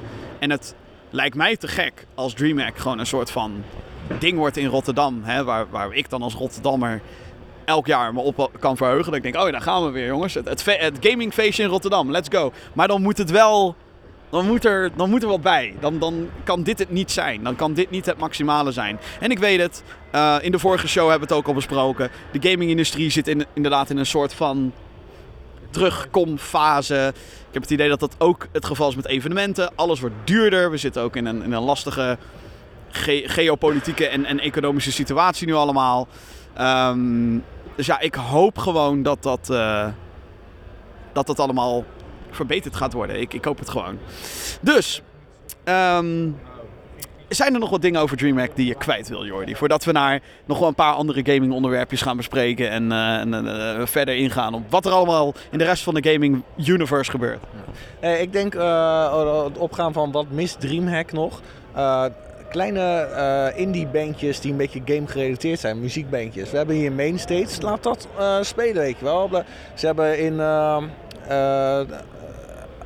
En 0.44 0.50
het 0.50 0.74
lijkt 1.11 1.37
mij 1.37 1.57
te 1.57 1.68
gek 1.68 2.07
als 2.14 2.35
DreamHack 2.35 2.79
gewoon 2.79 2.98
een 2.98 3.07
soort 3.07 3.31
van 3.31 3.64
ding 4.18 4.38
wordt 4.38 4.56
in 4.56 4.66
Rotterdam. 4.66 5.20
Hè, 5.22 5.44
waar, 5.44 5.66
waar 5.70 5.92
ik 5.92 6.10
dan 6.10 6.22
als 6.22 6.34
Rotterdammer 6.34 7.00
elk 7.64 7.86
jaar 7.86 8.14
me 8.14 8.20
op 8.20 8.50
kan 8.58 8.76
verheugen. 8.76 9.04
Dat 9.04 9.14
ik 9.14 9.22
denk, 9.22 9.36
oh 9.36 9.44
ja, 9.44 9.50
daar 9.50 9.60
gaan 9.60 9.84
we 9.84 9.90
weer 9.90 10.06
jongens. 10.06 10.34
Het, 10.34 10.64
het, 10.64 10.96
gamingfeestje 11.00 11.62
in 11.62 11.68
Rotterdam, 11.68 12.10
let's 12.10 12.28
go. 12.32 12.52
Maar 12.72 12.88
dan 12.88 13.02
moet 13.02 13.18
het 13.18 13.30
wel... 13.30 13.76
Dan 14.30 14.46
moet, 14.46 14.64
er, 14.64 14.90
dan 14.96 15.10
moet 15.10 15.22
er 15.22 15.28
wat 15.28 15.42
bij. 15.42 15.74
Dan, 15.80 15.98
dan 15.98 16.28
kan 16.44 16.62
dit 16.62 16.78
het 16.78 16.90
niet 16.90 17.10
zijn. 17.10 17.42
Dan 17.42 17.56
kan 17.56 17.74
dit 17.74 17.90
niet 17.90 18.06
het 18.06 18.18
maximale 18.18 18.72
zijn. 18.72 18.98
En 19.20 19.30
ik 19.30 19.38
weet 19.38 19.60
het. 19.60 19.82
Uh, 20.14 20.36
in 20.40 20.52
de 20.52 20.58
vorige 20.58 20.88
show 20.88 21.08
hebben 21.08 21.28
we 21.28 21.34
het 21.34 21.42
ook 21.42 21.48
al 21.48 21.54
besproken. 21.54 22.10
De 22.32 22.50
gamingindustrie 22.50 23.10
zit 23.10 23.28
in, 23.28 23.44
inderdaad 23.52 23.90
in 23.90 23.96
een 23.96 24.06
soort 24.06 24.34
van 24.34 24.72
terugkomfase. 25.70 27.12
Ik 27.48 27.52
heb 27.52 27.62
het 27.62 27.70
idee 27.70 27.88
dat 27.88 28.00
dat 28.00 28.14
ook 28.18 28.46
het 28.52 28.64
geval 28.64 28.88
is 28.88 28.96
met 28.96 29.06
evenementen. 29.06 29.76
Alles 29.76 30.00
wordt 30.00 30.16
duurder. 30.24 30.70
We 30.70 30.76
zitten 30.76 31.02
ook 31.02 31.16
in 31.16 31.26
een, 31.26 31.42
in 31.42 31.52
een 31.52 31.62
lastige 31.62 32.18
ge 32.96 33.22
geopolitieke 33.26 34.07
en, 34.07 34.24
en, 34.24 34.40
economische 34.40 34.92
situatie 34.92 35.46
nu 35.46 35.54
allemaal. 35.54 36.09
Um, 36.61 37.44
dus 37.76 37.87
ja, 37.87 38.00
ik 38.00 38.14
hoop 38.14 38.59
gewoon 38.59 39.02
dat 39.02 39.22
dat, 39.22 39.48
uh, 39.50 39.88
dat, 41.12 41.26
dat 41.26 41.40
allemaal 41.40 41.85
verbeterd 42.30 42.76
gaat 42.76 42.92
worden. 42.92 43.20
Ik, 43.20 43.35
ik 43.35 43.44
hoop 43.44 43.59
het 43.59 43.68
gewoon. 43.68 43.98
Dus, 44.61 45.02
um, 45.64 46.37
zijn 47.28 47.54
er 47.54 47.61
nog 47.61 47.70
wat 47.70 47.83
dingen 47.83 48.00
over 48.00 48.16
DreamHack 48.16 48.57
die 48.57 48.66
je 48.66 48.74
kwijt 48.74 49.09
wil, 49.09 49.26
Jordi? 49.26 49.57
Voordat 49.57 49.85
we 49.85 49.92
naar 49.92 50.20
nog 50.44 50.59
wel 50.59 50.68
een 50.68 50.74
paar 50.74 50.94
andere 50.94 51.33
gaming 51.33 51.52
onderwerpjes 51.52 52.02
gaan 52.02 52.16
bespreken 52.16 52.70
en, 52.70 52.92
eh, 52.92 53.80
eh, 53.80 53.87
verder 53.87 54.16
ingaan 54.16 54.54
op 54.54 54.70
wat 54.70 54.87
er 54.87 54.92
allemaal 54.92 55.35
in 55.50 55.59
de 55.59 55.64
rest 55.64 55.83
van 55.83 55.94
de 55.94 56.12
gaming 56.12 56.42
universe 56.66 57.11
gebeurt. 57.11 57.42
Eh, 58.00 58.20
ik 58.20 58.33
denk 58.33 58.54
eh, 58.54 59.44
het 59.44 59.59
opgaan 59.59 59.92
van 59.92 60.12
wat 60.12 60.30
mist 60.30 60.61
Dreamhack 60.61 61.12
nog. 61.12 61.40
Kleine 62.54 62.80
eh, 62.80 63.60
indie 63.60 63.86
bandjes 63.86 64.40
die 64.40 64.50
een 64.50 64.56
beetje 64.56 64.80
game 64.84 65.06
gerelateerd 65.06 65.60
zijn, 65.60 65.80
muziekbandjes. 65.80 66.50
We 66.50 66.56
hebben 66.56 66.76
hier 66.76 66.92
Mainstage, 66.92 67.62
laat 67.62 67.82
dat 67.82 68.08
eh, 68.18 68.36
spelen 68.40 68.82
weet 68.82 68.98
je 68.98 69.04
wel. 69.04 69.30
Ze 69.74 69.86
hebben 69.86 70.18
in 70.18 70.40
eh, 70.40 70.82
eh, 71.28 71.86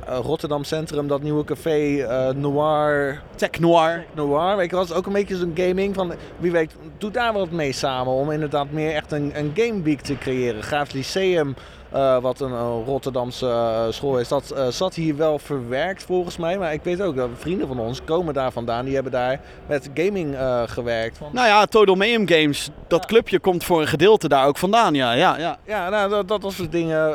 Rotterdam 0.05 0.63
Centrum 0.63 1.07
dat 1.07 1.21
nieuwe 1.21 1.43
café 1.43 2.33
Noir 2.35 3.21
Tech 3.35 3.59
Noir. 3.59 4.05
Noir, 4.15 4.57
weet 4.57 4.69
je 4.69 4.75
wel, 4.75 4.79
dat 4.79 4.89
is 4.89 4.95
ook 4.95 5.05
een 5.05 5.13
beetje 5.13 5.37
zo'n 5.37 5.53
gaming 5.55 5.95
van, 5.95 6.13
wie 6.37 6.51
weet, 6.51 6.75
doe 6.97 7.11
daar 7.11 7.33
wat 7.33 7.51
mee 7.51 7.71
samen 7.71 8.13
om 8.13 8.31
inderdaad 8.31 8.71
meer 8.71 8.93
echt 8.93 9.11
een, 9.11 9.31
een 9.35 9.51
game 9.55 9.81
week 9.81 10.01
te 10.01 10.17
creëren. 10.17 10.63
Graafs 10.63 10.93
Lyceum, 10.93 11.55
eh, 11.91 12.17
wat 12.17 12.39
een 12.39 12.51
eh, 12.51 12.75
Rotterdamse 12.85 13.47
eh, 13.47 13.83
school 13.89 14.19
is, 14.19 14.27
dat 14.27 14.55
zat 14.69 14.95
hier 14.95 15.17
wel 15.17 15.39
verwerkt 15.39 16.03
volgens 16.03 16.37
mij, 16.37 16.57
maar 16.57 16.73
ik 16.73 16.83
weet 16.83 17.01
ook 17.01 17.15
dat 17.15 17.29
vrienden 17.37 17.67
van 17.67 17.79
ons 17.79 18.03
komen 18.03 18.33
daar 18.33 18.51
vandaan, 18.51 18.85
die 18.85 18.93
hebben 18.93 19.11
daar 19.11 19.39
met 19.67 19.89
gaming 19.93 20.35
gewerkt. 20.65 21.17
Van, 21.17 21.29
Nou 21.31 21.47
ja, 21.47 21.65
Total 21.65 21.95
Mayhem 21.95 22.27
Games, 22.27 22.69
dat 22.87 23.05
clubje 23.05 23.39
komt 23.39 23.63
voor 23.63 23.81
een 23.81 23.87
gedeelte 23.87 24.27
daar 24.27 24.47
ook 24.47 24.57
vandaan. 24.57 24.93
Ja, 24.93 25.13
ja, 25.13 25.37
ja. 25.37 25.57
ja, 25.65 25.89
nou, 25.89 26.09
dat, 26.09 26.27
dat 26.27 26.41
was 26.41 26.55
soort 26.55 26.71
dingen, 26.71 27.13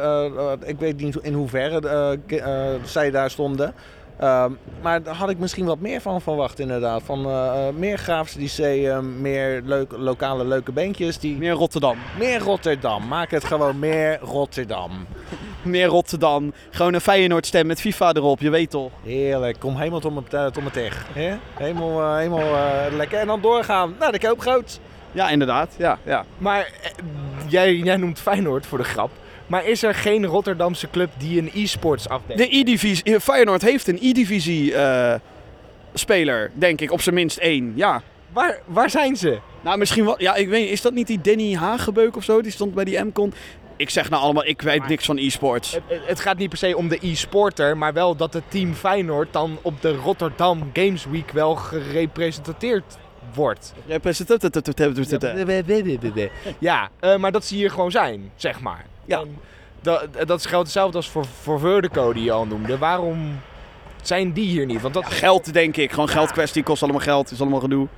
ik 0.65 0.79
weet 0.79 1.01
niet 1.01 1.17
in 1.17 1.33
hoeverre 1.33 2.19
zij 2.85 3.11
daar 3.11 3.31
stonden. 3.31 3.75
Ehm, 4.25 4.53
maar 4.83 5.03
daar 5.03 5.15
had 5.15 5.31
ik 5.31 5.39
misschien 5.39 5.65
wat 5.65 5.79
meer 5.79 6.01
van 6.01 6.21
verwacht 6.21 6.59
inderdaad. 6.59 7.03
Van 7.03 7.27
eh, 7.27 7.69
eh, 7.69 7.75
meer 7.75 7.99
Graafs 7.99 8.35
Lyceum, 8.35 9.21
meer 9.21 9.63
leuk, 9.65 9.93
lokale 9.97 10.45
leuke 10.45 10.73
bandjes. 10.73 11.19
Die, 11.19 11.37
Meer 11.37 11.53
Rotterdam. 11.53 11.97
Meer 12.19 12.41
Rotterdam. 12.41 13.09
Maak 13.09 13.31
het 13.31 13.45
gewoon 13.45 13.79
meer 13.79 14.19
Rotterdam. 14.21 14.91
Meer 15.65 15.87
Rotterdam. 15.87 16.53
Gewoon 16.71 16.95
een 16.95 17.01
Feyenoord 17.01 17.47
stem 17.47 17.67
met 17.67 17.81
FIFA 17.81 18.13
erop, 18.13 18.41
je 18.41 18.51
weet 18.51 18.71
toch. 18.71 18.91
Heerlijk. 19.03 19.59
Kom 19.59 19.77
helemaal 19.77 20.01
tot 20.01 20.15
mijn, 20.15 20.27
eh, 20.31 20.51
tot 20.51 20.75
mijn? 20.75 20.93
Helemaal, 21.55 22.01
eh, 22.03 22.17
helemaal 22.17 22.55
eh, 22.55 22.97
lekker. 22.97 23.19
En 23.19 23.27
dan 23.27 23.41
doorgaan 23.41 23.95
naar 23.99 24.13
de 24.13 24.19
koopgroot. 24.19 24.81
Ja, 25.13 25.31
inderdaad. 25.31 25.75
Ja, 25.77 25.99
ja. 26.03 26.25
Maar 26.39 26.71
jij, 27.49 27.75
jij 27.75 27.97
noemt 27.97 28.21
Feyenoord 28.21 28.67
voor 28.67 28.79
de 28.79 28.85
grap. 28.85 29.11
Maar 29.47 29.67
is 29.67 29.83
er 29.83 29.95
geen 29.95 30.27
Rotterdamse 30.27 30.91
club 30.91 31.11
die 31.19 31.39
een 31.41 31.51
e-sports 31.55 32.09
afdeling... 32.09 32.51
De 32.51 32.57
E-divisie, 32.59 33.21
Feyenoord 33.21 33.63
heeft 33.63 33.89
een 33.89 33.99
E-divisie 34.03 34.75
eh, 34.75 35.15
speler, 35.95 36.51
denk 36.55 36.81
ik, 36.81 36.93
op 36.93 37.01
zijn 37.01 37.15
minst 37.15 37.37
één. 37.39 37.73
Ja. 37.77 38.03
Waar, 38.33 38.59
waar 38.67 38.91
zijn 38.91 39.17
ze? 39.17 39.39
Nou, 39.61 39.79
misschien 39.79 40.05
wel. 40.05 40.15
Ja, 40.23 40.35
ik 40.35 40.49
weet. 40.49 40.71
Is 40.71 40.81
dat 40.81 40.93
niet 40.93 41.07
die 41.07 41.21
Danny 41.21 41.55
Hagebeuk 41.55 42.17
of 42.17 42.25
zo? 42.25 42.43
Die 42.43 42.53
stond 42.53 42.75
bij 42.75 42.85
die 42.85 42.99
M-con. 43.05 43.33
Ik 43.77 43.91
zeg 43.91 44.11
nou 44.11 44.23
allemaal, 44.23 44.45
ik 44.47 44.63
weet 44.63 44.89
niks 44.89 45.05
van 45.05 45.17
e-sports. 45.19 45.73
Het, 45.73 45.83
het- 46.07 46.21
gaat 46.21 46.37
niet 46.39 46.49
per 46.49 46.59
se 46.59 46.77
om 46.77 46.89
de 46.89 46.99
e-sporter, 47.01 47.77
maar 47.77 47.93
wel 47.93 48.17
dat 48.17 48.33
het 48.35 48.43
team 48.49 48.75
Feyenoord 48.75 49.33
dan 49.33 49.59
op 49.63 49.83
de 49.83 49.95
Rotterdam 49.95 50.71
Games 50.73 51.05
Week 51.11 51.31
wel 51.31 51.55
gerepresenteerd 51.55 52.85
wordt. 53.35 53.73
Ja, 56.59 56.89
eh, 57.01 57.17
maar 57.17 57.33
dat 57.33 57.45
ze 57.45 57.55
hier 57.55 57.71
gewoon 57.71 57.91
zijn, 57.91 58.31
zeg 58.37 58.61
maar. 58.61 58.85
Ja. 59.05 59.21
En 59.21 59.37
dat, 59.81 60.09
dat 60.27 60.47
geldt 60.47 60.65
hetzelfde 60.65 60.97
als 60.97 61.09
voor, 61.09 61.25
voor 61.43 61.59
Verdeco 61.61 62.13
die 62.13 62.25
je 62.25 62.33
al 62.33 62.47
noemde. 62.47 62.79
Waarom 62.79 63.41
zijn 64.03 64.33
die 64.33 64.47
hier 64.47 64.67
niet? 64.67 64.81
Want 64.81 64.95
dat, 64.95 65.07
Geld, 65.07 65.53
denk 65.53 65.77
ik. 65.77 65.91
Gewoon 65.91 66.09
geldkwestie, 66.09 66.63
kost 66.63 66.83
allemaal 66.83 67.01
geld, 67.01 67.31
is 67.31 67.41
allemaal 67.41 67.61
gedoe. 67.61 67.89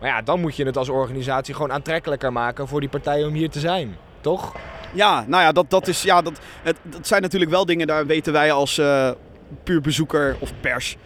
Maar 0.00 0.08
ja, 0.08 0.22
dan 0.22 0.40
moet 0.40 0.56
je 0.56 0.64
het 0.64 0.76
als 0.76 0.88
organisatie 0.88 1.54
gewoon 1.54 1.72
aantrekkelijker 1.72 2.32
maken 2.32 2.68
voor 2.68 2.80
die 2.80 2.88
partijen 2.88 3.28
om 3.28 3.34
hier 3.34 3.50
te 3.50 3.60
zijn. 3.60 3.96
Toch? 4.20 4.54
Ja, 4.92 5.24
nou 5.26 5.42
ja, 5.42 5.52
dat, 5.52 5.70
dat, 5.70 5.88
is, 5.88 6.02
ja 6.02 6.22
dat, 6.22 6.40
het, 6.62 6.76
dat 6.82 7.06
zijn 7.06 7.22
natuurlijk 7.22 7.50
wel 7.50 7.66
dingen, 7.66 7.86
daar 7.86 8.06
weten 8.06 8.32
wij 8.32 8.52
als 8.52 8.78
eh, 8.78 9.10
puur 9.64 9.80
bezoeker 9.80 10.36
of 10.40 10.52
pers 10.60 10.96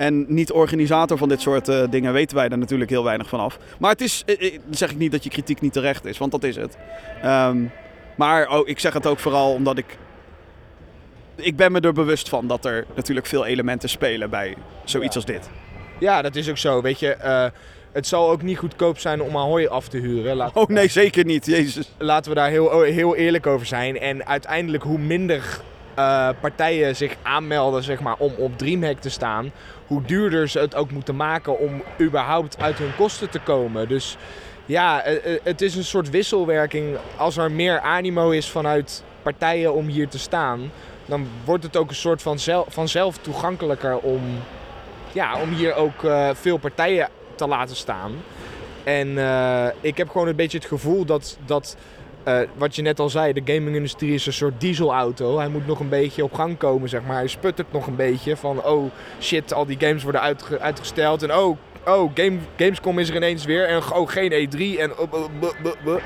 en 0.00 0.24
niet 0.28 0.52
organisator 0.52 1.18
van 1.18 1.28
dit 1.28 1.40
soort 1.40 1.68
eh, 1.68 1.82
dingen, 1.90 2.12
weten 2.12 2.36
wij 2.36 2.48
daar 2.48 2.58
natuurlijk 2.58 2.90
heel 2.90 3.04
weinig 3.04 3.28
van 3.28 3.40
af. 3.40 3.58
Maar 3.78 3.90
het 3.90 4.00
is, 4.00 4.22
eh, 4.26 4.46
eh, 4.46 4.52
dan 4.52 4.74
zeg 4.74 4.90
ik 4.90 4.98
niet 4.98 5.12
dat 5.12 5.24
je 5.24 5.30
kritiek 5.30 5.60
niet 5.60 5.72
terecht 5.72 6.04
is, 6.04 6.18
want 6.18 6.32
dat 6.32 6.42
is 6.42 6.56
het. 6.56 6.76
Ehm, 7.22 7.64
maar 8.20 8.48
oh, 8.48 8.68
ik 8.68 8.78
zeg 8.78 8.92
het 8.92 9.06
ook 9.06 9.18
vooral 9.18 9.52
omdat 9.52 9.78
ik, 9.78 9.98
ik 11.36 11.56
ben 11.56 11.72
me 11.72 11.80
er 11.80 11.92
bewust 11.92 12.28
van 12.28 12.46
dat 12.46 12.64
er 12.64 12.86
natuurlijk 12.94 13.26
veel 13.26 13.46
elementen 13.46 13.88
spelen 13.88 14.30
bij 14.30 14.56
zoiets 14.84 15.16
als 15.16 15.24
dit. 15.24 15.50
Ja, 15.98 16.22
dat 16.22 16.36
is 16.36 16.48
ook 16.48 16.58
zo. 16.58 16.82
Weet 16.82 16.98
je, 16.98 17.12
eh, 17.12 17.46
het 17.92 18.06
zal 18.06 18.30
ook 18.30 18.42
niet 18.42 18.58
goedkoop 18.58 18.98
zijn 18.98 19.22
om 19.22 19.36
Ahoy 19.36 19.66
af 19.66 19.88
te 19.88 19.96
huren. 19.96 20.50
Oh 20.54 20.68
nee, 20.68 20.88
zeker 20.88 21.24
niet, 21.24 21.46
jezus. 21.46 21.92
Laten 21.98 22.30
we 22.30 22.36
daar 22.36 22.50
heel, 22.50 22.82
heel 22.82 23.16
eerlijk 23.16 23.46
over 23.46 23.66
zijn. 23.66 23.98
En 23.98 24.26
uiteindelijk, 24.26 24.82
hoe 24.82 24.98
minder 24.98 25.60
eh, 25.94 26.28
partijen 26.40 26.96
zich 26.96 27.16
aanmelden 27.22 27.82
zeg 27.82 28.00
maar, 28.00 28.16
om 28.18 28.32
op 28.36 28.58
Dreamhack 28.58 28.98
te 28.98 29.10
staan, 29.10 29.52
hoe 29.86 30.02
duurder 30.02 30.48
ze 30.48 30.58
het 30.58 30.74
ook 30.74 30.90
moeten 30.90 31.16
maken 31.16 31.58
om 31.58 31.82
überhaupt 32.00 32.62
uit 32.62 32.78
hun 32.78 32.96
kosten 32.96 33.30
te 33.30 33.40
komen. 33.40 33.88
Dus 33.88 34.16
ja, 34.66 35.02
eh, 35.02 35.34
eh, 35.34 35.40
het 35.42 35.60
is 35.60 35.76
een 35.76 35.84
soort 35.84 36.10
wisselwerking. 36.10 36.96
Als 37.16 37.36
er 37.36 37.50
meer 37.50 37.80
animo 37.80 38.30
is 38.30 38.50
vanuit 38.50 39.02
partijen 39.22 39.74
om 39.74 39.86
hier 39.86 40.08
te 40.08 40.18
staan, 40.18 40.70
dan 41.06 41.26
wordt 41.44 41.64
het 41.64 41.76
ook 41.76 41.88
een 41.88 41.94
soort 41.94 42.22
van 42.22 42.38
zelf, 42.38 42.66
vanzelf 42.68 43.18
toegankelijker 43.18 43.98
om, 43.98 44.20
ja, 45.12 45.40
om 45.40 45.52
hier 45.52 45.74
ook 45.74 46.04
eh, 46.04 46.30
veel 46.32 46.56
partijen 46.56 47.08
te 47.34 47.46
laten 47.46 47.76
staan. 47.76 48.12
En 48.84 49.08
ik 49.80 49.96
heb 49.96 50.08
gewoon 50.10 50.28
een 50.28 50.36
beetje 50.36 50.58
het 50.58 50.66
gevoel 50.66 51.04
dat, 51.04 51.38
dat 51.46 51.76
wat 52.56 52.76
je 52.76 52.82
net 52.82 53.00
al 53.00 53.08
zei, 53.08 53.32
de 53.32 53.52
gaming-industrie 53.54 54.14
is 54.14 54.26
een 54.26 54.32
soort 54.32 54.60
dieselauto. 54.60 55.38
Hij 55.38 55.48
moet 55.48 55.66
nog 55.66 55.80
een 55.80 55.88
beetje 55.88 56.24
op 56.24 56.34
gang 56.34 56.58
komen, 56.58 56.88
zeg 56.88 57.02
maar. 57.02 57.16
Hij 57.16 57.26
sputtert 57.26 57.72
nog 57.72 57.86
een 57.86 57.96
beetje 57.96 58.36
van, 58.36 58.64
oh 58.64 58.90
shit, 59.20 59.52
al 59.52 59.66
die 59.66 59.78
games 59.80 60.02
worden 60.02 60.20
uitge- 60.20 60.58
uitgesteld. 60.58 61.22
En 61.22 61.34
oh, 61.34 61.58
oh 61.86 62.10
Game, 62.14 62.38
Gamescom 62.56 62.98
is 62.98 63.08
er 63.08 63.16
ineens 63.16 63.44
weer. 63.44 63.68
En 63.68 63.76
oh, 63.92 64.08
geen 64.08 64.30
E3. 64.30 64.80
En 64.80 64.92
buh, 65.10 65.50
buh, 65.62 65.72
buh. 65.84 66.00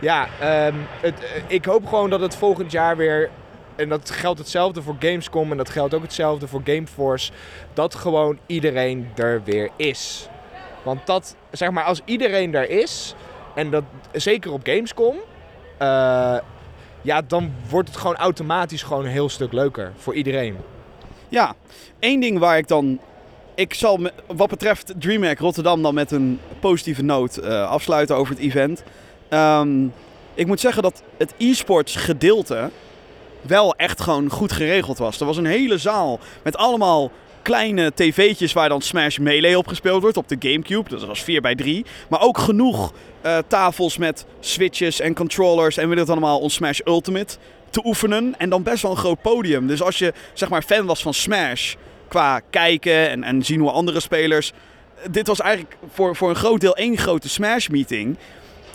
ja, 0.00 0.28
ehm, 0.40 0.74
het, 1.00 1.20
eh, 1.20 1.42
ik 1.46 1.64
hoop 1.64 1.86
gewoon 1.86 2.10
dat 2.10 2.20
het 2.20 2.36
volgend 2.36 2.72
jaar 2.72 2.96
weer... 2.96 3.30
En 3.76 3.88
dat 3.88 4.10
geldt 4.10 4.38
hetzelfde 4.38 4.82
voor 4.82 4.96
Gamescom 4.98 5.50
en 5.50 5.56
dat 5.56 5.70
geldt 5.70 5.94
ook 5.94 6.02
hetzelfde 6.02 6.48
voor 6.48 6.60
Gameforce. 6.64 7.32
Dat 7.72 7.94
gewoon 7.94 8.38
iedereen 8.46 9.08
er 9.16 9.42
weer 9.44 9.70
is. 9.76 10.28
Want 10.82 11.06
dat, 11.06 11.36
zeg 11.50 11.70
maar, 11.70 11.84
als 11.84 12.00
iedereen 12.04 12.54
er 12.54 12.70
is, 12.70 13.14
en 13.54 13.70
dat 13.70 13.84
zeker 14.12 14.52
op 14.52 14.60
Gamescom, 14.64 15.16
eh, 15.78 16.38
ja, 17.02 17.22
dan 17.22 17.52
wordt 17.68 17.88
het 17.88 17.98
gewoon 17.98 18.16
automatisch 18.16 18.82
gewoon 18.82 19.04
een 19.04 19.10
heel 19.10 19.28
stuk 19.28 19.52
leuker 19.52 19.92
voor 19.96 20.14
iedereen. 20.14 20.56
Ja, 21.28 21.54
één 21.98 22.20
ding 22.20 22.38
waar 22.38 22.58
ik 22.58 22.68
dan. 22.68 23.00
Ik 23.58 23.74
zal 23.74 24.00
wat 24.26 24.48
betreft 24.48 24.92
DreamHack 24.98 25.38
Rotterdam 25.38 25.82
dan 25.82 25.94
met 25.94 26.10
een 26.10 26.40
positieve 26.60 27.02
noot 27.02 27.36
eh, 27.36 27.70
afsluiten 27.70 28.16
over 28.16 28.34
het 28.34 28.42
event. 28.42 28.82
Ehm, 29.28 29.84
ik 30.34 30.46
moet 30.46 30.60
zeggen 30.60 30.82
dat 30.82 31.02
het 31.16 31.34
e-sports 31.36 31.96
gedeelte 31.96 32.70
wel 33.40 33.74
echt 33.74 34.00
gewoon 34.00 34.30
goed 34.30 34.52
geregeld 34.52 34.98
was. 34.98 35.20
Er 35.20 35.26
was 35.26 35.36
een 35.36 35.46
hele 35.46 35.78
zaal 35.78 36.20
met 36.42 36.56
allemaal 36.56 37.10
kleine 37.42 37.92
tv'tjes 37.94 38.52
waar 38.52 38.68
dan 38.68 38.80
Smash 38.82 39.18
Melee 39.18 39.58
op 39.58 39.66
gespeeld 39.66 40.02
wordt 40.02 40.16
op 40.16 40.28
de 40.28 40.36
Gamecube. 40.38 40.90
Dat 40.90 41.04
was 41.04 41.22
4 41.22 41.40
bij 41.40 41.54
3 41.54 41.84
Maar 42.08 42.20
ook 42.20 42.38
genoeg 42.38 42.92
eh, 43.20 43.38
tafels 43.46 43.96
met 43.96 44.26
switches 44.40 45.00
en 45.00 45.14
controllers 45.14 45.76
en 45.76 45.88
weet 45.88 45.98
het 45.98 46.10
allemaal 46.10 46.38
on 46.38 46.50
Smash 46.50 46.80
Ultimate 46.84 47.36
te 47.70 47.80
oefenen. 47.84 48.34
En 48.38 48.50
dan 48.50 48.62
best 48.62 48.82
wel 48.82 48.90
een 48.90 48.96
groot 48.96 49.22
podium. 49.22 49.66
Dus 49.66 49.82
als 49.82 49.98
je 49.98 50.12
zeg 50.32 50.48
maar 50.48 50.62
fan 50.62 50.86
was 50.86 51.02
van 51.02 51.14
Smash 51.14 51.74
qua 52.08 52.40
kijken 52.50 53.08
en, 53.08 53.24
en 53.24 53.44
zien 53.44 53.60
hoe 53.60 53.70
andere 53.70 54.00
spelers. 54.00 54.52
Dit 55.10 55.26
was 55.26 55.40
eigenlijk 55.40 55.76
voor, 55.92 56.16
voor 56.16 56.28
een 56.28 56.36
groot 56.36 56.60
deel 56.60 56.76
één 56.76 56.96
grote 56.96 57.28
Smash 57.28 57.68
meeting. 57.68 58.16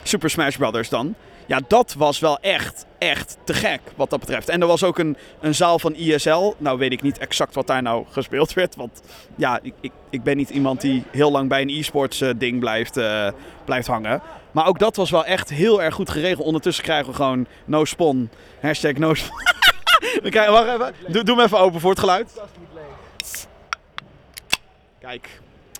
Super 0.04 0.30
Smash 0.30 0.56
Brothers 0.56 0.90
dan. 0.90 1.16
Ja, 1.46 1.60
dat 1.68 1.96
was 1.98 2.20
wel 2.20 2.40
echt, 2.40 2.86
echt 2.98 3.38
te 3.44 3.54
gek 3.54 3.80
wat 3.96 4.10
dat 4.10 4.20
betreft. 4.20 4.50
En 4.50 4.62
er 4.62 4.68
was 4.68 4.84
ook 4.84 4.98
een, 4.98 5.18
een 5.40 5.56
zaal 5.56 5.80
van 5.80 5.96
ISL. 5.96 6.54
Nou 6.58 6.78
weet 6.78 6.92
ik 6.92 7.02
niet 7.02 7.18
exact 7.18 7.56
wat 7.56 7.68
daar 7.68 7.82
nou 7.82 8.06
gespeeld 8.12 8.54
werd. 8.54 8.76
Want 8.76 9.02
ja, 9.36 9.60
ik, 9.62 9.74
ik, 9.82 9.92
ik 10.10 10.24
ben 10.24 10.38
niet 10.38 10.50
iemand 10.50 10.82
die 10.82 11.04
heel 11.12 11.32
lang 11.32 11.50
bij 11.50 11.62
een 11.62 11.70
e-sports 11.70 12.22
eh, 12.22 12.30
ding 12.38 12.60
blijft, 12.60 12.98
eh, 12.98 13.28
blijft 13.66 13.88
hangen. 13.88 14.22
Maar 14.52 14.68
ook 14.68 14.80
dat 14.80 14.96
was 14.96 15.10
wel 15.10 15.26
echt 15.26 15.50
heel 15.50 15.82
erg 15.82 15.96
goed 15.96 16.10
geregeld. 16.10 16.46
Ondertussen 16.46 16.84
krijgen 16.84 17.10
we 17.10 17.16
gewoon 17.16 17.48
no 17.66 17.86
spawn. 17.86 18.30
Hashtag 18.62 18.94
no 18.94 19.14
spawn. 19.14 19.42
Krijgen, 20.24 20.52
wacht 20.54 20.68
even. 20.68 20.94
Doe, 21.08 21.24
doe 21.24 21.36
hem 21.36 21.46
even 21.46 21.60
open 21.60 21.80
voor 21.80 21.90
het 21.90 22.00
geluid. 22.00 22.42
Kijk. 25.08 25.30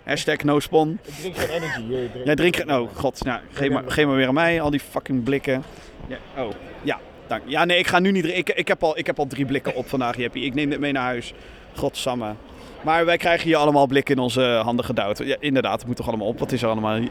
Hashtag 0.02 0.36
no 0.42 0.60
spawn. 0.60 0.98
Ik 1.04 1.14
drink 1.14 1.36
geen 1.36 1.48
energy. 1.48 1.82
Hier, 1.82 2.10
drink. 2.10 2.24
Jij 2.24 2.34
drinkt... 2.34 2.66
Oh, 2.66 2.88
god. 2.94 3.24
Nou, 3.24 3.40
geef, 3.52 3.70
maar, 3.70 3.82
geef 3.86 4.06
maar 4.06 4.16
weer 4.16 4.28
aan 4.28 4.34
mij. 4.34 4.60
Al 4.60 4.70
die 4.70 4.80
fucking 4.80 5.22
blikken. 5.22 5.64
Ja, 6.06 6.16
oh, 6.36 6.50
ja. 6.82 7.00
Dank. 7.26 7.42
Ja, 7.46 7.64
nee, 7.64 7.78
ik 7.78 7.86
ga 7.86 7.98
nu 7.98 8.10
niet 8.10 8.22
drinken. 8.22 8.52
Ik, 8.52 8.58
ik, 8.58 8.68
heb 8.68 8.82
al, 8.82 8.98
ik 8.98 9.06
heb 9.06 9.18
al 9.18 9.26
drie 9.26 9.46
blikken 9.46 9.74
op 9.74 9.88
vandaag, 9.88 10.16
Jeppie. 10.16 10.44
Ik 10.44 10.54
neem 10.54 10.70
dit 10.70 10.80
mee 10.80 10.92
naar 10.92 11.02
huis. 11.02 11.34
Godsamme. 11.74 12.34
Maar 12.82 13.04
wij 13.04 13.16
krijgen 13.16 13.46
hier 13.46 13.56
allemaal 13.56 13.86
blikken 13.86 14.14
in 14.14 14.22
onze 14.22 14.42
handen 14.42 14.84
gedouwd. 14.84 15.18
Ja, 15.18 15.36
inderdaad, 15.38 15.78
het 15.78 15.86
moet 15.86 15.96
toch 15.96 16.08
allemaal 16.08 16.26
op. 16.26 16.38
Wat 16.38 16.52
is 16.52 16.62
er 16.62 16.68
allemaal? 16.68 16.96
hier? 16.96 17.10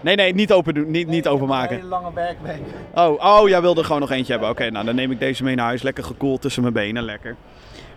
Nee, 0.00 0.14
nee, 0.14 0.34
niet 0.34 0.52
open 0.52 0.74
doen. 0.74 0.90
Niet, 0.90 1.08
niet 1.08 1.28
openmaken. 1.28 1.70
Een 1.70 1.76
hele 1.76 1.88
lange 1.88 2.12
werkweek. 2.14 2.60
Oh, 2.94 3.24
oh, 3.24 3.48
jij 3.48 3.60
wilde 3.60 3.84
gewoon 3.84 4.00
nog 4.00 4.10
eentje 4.10 4.32
hebben. 4.32 4.50
Oké, 4.50 4.70
nou 4.70 4.84
dan 4.84 4.94
neem 4.94 5.10
ik 5.10 5.18
deze 5.18 5.44
mee 5.44 5.54
naar 5.54 5.66
huis. 5.66 5.82
Lekker 5.82 6.04
gekoeld 6.04 6.40
tussen 6.40 6.62
mijn 6.62 6.74
benen. 6.74 7.02
Lekker. 7.02 7.36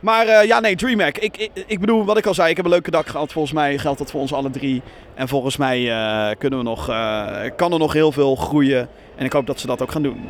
Maar 0.03 0.27
eh, 0.27 0.47
ja, 0.47 0.59
nee, 0.59 0.75
DreamHack. 0.75 1.17
Ik, 1.17 1.37
ik, 1.37 1.51
ik 1.67 1.79
bedoel, 1.79 2.05
wat 2.05 2.17
ik 2.17 2.25
al 2.25 2.33
zei, 2.33 2.49
ik 2.49 2.55
heb 2.55 2.65
een 2.65 2.71
leuke 2.71 2.91
dag 2.91 3.11
gehad. 3.11 3.31
Volgens 3.31 3.53
mij 3.53 3.77
geldt 3.77 3.97
dat 3.99 4.11
voor 4.11 4.21
ons 4.21 4.33
alle 4.33 4.49
drie. 4.49 4.81
En 5.15 5.27
volgens 5.27 5.57
mij 5.57 5.91
eh, 5.91 6.35
kunnen 6.37 6.59
we 6.59 6.65
nog, 6.65 6.89
eh, 6.89 7.35
kan 7.55 7.73
er 7.73 7.79
nog 7.79 7.93
heel 7.93 8.11
veel 8.11 8.35
groeien. 8.35 8.89
En 9.15 9.25
ik 9.25 9.33
hoop 9.33 9.47
dat 9.47 9.59
ze 9.59 9.67
dat 9.67 9.81
ook 9.81 9.91
gaan 9.91 10.03
doen. 10.03 10.29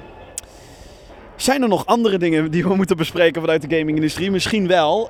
Zijn 1.35 1.61
er 1.61 1.67
nog 1.67 1.85
andere 1.85 2.17
dingen 2.17 2.51
die 2.51 2.63
we 2.63 2.75
moeten 2.75 2.97
bespreken 2.97 3.41
vanuit 3.41 3.69
de 3.69 3.77
gaming-industrie? 3.77 4.31
Misschien 4.31 4.67
wel. 4.67 5.09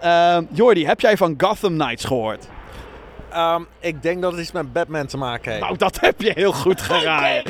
Jordi, 0.51 0.86
heb 0.86 0.99
jij 0.99 1.18
van 1.18 1.34
Gotham 1.38 1.78
Knights 1.78 2.05
gehoord? 2.05 2.47
Ehm, 3.32 3.61
ik 3.80 4.01
denk 4.01 4.22
dat 4.22 4.32
het 4.32 4.41
iets 4.41 4.51
met 4.51 4.74
Batman 4.74 5.05
te 5.05 5.18
maken 5.18 5.51
heeft. 5.51 5.64
Nou, 5.64 5.78
dat 5.78 5.99
heb 5.99 6.22
je 6.22 6.32
heel 6.36 6.51
goed 6.51 6.82
geraden. 6.91 7.43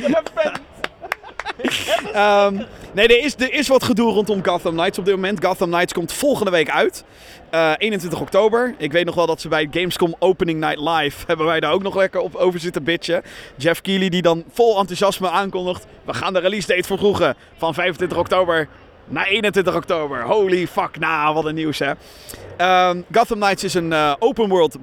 Ehm, 2.14 2.62
nee, 2.94 3.08
er 3.08 3.24
is, 3.24 3.36
er 3.36 3.54
is 3.54 3.68
wat 3.68 3.84
gedoe 3.84 4.12
rondom 4.12 4.46
Gotham 4.46 4.74
Knights 4.74 5.00
op 5.00 5.06
dit 5.06 5.16
moment. 5.16 5.46
Gotham 5.46 5.70
Knights 5.70 5.94
komt 5.94 6.14
volgende 6.14 6.52
week 6.52 6.70
uit. 6.70 7.04
Eh, 7.50 7.72
21 7.78 8.22
oktober. 8.22 8.76
Ik 8.78 8.92
weet 8.92 9.06
nog 9.06 9.16
wel 9.16 9.26
dat 9.26 9.42
ze 9.42 9.48
bij 9.48 9.68
Gamescom 9.72 10.16
Opening 10.20 10.60
Night 10.60 10.80
Live... 10.80 11.24
hebben 11.28 11.46
wij 11.46 11.60
daar 11.60 11.72
ook 11.72 11.84
nog 11.84 11.96
lekker 11.96 12.20
op 12.20 12.36
over 12.36 12.60
zitten 12.60 12.84
bitchen. 12.84 13.24
Jeff 13.56 13.82
Keighley 13.82 14.10
die 14.10 14.22
dan 14.22 14.44
vol 14.52 14.80
enthousiasme 14.80 15.30
aankondigt... 15.30 15.86
we 16.06 16.14
gaan 16.14 16.34
de 16.34 16.40
release 16.40 16.68
date 16.68 16.88
vervroegen 16.88 17.36
van 17.58 17.74
25 17.74 18.18
oktober 18.18 18.68
naar 19.08 19.28
21 19.28 19.76
oktober. 19.76 20.24
Holy 20.24 20.68
fuck, 20.68 21.00
nou, 21.00 21.34
wat 21.34 21.46
een 21.46 21.56
nieuws 21.56 21.80
hè. 21.80 21.92
Ehm, 22.58 23.02
Gotham 23.12 23.40
Knights 23.40 23.64
is 23.64 23.74
een 23.74 23.94
eh, 23.94 24.14
open 24.20 24.50
world 24.50 24.78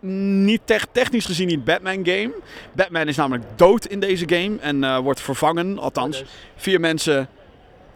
niet 0.00 0.60
tech- 0.64 0.86
technisch 0.92 1.24
gezien 1.24 1.46
niet 1.46 1.64
Batman 1.64 2.04
game. 2.04 2.32
Batman 2.72 3.08
is 3.08 3.16
namelijk 3.16 3.44
dood 3.56 3.86
in 3.86 4.00
deze 4.00 4.28
game 4.28 4.56
en 4.60 4.84
eh, 4.84 4.98
wordt 4.98 5.20
vervangen, 5.20 5.78
althans. 5.78 6.24
Vier 6.56 6.80
mensen. 6.80 7.28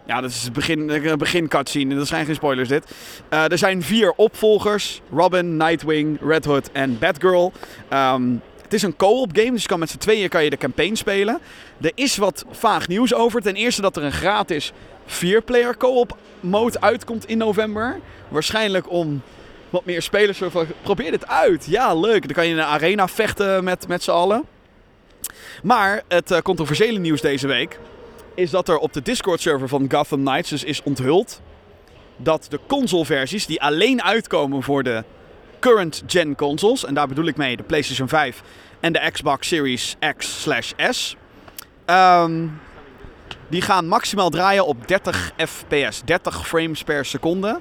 Ja, 0.07 0.21
dat 0.21 0.31
is 0.31 0.43
het 0.43 0.53
begin, 0.53 0.89
een 0.89 1.19
begin 1.19 1.49
cutscene. 1.49 1.95
Dat 1.95 2.07
zijn 2.07 2.25
geen 2.27 2.35
spoilers 2.35 2.69
dit. 2.69 2.85
Eh, 3.29 3.51
er 3.51 3.59
zijn 3.59 3.83
vier 3.83 4.13
opvolgers. 4.17 5.01
Robin, 5.13 5.57
Nightwing, 5.57 6.19
Red 6.23 6.45
Hood 6.45 6.71
en 6.73 6.99
Batgirl. 6.99 7.53
Ehm, 7.89 8.23
het 8.63 8.73
is 8.73 8.83
een 8.83 8.97
co-op 8.97 9.31
game, 9.33 9.51
dus 9.51 9.63
je 9.63 9.69
kan 9.69 9.79
met 9.79 9.91
z'n 9.91 9.99
tweeën 9.99 10.29
kan 10.29 10.45
je 10.45 10.51
de 10.51 10.57
campaign 10.57 10.95
spelen. 10.95 11.39
Er 11.81 11.93
is 11.95 12.17
wat 12.17 12.45
vaag 12.51 12.89
nieuws 12.89 13.15
over. 13.15 13.43
Ten 13.43 13.55
eerste 13.55 13.83
dat 13.83 13.97
er 13.97 14.03
een 14.03 14.13
gratis 14.13 14.73
4-player 15.07 15.77
co-op 15.77 16.17
mode 16.41 16.81
uitkomt 16.81 17.27
in 17.27 17.39
november. 17.39 18.01
Waarschijnlijk 18.29 18.91
om 18.91 19.23
wat 19.75 19.85
meer 19.85 20.03
spelers 20.03 20.39
van, 20.39 20.67
probeer 20.83 21.11
dit 21.11 21.27
uit. 21.27 21.67
Ja, 21.67 21.95
leuk. 21.95 22.23
Dan 22.23 22.33
kan 22.33 22.47
je 22.47 22.53
in 22.53 22.59
een 22.59 22.65
arena 22.65 23.09
vechten 23.09 23.65
met, 23.65 23.89
met 23.89 24.03
z'n 24.03 24.11
allen. 24.11 24.45
Maar 25.63 26.03
het 26.09 26.31
eh, 26.31 26.39
controversiële 26.39 26.99
nieuws 26.99 27.21
deze 27.21 27.47
week 27.47 27.79
is 28.35 28.51
dat 28.51 28.69
er 28.69 28.79
op 28.79 28.93
de 28.93 29.03
Discord-server 29.03 29.69
van 29.69 29.87
Gotham 29.91 30.25
Knights 30.25 30.51
dus 30.51 30.65
is 30.65 30.83
onthuld 30.83 31.41
dat 32.17 32.47
de 32.51 32.61
console-versies 32.67 33.47
die 33.47 33.63
alleen 33.63 34.03
uitkomen 34.03 34.63
voor 34.63 34.83
de 34.83 35.05
current-gen 35.59 36.35
consoles, 36.37 36.85
en 36.85 36.95
daar 36.95 37.09
bedoel 37.09 37.27
ik 37.27 37.37
mee 37.37 37.57
de 37.57 37.63
PlayStation 37.63 38.09
5 38.09 38.43
en 38.81 38.93
de 38.93 39.11
Xbox 39.13 39.49
Series 39.49 39.97
X/S, 40.17 41.17
ehm, 41.85 42.47
die 43.49 43.63
gaan 43.63 43.89
maximaal 43.89 44.31
draaien 44.31 44.67
op 44.67 44.89
30 44.89 45.33
fps, 45.37 46.03
30 46.05 46.47
frames 46.47 46.83
per 46.83 47.05
seconde. 47.05 47.61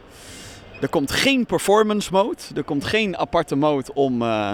Er 0.84 0.89
komt 0.89 1.11
geen 1.11 1.45
performance 1.45 2.11
mode. 2.11 2.38
Er 2.55 2.63
komt 2.63 2.86
geen 2.86 3.17
aparte 3.17 3.55
mode 3.55 3.93
om, 3.93 4.21
eh, 4.21 4.53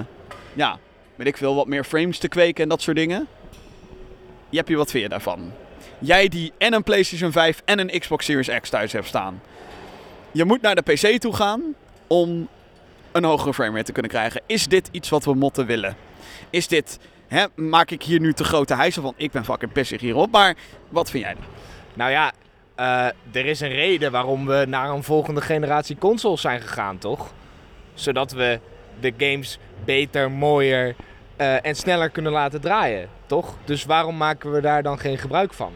ja, 0.54 0.80
weet 1.16 1.28
ik 1.28 1.38
veel, 1.38 1.56
wat 1.56 1.68
meer 1.68 1.84
frames 1.84 2.18
te 2.18 2.28
kweken 2.28 2.64
en 2.64 2.70
dat 2.70 2.82
soort 2.82 2.98
dingen. 2.98 3.28
Je 4.50 4.58
hebt 4.58 4.68
hier 4.68 4.78
wat 4.78 4.92
vind 4.92 5.04
je 5.04 5.10
daarvan? 5.10 5.52
Jij 6.00 6.28
die 6.28 6.52
en 6.58 6.74
een 6.74 6.84
PlayStation 6.84 7.32
5 7.32 7.62
en 7.66 7.80
een 7.80 8.00
Xbox 8.00 8.26
Series 8.26 8.60
X 8.62 8.70
thuis 8.70 8.92
hebt 8.92 9.08
staan. 9.08 9.42
Je 10.32 10.46
moet 10.46 10.62
naar 10.62 10.76
de 10.76 10.82
PC 10.82 11.20
toe 11.20 11.36
gaan 11.36 11.62
om 12.08 12.48
een 13.12 13.24
hogere 13.24 13.54
framerate 13.54 13.86
te 13.86 13.92
kunnen 13.92 14.12
krijgen. 14.12 14.42
Is 14.46 14.68
dit 14.68 14.90
iets 14.92 15.10
wat 15.10 15.26
we 15.26 15.34
motten 15.34 15.66
willen? 15.66 15.96
Is 16.50 16.68
dit, 16.68 17.00
hè, 17.28 17.46
maak 17.56 17.92
ik 17.92 18.04
hier 18.04 18.20
nu 18.20 18.34
te 18.34 18.44
grote 18.44 18.76
hijsen 18.76 19.02
van? 19.02 19.14
Ik 19.18 19.32
ben 19.32 19.46
fucking 19.46 19.72
pissig 19.72 20.02
hierop, 20.02 20.32
maar 20.32 20.56
wat 20.90 21.10
vind 21.10 21.24
jij? 21.24 21.36
Nou 21.94 22.12
ja, 22.12 22.34
eh, 22.80 23.06
er 23.32 23.46
is 23.46 23.60
een 23.60 23.72
reden 23.72 24.12
waarom 24.12 24.46
we 24.46 24.66
naar 24.68 24.90
een 24.90 25.04
volgende 25.04 25.42
generatie 25.42 25.98
consoles 25.98 26.42
zijn 26.42 26.62
gegaan, 26.62 26.98
toch? 26.98 27.34
Zodat 27.94 28.32
we 28.32 28.60
de 29.00 29.14
games 29.18 29.60
beter, 29.86 30.32
mooier 30.32 30.96
eh, 31.36 31.66
en 31.66 31.76
sneller 31.76 32.10
kunnen 32.10 32.32
laten 32.32 32.62
draaien, 32.62 33.10
toch? 33.26 33.56
Dus 33.66 33.86
waarom 33.86 34.18
maken 34.18 34.52
we 34.52 34.62
daar 34.62 34.84
dan 34.84 35.00
geen 35.00 35.18
gebruik 35.18 35.54
van? 35.54 35.72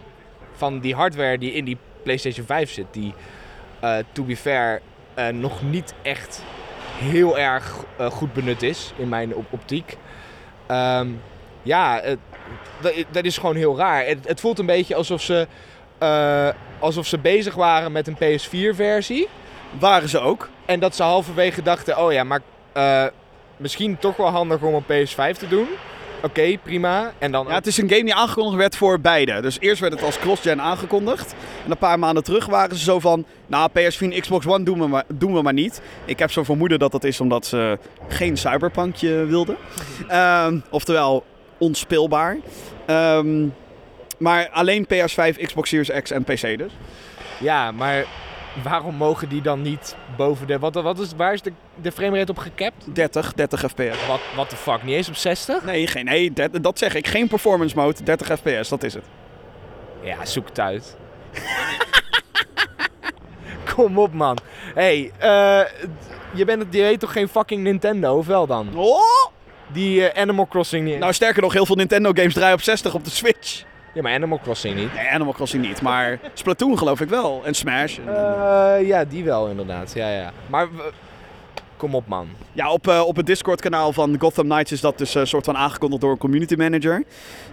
Van 0.56 0.80
die 0.80 0.95
hardware 0.95 1.38
die 1.38 1.54
in 1.54 1.66
die 1.66 1.78
PlayStation 2.04 2.45
5 2.45 2.72
zit, 2.72 2.86
die, 2.91 3.14
eh, 3.80 3.97
to 4.12 4.24
be 4.24 4.38
fair, 4.38 4.82
nog 5.34 5.62
niet 5.62 5.93
echt 6.01 6.43
heel 6.97 7.38
erg 7.38 7.86
goed 8.12 8.34
benut 8.34 8.62
is 8.62 8.93
in 8.97 9.10
mijn 9.10 9.36
op- 9.36 9.54
optiek. 9.54 9.97
Ehm, 10.68 11.08
ja, 11.64 12.01
dat, 12.82 12.93
dat 13.12 13.26
is 13.26 13.38
gewoon 13.38 13.56
heel 13.56 13.78
raar. 13.78 14.06
Het, 14.06 14.28
het 14.28 14.39
voelt 14.39 14.60
een 14.60 14.66
beetje 14.66 14.95
alsof 14.95 15.22
ze, 15.22 15.47
eh, 16.04 16.49
alsof 16.80 17.08
ze 17.08 17.18
bezig 17.18 17.56
waren 17.56 17.91
met 17.91 18.08
een 18.08 18.18
PS4-versie. 18.18 19.28
Waren 19.80 20.10
ze 20.10 20.20
ook? 20.20 20.49
En 20.66 20.80
dat 20.80 20.95
ze 20.95 21.04
halverwege 21.04 21.62
dachten, 21.62 21.97
oh 21.97 22.12
ja, 22.12 22.24
maar 22.24 22.41
eh, 22.74 23.06
misschien 23.58 23.97
toch 23.99 24.18
wel 24.18 24.30
handig 24.30 24.62
om 24.62 24.74
een 24.74 25.08
PS5 25.08 25.38
te 25.38 25.47
doen. 25.47 25.68
Oké, 26.24 26.58
prima. 26.64 27.14
En 27.20 27.32
dan 27.32 27.45
Ja, 27.47 27.54
het 27.54 27.68
is 27.68 27.78
een 27.78 27.89
game 27.89 28.04
die 28.04 28.16
aangekondigd 28.16 28.58
werd 28.58 28.76
voor 28.76 28.99
beide. 28.99 29.41
Dus 29.41 29.60
eerst 29.60 29.82
werd 29.82 29.93
het 29.93 30.04
als 30.04 30.20
cross-gen 30.20 30.62
aangekondigd. 30.62 31.36
En 31.66 31.72
een 31.72 31.78
paar 31.78 31.99
maanden 31.99 32.24
terug 32.24 32.45
waren 32.45 32.78
ze 32.78 32.84
zo 32.84 32.99
van... 32.99 33.26
Nou, 33.47 33.70
PS4 33.70 33.99
en 33.99 34.22
Xbox 34.22 34.45
One 34.47 34.64
doen 34.64 34.80
we, 34.80 34.88
maar, 34.88 35.04
doen 35.14 35.34
we 35.34 35.41
maar 35.41 35.54
niet. 35.54 35.82
Ik 36.06 36.20
heb 36.20 36.32
zo 36.32 36.43
vermoeden 36.43 36.80
dat 36.80 36.91
dat 36.91 37.04
is 37.04 37.22
omdat 37.22 37.45
ze 37.45 37.78
geen 38.08 38.38
cyberpunkje 38.38 39.26
wilden. 39.26 39.58
Ehm, 40.08 40.60
oftewel, 40.70 41.24
onspeelbaar. 41.58 42.38
Ehm, 42.86 43.47
maar 44.18 44.49
alleen 44.49 44.88
PS5, 44.93 45.38
Xbox 45.45 45.70
Series 45.70 46.01
X 46.01 46.11
en 46.11 46.24
PC 46.24 46.57
dus. 46.57 46.72
Ja, 47.39 47.72
maar 47.72 48.05
waarom 48.64 48.95
mogen 48.95 49.30
die 49.30 49.41
dan 49.41 49.61
niet 49.61 49.95
boven 50.18 50.47
de... 50.47 50.59
Wat, 50.59 50.74
wat 50.76 50.99
is, 50.99 51.11
waar 51.18 51.34
is 51.34 51.41
de, 51.41 51.51
de 51.82 51.91
framerate 51.91 52.32
op 52.32 52.38
gecapt? 52.38 52.95
30, 52.95 53.34
30 53.34 53.59
fps. 53.59 54.07
Wat 54.07 54.20
what 54.36 54.49
the 54.49 54.55
fuck, 54.55 54.84
niet 54.84 54.95
eens 54.95 55.07
op 55.09 55.16
60? 55.16 55.64
Nee, 55.64 55.88
geen, 55.88 56.05
nee 56.05 56.34
dat, 56.34 56.64
dat 56.64 56.78
zeg 56.78 56.95
ik. 56.95 57.07
Geen 57.07 57.28
performance 57.28 57.76
mode, 57.76 58.03
30 58.03 58.28
fps, 58.39 58.70
dat 58.70 58.84
is 58.84 58.93
het. 58.93 59.03
Ja, 60.03 60.26
zoek 60.26 60.47
het 60.47 60.59
uit. 60.59 60.95
Kom 63.76 63.99
op, 63.99 64.14
man. 64.14 64.38
hey, 64.74 65.11
eh, 65.18 65.61
je, 66.34 66.45
bent, 66.45 66.59
het- 66.64 66.74
je 66.74 66.82
weet 66.82 66.99
toch 66.99 67.11
geen 67.11 67.28
fucking 67.28 67.64
Nintendo, 67.64 68.18
of 68.18 68.26
wel 68.28 68.47
dan? 68.47 68.70
Oh! 68.76 69.01
Die 69.68 70.07
eh, 70.09 70.22
Animal 70.22 70.47
Crossing 70.47 70.86
niet. 70.86 70.99
Nou, 70.99 71.14
sterker 71.14 71.41
nog, 71.41 71.53
heel 71.53 71.66
veel 71.66 71.76
Nintendo 71.76 72.11
games 72.14 72.34
draaien 72.34 72.53
op 72.55 72.61
60 72.61 72.93
op 72.93 73.03
de 73.03 73.09
Switch. 73.09 73.64
Ja, 73.94 74.02
maar 74.02 74.14
Animal 74.14 74.39
Crossing 74.44 74.76
niet. 74.76 74.94
Nee, 74.94 75.10
Animal 75.10 75.34
Crossing 75.34 75.66
niet, 75.66 75.82
maar 75.82 76.20
Splatoon 76.34 76.78
geloof 76.78 77.02
ik 77.02 77.10
wel. 77.10 77.41
En 77.46 77.54
Smash. 77.54 77.98
En- 77.98 78.08
Eh, 78.08 78.88
ja, 78.88 79.04
die 79.06 79.24
wel 79.24 79.48
inderdaad. 79.48 79.94
Ja, 79.94 80.10
ja. 80.10 80.32
Maar 80.48 80.68
kom 81.78 81.96
op, 81.96 82.08
man. 82.08 82.28
Ja, 82.54 82.72
op, 82.72 82.88
eh, 82.88 83.02
op 83.06 83.16
het 83.16 83.26
Discord-kanaal 83.26 83.94
van 83.94 84.16
Gotham 84.20 84.46
Knights 84.46 84.72
is 84.72 84.82
dat 84.82 84.98
dus 84.98 85.16
een 85.16 85.28
soort 85.28 85.46
van 85.46 85.58
aangekondigd 85.58 86.02
door 86.02 86.12
een 86.12 86.18
community 86.18 86.56
manager. 86.56 87.04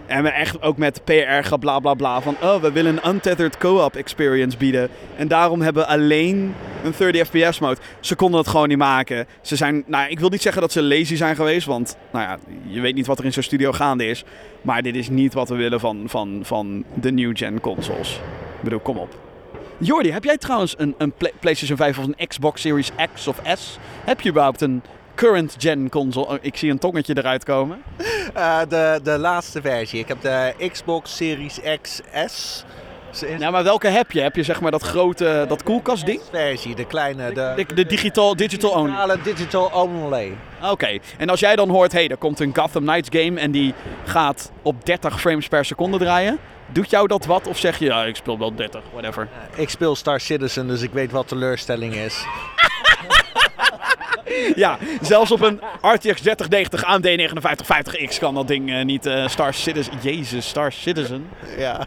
En 0.05 0.23
we 0.23 0.29
echt 0.29 0.61
ook 0.61 0.77
met 0.77 1.01
PR 1.03 1.55
bla 1.59 1.79
bla 1.79 2.21
van, 2.21 2.35
oh, 2.41 2.55
we 2.55 2.71
willen 2.71 2.97
een 2.97 3.09
untethered 3.09 3.57
co-op 3.57 3.95
experience 3.95 4.57
bieden. 4.57 4.89
En 5.15 5.27
daarom 5.27 5.61
hebben 5.61 5.83
we 5.83 5.89
alleen 5.89 6.53
een 6.83 6.93
30 6.97 7.27
fps 7.27 7.59
mode. 7.59 7.79
Ze 7.99 8.15
konden 8.15 8.39
het 8.39 8.49
gewoon 8.49 8.67
niet 8.67 8.77
maken. 8.77 9.27
Ze 9.41 9.55
zijn, 9.55 9.83
nou, 9.87 10.09
ik 10.09 10.19
wil 10.19 10.29
niet 10.29 10.41
zeggen 10.41 10.61
dat 10.61 10.71
ze 10.71 10.83
lazy 10.83 11.15
zijn 11.15 11.35
geweest, 11.35 11.65
want, 11.65 11.97
nou 12.11 12.25
ja, 12.25 12.37
je 12.67 12.81
weet 12.81 12.95
niet 12.95 13.07
wat 13.07 13.19
er 13.19 13.25
in 13.25 13.33
zo'n 13.33 13.43
studio 13.43 13.71
gaande 13.71 14.05
is. 14.05 14.23
Maar 14.61 14.81
dit 14.81 14.95
is 14.95 15.09
niet 15.09 15.33
wat 15.33 15.49
we 15.49 15.55
willen 15.55 15.79
van, 15.79 16.03
van, 16.05 16.39
van 16.43 16.83
de 16.93 17.11
new 17.11 17.37
gen 17.37 17.59
consoles. 17.59 18.19
Ik 18.57 18.63
bedoel, 18.63 18.79
kom 18.79 18.97
op. 18.97 19.30
Jordi, 19.83 20.11
heb 20.11 20.23
jij 20.23 20.37
trouwens 20.37 20.75
een, 20.77 20.95
een 20.97 21.11
Play- 21.11 21.33
PlayStation 21.39 21.77
5 21.77 21.97
of 21.97 22.05
een 22.05 22.27
Xbox 22.27 22.61
Series 22.61 22.89
X 23.13 23.27
of 23.27 23.39
S? 23.57 23.77
Heb 24.03 24.21
je 24.21 24.29
überhaupt 24.29 24.61
een 24.61 24.81
current 25.15 25.55
gen 25.57 25.89
console? 25.89 26.25
Oh, 26.27 26.37
ik 26.41 26.57
zie 26.57 26.71
een 26.71 26.79
tongetje 26.79 27.17
eruit 27.17 27.43
komen. 27.43 27.81
Eh, 28.33 28.59
de, 28.69 28.99
de 29.03 29.17
laatste 29.17 29.61
versie. 29.61 29.99
Ik 29.99 30.07
heb 30.07 30.21
de 30.21 30.53
Xbox 30.71 31.15
Series. 31.15 31.53
Ze 31.55 33.27
is 33.27 33.39
Ja, 33.39 33.49
maar 33.51 33.63
welke 33.63 33.87
heb 33.87 34.11
je? 34.11 34.21
Heb 34.21 34.35
je 34.35 34.43
zeg 34.43 34.61
maar 34.61 34.71
dat 34.71 34.81
grote, 34.81 35.45
dat 35.47 35.63
koelkastding? 35.63 36.21
versie, 36.31 36.75
de 36.75 36.85
kleine. 36.85 37.31
De, 37.33 37.53
De, 37.55 37.73
de 37.73 37.85
digital, 37.85 38.35
digital 38.35 38.71
only. 38.71 39.17
digital 39.23 39.65
only. 39.73 40.31
Oké, 40.63 40.97
en 41.17 41.29
als 41.29 41.39
jij 41.39 41.55
dan 41.55 41.69
hoort, 41.69 41.91
hé, 41.91 41.99
hey, 41.99 42.07
er 42.07 42.17
komt 42.17 42.39
een 42.39 42.55
Gotham 42.55 42.83
Knights 42.83 43.09
game 43.19 43.39
en 43.39 43.51
die 43.51 43.73
gaat 44.05 44.51
op 44.61 44.85
30 44.85 45.19
frames 45.21 45.47
per 45.47 45.65
seconde 45.65 45.97
draaien. 45.97 46.37
Doet 46.73 46.89
jou 46.89 47.07
dat 47.07 47.25
wat? 47.25 47.47
Of 47.47 47.57
zeg 47.57 47.79
je, 47.79 47.85
ja, 47.85 48.05
ik 48.05 48.15
speel 48.15 48.39
wel 48.39 48.55
30, 48.55 48.81
whatever. 48.91 49.27
Ik 49.55 49.69
speel 49.69 49.95
Star 49.95 50.19
Citizen, 50.19 50.67
dus 50.67 50.81
ik 50.81 50.91
weet 50.91 51.11
wat 51.11 51.27
teleurstelling 51.27 51.93
is. 51.93 52.25
Ja, 54.55 54.77
zelfs 55.01 55.31
op 55.31 55.41
een 55.41 55.61
RTX 55.81 56.21
3090 56.21 56.83
AMD 56.83 57.07
5950X 57.07 58.19
kan 58.19 58.33
dat 58.33 58.47
ding 58.47 58.71
eh, 58.71 58.85
niet 58.85 59.05
eh, 59.05 59.27
Star 59.27 59.53
Citizen. 59.53 59.93
Jezus, 60.01 60.47
Star 60.47 60.71
Citizen. 60.71 61.29
Ja. 61.57 61.85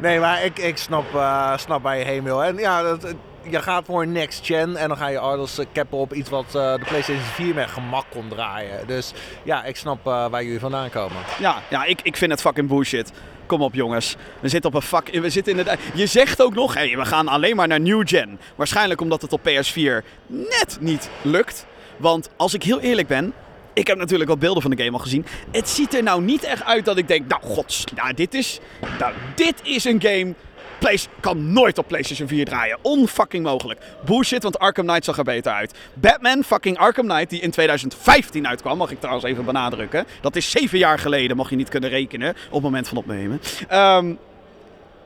Nee, 0.00 0.18
maar 0.20 0.44
ik, 0.44 0.58
ik 0.58 0.76
snap, 0.76 1.14
eh, 1.14 1.56
snap 1.56 1.82
waar 1.82 1.98
je 1.98 2.04
heen 2.04 2.22
wil. 2.22 2.44
En 2.44 2.56
ja, 2.56 2.82
dat, 2.82 3.14
je 3.50 3.62
gaat 3.62 3.84
voor 3.84 4.06
next 4.06 4.46
gen 4.46 4.76
en 4.76 4.88
dan 4.88 4.96
ga 4.96 5.06
je 5.08 5.18
Ardles 5.18 5.58
cappen 5.72 5.98
op 5.98 6.12
iets 6.12 6.30
wat 6.30 6.44
eh, 6.46 6.74
de 6.74 6.84
PlayStation 6.86 7.24
4 7.24 7.54
met 7.54 7.68
gemak 7.68 8.04
kon 8.10 8.28
draaien. 8.28 8.86
Dus 8.86 9.12
ja, 9.42 9.64
ik 9.64 9.76
snap 9.76 10.06
eh, 10.06 10.28
waar 10.28 10.44
jullie 10.44 10.60
vandaan 10.60 10.90
komen. 10.90 11.16
Ja, 11.38 11.62
ja 11.70 11.84
ik, 11.84 12.00
ik 12.02 12.16
vind 12.16 12.30
het 12.30 12.40
fucking 12.40 12.68
bullshit. 12.68 13.12
Kom 13.46 13.62
op 13.62 13.74
jongens. 13.74 14.16
We 14.40 14.48
zitten 14.48 14.70
op 14.70 14.76
een 14.76 14.82
fuck. 14.82 15.08
We 15.20 15.30
zitten 15.30 15.52
inderdaad. 15.52 15.78
Je 15.94 16.06
zegt 16.06 16.42
ook 16.42 16.54
nog, 16.54 16.74
hey, 16.74 16.96
we 16.96 17.04
gaan 17.04 17.28
alleen 17.28 17.56
maar 17.56 17.68
naar 17.68 17.80
new 17.80 18.08
gen. 18.08 18.38
Waarschijnlijk 18.54 19.00
omdat 19.00 19.22
het 19.22 19.32
op 19.32 19.40
PS4 19.40 20.04
net 20.26 20.76
niet 20.80 21.10
lukt. 21.22 21.66
Want 21.96 22.30
als 22.36 22.54
ik 22.54 22.62
heel 22.62 22.80
eerlijk 22.80 23.08
ben, 23.08 23.32
ik 23.72 23.86
heb 23.86 23.98
natuurlijk 23.98 24.30
wat 24.30 24.38
beelden 24.38 24.62
van 24.62 24.70
de 24.70 24.76
game 24.76 24.96
al 24.96 25.02
gezien. 25.02 25.26
Het 25.50 25.68
ziet 25.68 25.94
er 25.94 26.02
nou 26.02 26.22
niet 26.22 26.42
echt 26.42 26.64
uit 26.64 26.84
dat 26.84 26.98
ik 26.98 27.08
denk, 27.08 27.28
nou 27.28 27.42
gods, 27.42 27.84
nou, 27.94 28.14
dit 28.14 28.34
is, 28.34 28.60
nou, 28.98 29.14
dit 29.34 29.54
is 29.62 29.84
een 29.84 30.00
game. 30.02 30.34
Play, 30.84 30.98
kan 31.20 31.52
nooit 31.52 31.78
op 31.78 31.88
PlayStation 31.88 32.28
4 32.28 32.44
draaien. 32.44 32.78
Onfucking 32.82 33.44
mogelijk. 33.44 33.80
Bullshit, 34.04 34.42
want 34.42 34.58
Arkham 34.58 34.86
Knight 34.86 35.04
zag 35.04 35.18
er 35.18 35.24
beter 35.24 35.52
uit. 35.52 35.74
Batman 35.94 36.44
fucking 36.44 36.78
Arkham 36.78 37.06
Knight, 37.06 37.30
die 37.30 37.40
in 37.40 37.50
2015 37.50 38.46
uitkwam, 38.46 38.78
mag 38.78 38.90
ik 38.90 38.98
trouwens 38.98 39.26
even 39.26 39.44
benadrukken. 39.44 40.06
Dat 40.20 40.36
is 40.36 40.50
zeven 40.50 40.78
jaar 40.78 40.98
geleden, 40.98 41.36
mag 41.36 41.50
je 41.50 41.56
niet 41.56 41.68
kunnen 41.68 41.90
rekenen 41.90 42.28
op 42.28 42.52
het 42.52 42.62
moment 42.62 42.88
van 42.88 42.96
opnemen. 42.96 43.40
Ehm, 43.68 44.14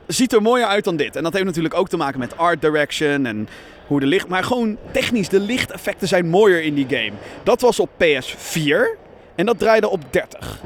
ziet 0.07 0.33
er 0.33 0.41
mooier 0.41 0.67
uit 0.67 0.83
dan 0.83 0.95
dit. 0.95 1.15
En 1.15 1.23
dat 1.23 1.33
heeft 1.33 1.45
natuurlijk 1.45 1.73
ook 1.73 1.89
te 1.89 1.97
maken 1.97 2.19
met 2.19 2.37
art 2.37 2.61
direction 2.61 3.25
en 3.25 3.49
hoe 3.87 3.99
de 3.99 4.05
licht... 4.05 4.27
Maar 4.27 4.43
gewoon 4.43 4.77
technisch, 4.91 5.29
de 5.29 5.39
lichteffecten 5.39 6.07
zijn 6.07 6.29
mooier 6.29 6.63
in 6.63 6.73
die 6.73 6.87
game. 6.89 7.13
Dat 7.43 7.61
was 7.61 7.79
op 7.79 7.89
PS4 7.89 8.97
en 9.35 9.45
dat 9.45 9.59
draaide 9.59 9.89
op 9.89 10.01
30. 10.09 10.59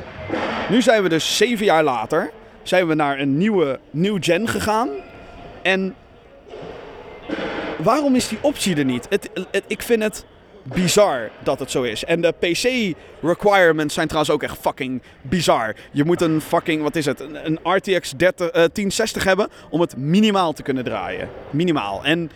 Nu 0.69 0.81
zijn 0.81 1.03
we 1.03 1.09
dus 1.09 1.37
zeven 1.37 1.65
jaar 1.65 1.83
later, 1.83 2.31
zijn 2.63 2.87
we 2.87 2.93
naar 2.93 3.19
een 3.19 3.37
nieuwe 3.37 3.79
new 3.91 4.17
gen 4.19 4.47
gegaan. 4.47 4.89
En 5.61 5.95
waarom 7.77 8.15
is 8.15 8.27
die 8.27 8.37
optie 8.41 8.75
er 8.75 8.85
niet? 8.85 9.07
Het, 9.09 9.29
ik 9.67 9.81
vind 9.81 10.03
het 10.03 10.25
bizar 10.63 11.29
dat 11.43 11.59
het 11.59 11.71
zo 11.71 11.81
is. 11.81 12.03
En 12.03 12.21
de 12.21 12.31
PC 12.39 12.95
requirements 13.21 13.93
zijn 13.93 14.07
trouwens 14.07 14.33
ook 14.33 14.43
echt 14.43 14.57
fucking 14.57 15.01
bizar. 15.21 15.75
Je 15.91 16.03
moet 16.03 16.21
een 16.21 16.41
fucking, 16.41 16.81
wat 16.81 16.95
is 16.95 17.05
het, 17.05 17.19
een, 17.19 17.59
RTX 17.63 18.11
30, 18.11 18.47
eh, 18.47 18.53
1060 18.53 19.23
hebben 19.23 19.49
om 19.69 19.81
het 19.81 19.97
minimaal 19.97 20.53
te 20.53 20.63
kunnen 20.63 20.83
draaien. 20.83 21.29
Minimaal. 21.49 22.03
En 22.03 22.31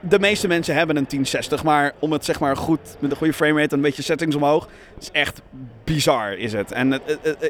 de 0.00 0.18
meeste 0.18 0.48
mensen 0.48 0.74
hebben 0.74 0.96
een 0.96 1.06
1060, 1.06 1.64
maar 1.64 1.92
om 1.98 2.12
het 2.12 2.24
zeg 2.24 2.40
maar 2.40 2.56
goed, 2.56 2.80
met 2.98 3.10
een 3.10 3.16
goede 3.16 3.32
framerate 3.32 3.70
en 3.70 3.76
een 3.76 3.82
beetje 3.82 4.02
settings 4.02 4.36
omhoog, 4.36 4.68
is 5.00 5.08
echt 5.12 5.42
bizar 5.84 6.32
is 6.32 6.52
het. 6.52 6.72
En 6.72 7.00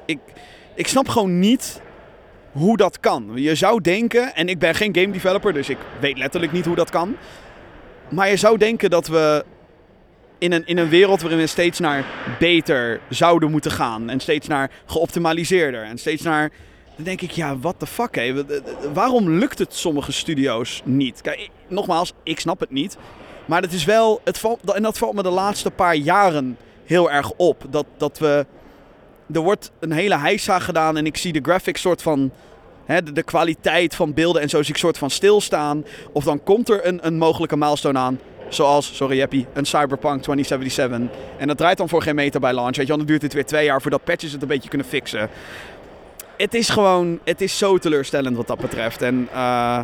ik, 0.05 0.19
ik 0.81 0.89
snap 0.89 1.09
gewoon 1.09 1.39
niet 1.39 1.81
hoe 2.53 2.77
dat 2.77 3.01
kan. 3.01 3.31
Je 3.35 3.55
zou 3.55 3.81
denken, 3.81 4.35
en 4.35 4.49
ik 4.49 4.59
ben 4.59 4.75
geen 4.75 4.95
game 4.95 5.11
developer, 5.11 5.53
dus 5.53 5.69
ik 5.69 5.79
weet 6.01 6.19
letterlijk 6.19 6.53
niet 6.53 6.67
hoe 6.67 6.77
dat 6.77 6.91
kan. 6.91 7.17
Maar 8.09 8.29
je 8.29 8.37
zou 8.37 8.59
denken 8.59 8.91
dat 8.91 9.07
we 9.07 9.45
in 10.39 10.53
een, 10.53 10.67
in 10.67 10.79
een 10.79 10.89
wereld 10.89 11.21
waarin 11.21 11.39
we 11.39 11.47
steeds 11.47 11.79
naar 11.79 12.05
beter 12.39 13.01
zouden 13.09 13.51
moeten 13.51 13.71
gaan. 13.71 14.11
En 14.11 14.21
steeds 14.21 14.49
naar 14.49 14.71
geoptimaliseerder. 14.87 15.83
En 15.83 15.99
steeds 15.99 16.23
naar. 16.23 16.51
Dan 16.97 17.05
denk 17.05 17.21
ik, 17.21 17.31
ja, 17.31 17.59
what 17.59 17.79
the 17.79 17.87
fuck, 17.87 18.15
hé. 18.15 18.45
Waarom 18.93 19.31
lukt 19.31 19.59
het 19.59 19.75
sommige 19.75 20.13
studio's 20.13 20.83
niet? 20.85 21.21
Kijk, 21.21 21.49
nogmaals, 21.69 22.13
ik 22.23 22.41
snap 22.41 22.61
het 22.61 22.71
niet. 22.71 22.97
Maar 23.45 23.63
het 23.63 23.73
is 23.73 23.85
wel. 23.85 24.21
Het 24.25 24.39
valt, 24.39 24.73
en 24.73 24.83
dat 24.83 24.99
valt 24.99 25.15
me 25.15 25.23
de 25.23 25.31
laatste 25.31 25.71
paar 25.71 25.97
jaren 25.97 26.57
heel 26.85 27.11
erg 27.11 27.33
op. 27.37 27.65
Dat, 27.71 27.87
dat 27.97 28.19
we. 28.19 28.47
Er 29.33 29.41
wordt 29.41 29.71
een 29.79 29.93
hele 29.93 30.19
heisa 30.19 30.59
gedaan 30.59 30.97
en 30.97 31.07
ik 31.07 31.17
zie 31.17 31.33
de 31.33 31.41
graphics 31.43 31.81
soort 31.81 32.03
van. 32.03 32.31
De, 32.87 33.13
de 33.13 33.23
kwaliteit 33.23 33.95
van 33.95 34.15
beelden 34.15 34.43
en 34.43 34.49
zo 34.49 34.63
zie 34.63 34.75
ik 34.75 34.81
soort 34.81 34.99
van 34.99 35.11
stilstaan. 35.11 35.85
Of 36.13 36.25
dan 36.25 36.43
komt 36.43 36.69
er 36.69 36.87
een, 36.87 37.07
een 37.07 37.19
mogelijke 37.19 37.57
milestone 37.57 37.99
aan. 37.99 38.19
Zoals, 38.49 38.97
sorry 38.97 39.17
Jeppie, 39.17 39.47
een 39.53 39.65
Cyberpunk 39.65 40.23
2077. 40.23 41.19
En 41.39 41.47
dat 41.47 41.57
draait 41.57 41.79
dan 41.79 41.89
voor 41.89 42.03
geen 42.03 42.15
meter 42.15 42.41
bij 42.41 42.53
launch. 42.53 42.77
Weet 42.77 42.87
je, 42.87 42.97
dan 42.97 43.07
duurt 43.07 43.23
het 43.23 43.33
weer 43.33 43.47
twee 43.47 43.65
jaar 43.65 43.83
voordat 43.83 44.05
patches 44.05 44.33
het 44.33 44.43
een 44.43 44.49
beetje 44.49 44.69
kunnen 44.69 44.87
fixen. 44.87 45.29
Het 46.37 46.55
is 46.55 46.69
gewoon, 46.69 47.19
het 47.25 47.41
is 47.41 47.59
zo 47.59 47.79
teleurstellend 47.79 48.37
wat 48.37 48.47
dat 48.47 48.59
betreft. 48.59 49.03
En 49.03 49.29
eh, 49.33 49.81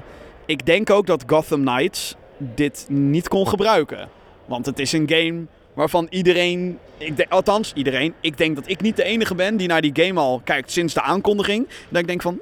ik 0.46 0.66
denk 0.66 0.90
ook 0.90 1.06
dat 1.06 1.24
Gotham 1.26 1.64
Knights 1.64 2.14
dit 2.38 2.86
niet 2.88 3.28
kon 3.28 3.48
gebruiken. 3.48 4.08
Want 4.46 4.66
het 4.66 4.78
is 4.78 4.92
een 4.92 5.08
game 5.08 5.46
waarvan 5.76 6.06
iedereen, 6.10 6.78
ik 6.98 7.16
denk, 7.16 7.30
althans 7.32 7.72
iedereen, 7.74 8.14
ik 8.20 8.36
denk 8.38 8.56
dat 8.56 8.68
ik 8.68 8.80
niet 8.80 8.96
de 8.96 9.02
enige 9.04 9.34
ben 9.34 9.56
die 9.56 9.68
naar 9.68 9.80
die 9.80 10.04
game 10.04 10.20
al 10.20 10.40
kijkt 10.44 10.70
sinds 10.70 10.94
de 10.94 11.02
aankondiging. 11.02 11.68
Dat 11.88 12.00
ik 12.00 12.06
denk 12.06 12.22
van, 12.22 12.40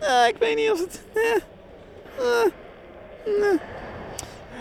ah, 0.00 0.28
ik 0.28 0.36
weet 0.38 0.56
niet 0.56 0.70
of 0.70 0.78
het... 0.80 1.02
eh, 1.12 1.22
eh. 3.26 3.60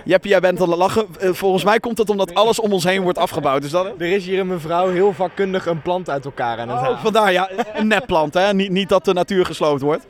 Jeppie, 0.06 0.30
jij 0.32 0.40
bent 0.40 0.62
aan 0.62 0.70
het 0.70 0.78
lachen. 0.78 1.08
Volgens 1.36 1.64
mij 1.64 1.80
komt 1.80 1.98
het 1.98 2.10
omdat 2.10 2.34
alles 2.34 2.60
om 2.60 2.74
ons 2.74 2.84
heen 2.84 3.02
wordt 3.02 3.18
afgebouwd. 3.18 3.64
Is 3.64 3.72
dat 3.72 3.86
het? 3.86 4.02
Er 4.02 4.12
is 4.12 4.26
hier 4.26 4.40
een 4.40 4.48
mevrouw 4.48 4.90
heel 4.90 5.14
vakkundig 5.14 5.66
een 5.66 5.82
plant 5.82 6.10
uit 6.10 6.26
elkaar 6.26 6.60
aan 6.60 6.68
het 6.70 6.78
Oh, 6.78 6.84
halen. 6.84 7.00
vandaar, 7.00 7.32
ja. 7.32 7.50
Een 7.74 7.88
nepplant, 7.88 8.34
hè. 8.34 8.54
Niet, 8.54 8.70
niet 8.70 8.90
dat 8.90 9.06
de 9.06 9.14
natuur 9.14 9.46
gesloopt 9.46 9.82
wordt. 9.82 10.06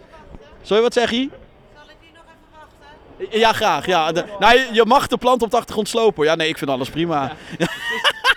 Wat 0.68 0.94
zeg 0.94 1.10
je? 1.12 1.18
Zal 1.18 1.84
ik 1.90 1.96
die 2.02 2.10
nog 2.14 2.24
even 2.24 2.52
wachten? 2.52 3.11
Ja, 3.30 3.54
graag. 3.54 3.86
Ja. 3.86 4.12
De- 4.12 4.26
nou, 4.40 4.58
je, 4.58 4.68
je 4.72 4.86
mag 4.86 5.08
de 5.08 5.18
plant 5.18 5.42
op 5.42 5.52
de 5.52 5.58
achtergrond 5.58 5.88
slopen. 5.90 6.16
hoor. 6.16 6.26
Ja, 6.26 6.36
nee, 6.36 6.48
ik 6.48 6.58
vind 6.58 6.70
alles 6.70 6.90
prima. 6.90 7.32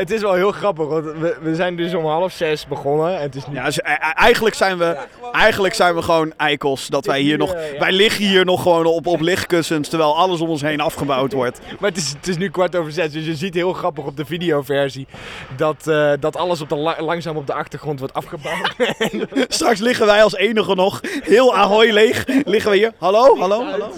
Het 0.00 0.10
is 0.10 0.20
wel 0.20 0.34
heel 0.34 0.52
grappig, 0.52 0.86
want 0.86 1.04
we, 1.04 1.36
we 1.40 1.54
zijn 1.54 1.76
dus 1.76 1.94
om 1.94 2.04
half 2.04 2.32
zes 2.32 2.66
begonnen. 2.66 3.16
En 3.16 3.22
het 3.22 3.34
is 3.34 3.46
nu... 3.46 3.54
Ja, 3.54 3.64
dus, 3.64 3.78
e- 3.78 3.80
e- 3.84 4.12
eigenlijk, 4.14 4.54
zijn 4.54 4.78
we, 4.78 4.96
eigenlijk 5.32 5.74
zijn 5.74 5.94
we 5.94 6.02
gewoon 6.02 6.32
eikels. 6.36 6.86
Dat 6.88 7.06
wij 7.06 7.20
hier 7.20 7.38
nog... 7.38 7.54
Wij 7.78 7.92
liggen 7.92 8.24
hier 8.24 8.44
nog 8.44 8.62
gewoon 8.62 8.86
op, 8.86 9.06
op 9.06 9.20
lichtkussens, 9.20 9.88
terwijl 9.88 10.16
alles 10.16 10.40
om 10.40 10.48
ons 10.48 10.60
heen 10.62 10.80
afgebouwd 10.80 11.32
wordt. 11.32 11.60
Maar 11.80 11.88
het 11.88 11.98
is, 11.98 12.10
het 12.16 12.28
is 12.28 12.36
nu 12.36 12.50
kwart 12.50 12.76
over 12.76 12.92
zes, 12.92 13.12
dus 13.12 13.24
je 13.26 13.34
ziet 13.34 13.54
heel 13.54 13.72
grappig 13.72 14.04
op 14.04 14.16
de 14.16 14.24
videoversie 14.24 15.06
dat, 15.56 15.86
eh, 15.86 16.12
dat 16.20 16.36
alles 16.36 16.60
op 16.60 16.68
de 16.68 16.76
la- 16.76 17.02
langzaam 17.02 17.36
op 17.36 17.46
de 17.46 17.52
achtergrond 17.54 17.98
wordt 17.98 18.14
afgebouwd. 18.14 18.74
Straks 19.48 19.80
liggen 19.80 20.06
wij 20.06 20.22
als 20.22 20.36
enige 20.36 20.74
nog 20.74 21.00
heel 21.22 21.56
Ahoy 21.56 21.90
leeg. 21.90 22.24
Liggen 22.44 22.70
we 22.70 22.76
hier. 22.76 22.92
Hallo, 22.98 23.38
hallo, 23.38 23.64
hallo, 23.64 23.88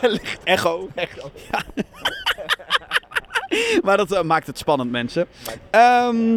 hallo. 0.00 0.16
Echo. 0.44 0.88
Echt. 0.94 1.16
Ja. 1.50 1.82
maar 3.84 3.96
dat 3.96 4.12
eh, 4.12 4.22
maakt 4.22 4.46
het 4.46 4.58
spannend, 4.58 4.90
mensen. 4.90 5.26
Ehm, 5.70 6.32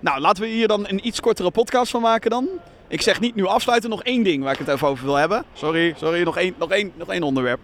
nou, 0.00 0.20
laten 0.20 0.42
we 0.42 0.48
hier 0.48 0.68
dan 0.68 0.88
een 0.88 1.06
iets 1.06 1.20
kortere 1.20 1.50
podcast 1.50 1.90
van 1.90 2.00
maken 2.00 2.30
dan. 2.30 2.48
Ik 2.88 3.02
zeg 3.02 3.20
niet 3.20 3.34
nu 3.34 3.46
afsluiten, 3.46 3.90
nog 3.90 4.02
één 4.02 4.22
ding 4.22 4.42
waar 4.42 4.52
ik 4.52 4.58
het 4.58 4.68
even 4.68 4.88
over 4.88 5.04
wil 5.04 5.14
hebben. 5.14 5.44
Sorry, 5.52 5.94
sorry, 5.96 6.22
nog 6.22 6.36
één, 6.36 6.54
nog 6.58 6.70
één, 6.70 6.92
nog 6.96 7.08
één 7.08 7.22
onderwerp. 7.22 7.60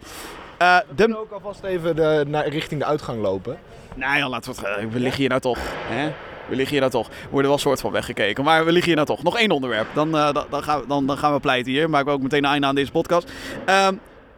Eh, 0.58 0.76
We 0.88 0.94
kunnen 0.94 1.18
ook 1.18 1.30
alvast 1.32 1.62
even 1.62 1.96
de, 1.96 2.24
naar, 2.28 2.48
richting 2.48 2.80
de 2.80 2.86
uitgang 2.86 3.20
lopen. 3.22 3.58
nou 3.94 4.16
ja, 4.18 4.28
laten 4.28 4.54
we 4.54 4.60
het... 4.60 4.78
eh, 4.78 4.84
We 4.92 4.98
liggen 5.00 5.20
hier 5.20 5.28
nou 5.28 5.40
toch. 5.40 5.58
Hè? 5.62 6.12
We 6.48 6.54
liggen 6.56 6.70
hier 6.70 6.80
nou 6.80 6.92
toch. 6.92 7.08
We 7.08 7.28
worden 7.30 7.50
wel 7.50 7.58
soort 7.58 7.80
van 7.80 7.90
weggekeken. 7.92 8.44
Maar 8.44 8.64
we 8.64 8.70
liggen 8.72 8.86
hier 8.86 8.94
nou 9.04 9.06
toch. 9.06 9.22
Nog 9.22 9.38
één 9.38 9.50
onderwerp. 9.50 9.86
Dan, 9.94 10.10
dan, 10.10 10.62
gaan, 10.62 10.80
we, 10.80 10.86
dan, 10.86 11.06
dan 11.06 11.18
gaan 11.18 11.32
we 11.34 11.40
pleiten 11.40 11.72
hier. 11.72 11.90
Maak 11.90 12.02
ik 12.02 12.08
ook 12.08 12.22
meteen 12.22 12.44
een 12.44 12.50
einde 12.50 12.66
aan 12.66 12.74
deze 12.74 12.90
podcast. 12.90 13.30
Ehm, 13.64 13.94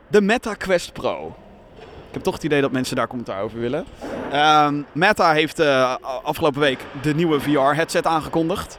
de 0.09 0.21
Meta 0.21 0.55
Quest 0.55 0.93
Pro. 0.93 1.37
Ik 2.09 2.15
heb 2.15 2.23
toch 2.23 2.35
het 2.35 2.45
idee 2.45 2.61
dat 2.61 2.73
mensen 2.73 2.97
daar 2.97 3.07
commentaar 3.07 3.43
over 3.43 3.61
willen. 3.61 3.85
Ehm, 4.33 4.83
Meta 4.93 5.33
heeft 5.33 5.59
eh, 5.59 5.95
afgelopen 6.23 6.61
week 6.61 6.79
de 7.03 7.15
nieuwe 7.15 7.41
VR-headset 7.41 8.07
aangekondigd. 8.07 8.79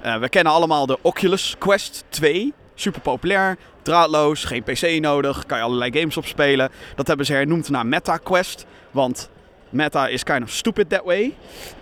Eh, 0.00 0.16
we 0.16 0.28
kennen 0.28 0.52
allemaal 0.52 0.86
de 0.86 0.98
Oculus 1.02 1.54
Quest 1.58 2.04
2. 2.08 2.52
Super 2.74 3.00
populair, 3.00 3.56
draadloos, 3.82 4.44
geen 4.44 4.62
PC 4.62 5.00
nodig, 5.00 5.46
kan 5.46 5.58
je 5.58 5.64
allerlei 5.64 5.98
games 5.98 6.16
op 6.16 6.26
spelen. 6.26 6.70
Dat 6.94 7.06
hebben 7.06 7.26
ze 7.26 7.32
hernoemd 7.32 7.68
naar 7.68 7.86
Meta 7.86 8.16
Quest. 8.16 8.66
Want 8.90 9.30
Meta 9.70 10.08
is 10.08 10.22
kind 10.22 10.42
of 10.42 10.50
stupid 10.50 10.88
that 10.88 11.04
way. 11.04 11.34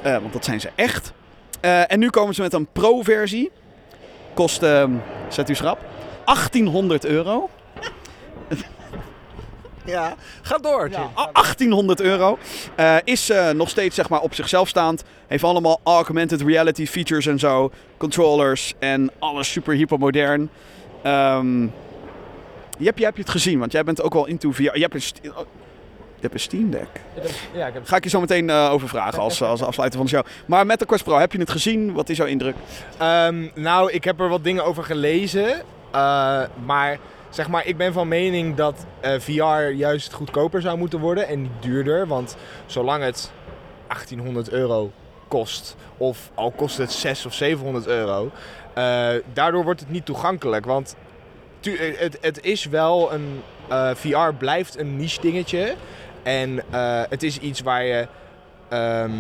Eh, 0.03 0.19
want 0.19 0.33
dat 0.33 0.45
zijn 0.45 0.61
ze 0.61 0.71
echt. 0.75 1.13
En 1.61 1.99
nu 1.99 2.11
komen 2.11 2.35
ze 2.35 2.43
met 2.43 2.53
een 2.53 2.69
pro-versie. 2.73 3.51
Kost, 4.35 4.63
ehm, 4.63 4.93
zet 5.29 5.51
u 5.51 5.55
schrap, 5.55 5.79
1800 6.25 7.05
euro. 7.05 7.51
Ja, 9.85 10.15
ga 10.43 10.59
door, 10.59 10.89
Jim. 10.89 11.01
A- 11.19 11.31
1800 11.33 12.01
euro. 12.01 12.39
Eh, 12.75 12.97
is 13.05 13.31
eh, 13.31 13.51
nog 13.51 13.69
steeds 13.69 13.95
zeg 13.95 14.09
maar, 14.09 14.21
op 14.21 14.35
zichzelf 14.35 14.69
staand. 14.69 15.05
Heeft 15.27 15.45
allemaal 15.45 15.81
augmented 15.85 16.41
reality 16.43 16.87
features 16.87 17.27
en 17.27 17.39
zo. 17.39 17.71
Controllers 17.97 18.75
en 18.79 19.11
alles 19.19 19.53
super 19.53 19.75
hypermodern. 19.75 20.51
Ehm 21.03 21.63
je, 22.79 22.85
hebt, 22.85 22.99
je 22.99 23.05
hebt 23.05 23.19
het 23.19 23.31
gezien, 23.31 23.59
want 23.59 23.73
jij 23.73 23.85
bent 23.85 24.03
ook 24.03 24.13
wel 24.13 24.27
into 24.27 24.51
VR. 24.53 24.63
Je 24.63 24.81
hebt 24.81 24.95
een, 24.95 25.31
oh, 25.31 25.39
je 26.15 26.21
hebt 26.21 26.35
een 26.35 26.41
Steam 26.41 26.71
Deck. 26.71 26.89
Ja, 27.55 27.67
ik 27.67 27.75
heb... 27.75 27.87
Ga 27.87 27.97
ik 27.97 28.05
je 28.05 28.11
zo 28.11 28.21
meteen 28.21 28.51
eh, 28.51 28.71
over 28.73 28.89
vragen 28.89 29.19
als, 29.19 29.43
als 29.43 29.63
afsluiter 29.63 29.99
van 29.99 30.07
de 30.09 30.15
show. 30.17 30.25
Maar 30.47 30.67
met 30.67 30.79
de 30.79 30.87
Quest 30.87 31.05
Pro, 31.05 31.19
heb 31.19 31.33
je 31.33 31.39
het 31.39 31.51
gezien? 31.51 31.93
Wat 31.93 32.09
is 32.09 32.17
jouw 32.17 32.27
indruk? 32.27 32.55
Ehm, 32.99 33.49
nou, 33.55 33.93
ik 33.93 34.05
heb 34.05 34.21
er 34.21 34.29
wat 34.29 34.45
dingen 34.45 34.65
over 34.65 34.85
gelezen. 34.85 35.63
maar 36.65 36.99
zeg 37.35 37.49
maar, 37.49 37.67
ik 37.67 37.77
ben 37.77 37.93
van 37.93 38.09
mening 38.09 38.55
dat 38.57 38.87
eh, 39.01 39.21
VR 39.21 39.71
juist 39.73 40.13
goedkoper 40.13 40.61
zou 40.61 40.79
moeten 40.79 41.01
worden 41.01 41.29
en 41.29 41.43
niet 41.43 41.51
duurder. 41.61 42.07
Want 42.07 42.37
zolang 42.67 43.03
het 43.03 43.33
1800 43.87 44.51
euro 44.51 44.93
kost, 45.29 45.77
of 45.97 46.31
al 46.35 46.51
kost 46.51 46.77
het 46.77 46.93
600 46.93 47.27
of 47.27 47.35
700 47.35 47.87
euro, 47.87 48.31
eh, 48.75 49.09
daardoor 49.33 49.65
wordt 49.65 49.81
het 49.81 49.91
niet 49.91 50.05
toegankelijk. 50.05 50.65
Want 50.65 50.97
eh, 51.61 51.99
het, 51.99 52.19
het 52.21 52.45
is 52.45 52.65
wel 52.65 53.13
een. 53.13 53.43
VR 53.95 54.33
blijft 54.39 54.79
een 54.79 54.97
niche 54.97 55.21
dingetje. 55.21 55.75
En 56.23 56.63
het 57.09 57.23
is 57.23 57.39
iets 57.39 57.61
waar 57.61 57.85
je, 57.85 58.07
ehm, 58.69 59.13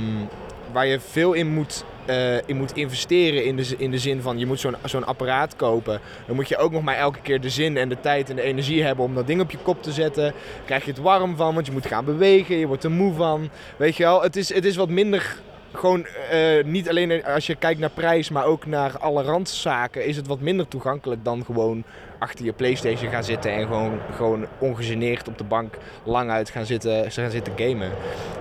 waar 0.73 0.87
je 0.87 1.01
veel 1.01 1.33
in 1.33 1.49
moet, 1.49 1.85
eh, 2.07 2.48
in 2.48 2.57
moet 2.57 2.76
investeren. 2.76 3.44
In 3.44 3.57
de, 3.57 3.74
in 3.78 3.90
de 3.90 3.98
zin 3.98 4.22
van 4.22 4.38
je 4.38 4.46
moet 4.46 4.61
zo'n 4.61 4.76
zo'n 4.84 5.07
apparaat 5.07 5.57
kopen. 5.57 6.00
Dan 6.26 6.36
moet 6.36 6.48
je 6.48 6.57
ook 6.57 6.72
nog 6.72 6.82
maar 6.82 6.96
elke 6.96 7.20
keer 7.20 7.40
de 7.40 7.50
zin 7.50 7.76
en 7.76 7.88
de 7.88 8.00
tijd 8.00 8.30
en 8.30 8.36
de 8.36 8.42
energie 8.42 8.82
hebben 8.82 9.05
om 9.05 9.14
dat 9.14 9.26
ding 9.26 9.40
op 9.40 9.50
je 9.50 9.59
kop 9.59 9.82
te 9.82 9.92
zetten. 9.92 10.32
Krijg 10.64 10.84
je 10.84 10.90
het 10.90 11.00
warm 11.00 11.36
van, 11.36 11.55
want 11.55 11.66
je 11.66 11.72
moet 11.72 11.86
gaan 11.86 12.05
bewegen. 12.05 12.57
Je 12.57 12.66
wordt 12.66 12.84
er 12.84 12.90
moe 12.90 13.14
van. 13.14 13.50
Weet 13.76 13.96
je 13.96 14.02
wel, 14.02 14.22
het 14.22 14.36
is, 14.36 14.55
het 14.55 14.64
is 14.64 14.76
wat 14.76 14.88
minder. 14.88 15.36
Gewoon 15.72 16.07
eh, 16.30 16.64
niet 16.64 16.88
alleen 16.88 17.24
als 17.24 17.46
je 17.46 17.55
kijkt 17.55 17.80
naar 17.80 17.90
prijs, 17.90 18.30
maar 18.30 18.44
ook 18.44 18.66
naar 18.66 18.98
alle 18.98 19.22
randzaken, 19.22 20.07
is 20.07 20.16
het 20.16 20.26
wat 20.26 20.40
minder 20.40 20.68
toegankelijk 20.68 21.24
dan 21.24 21.44
gewoon 21.44 21.84
achter 22.25 22.45
je 22.45 22.53
PlayStation 22.53 23.11
gaan 23.11 23.25
zitten 23.25 23.53
en 23.53 23.66
gewoon, 23.66 23.99
gewoon 24.16 24.47
ongegeneerd 24.59 25.29
op 25.29 25.39
de 25.39 25.45
bank 25.45 25.75
lang 26.05 26.31
uit 26.31 26.51
gaan 26.51 26.66
zitten, 26.66 27.11
gaan 27.12 27.31
zitten 27.31 27.53
gamen. 27.57 27.91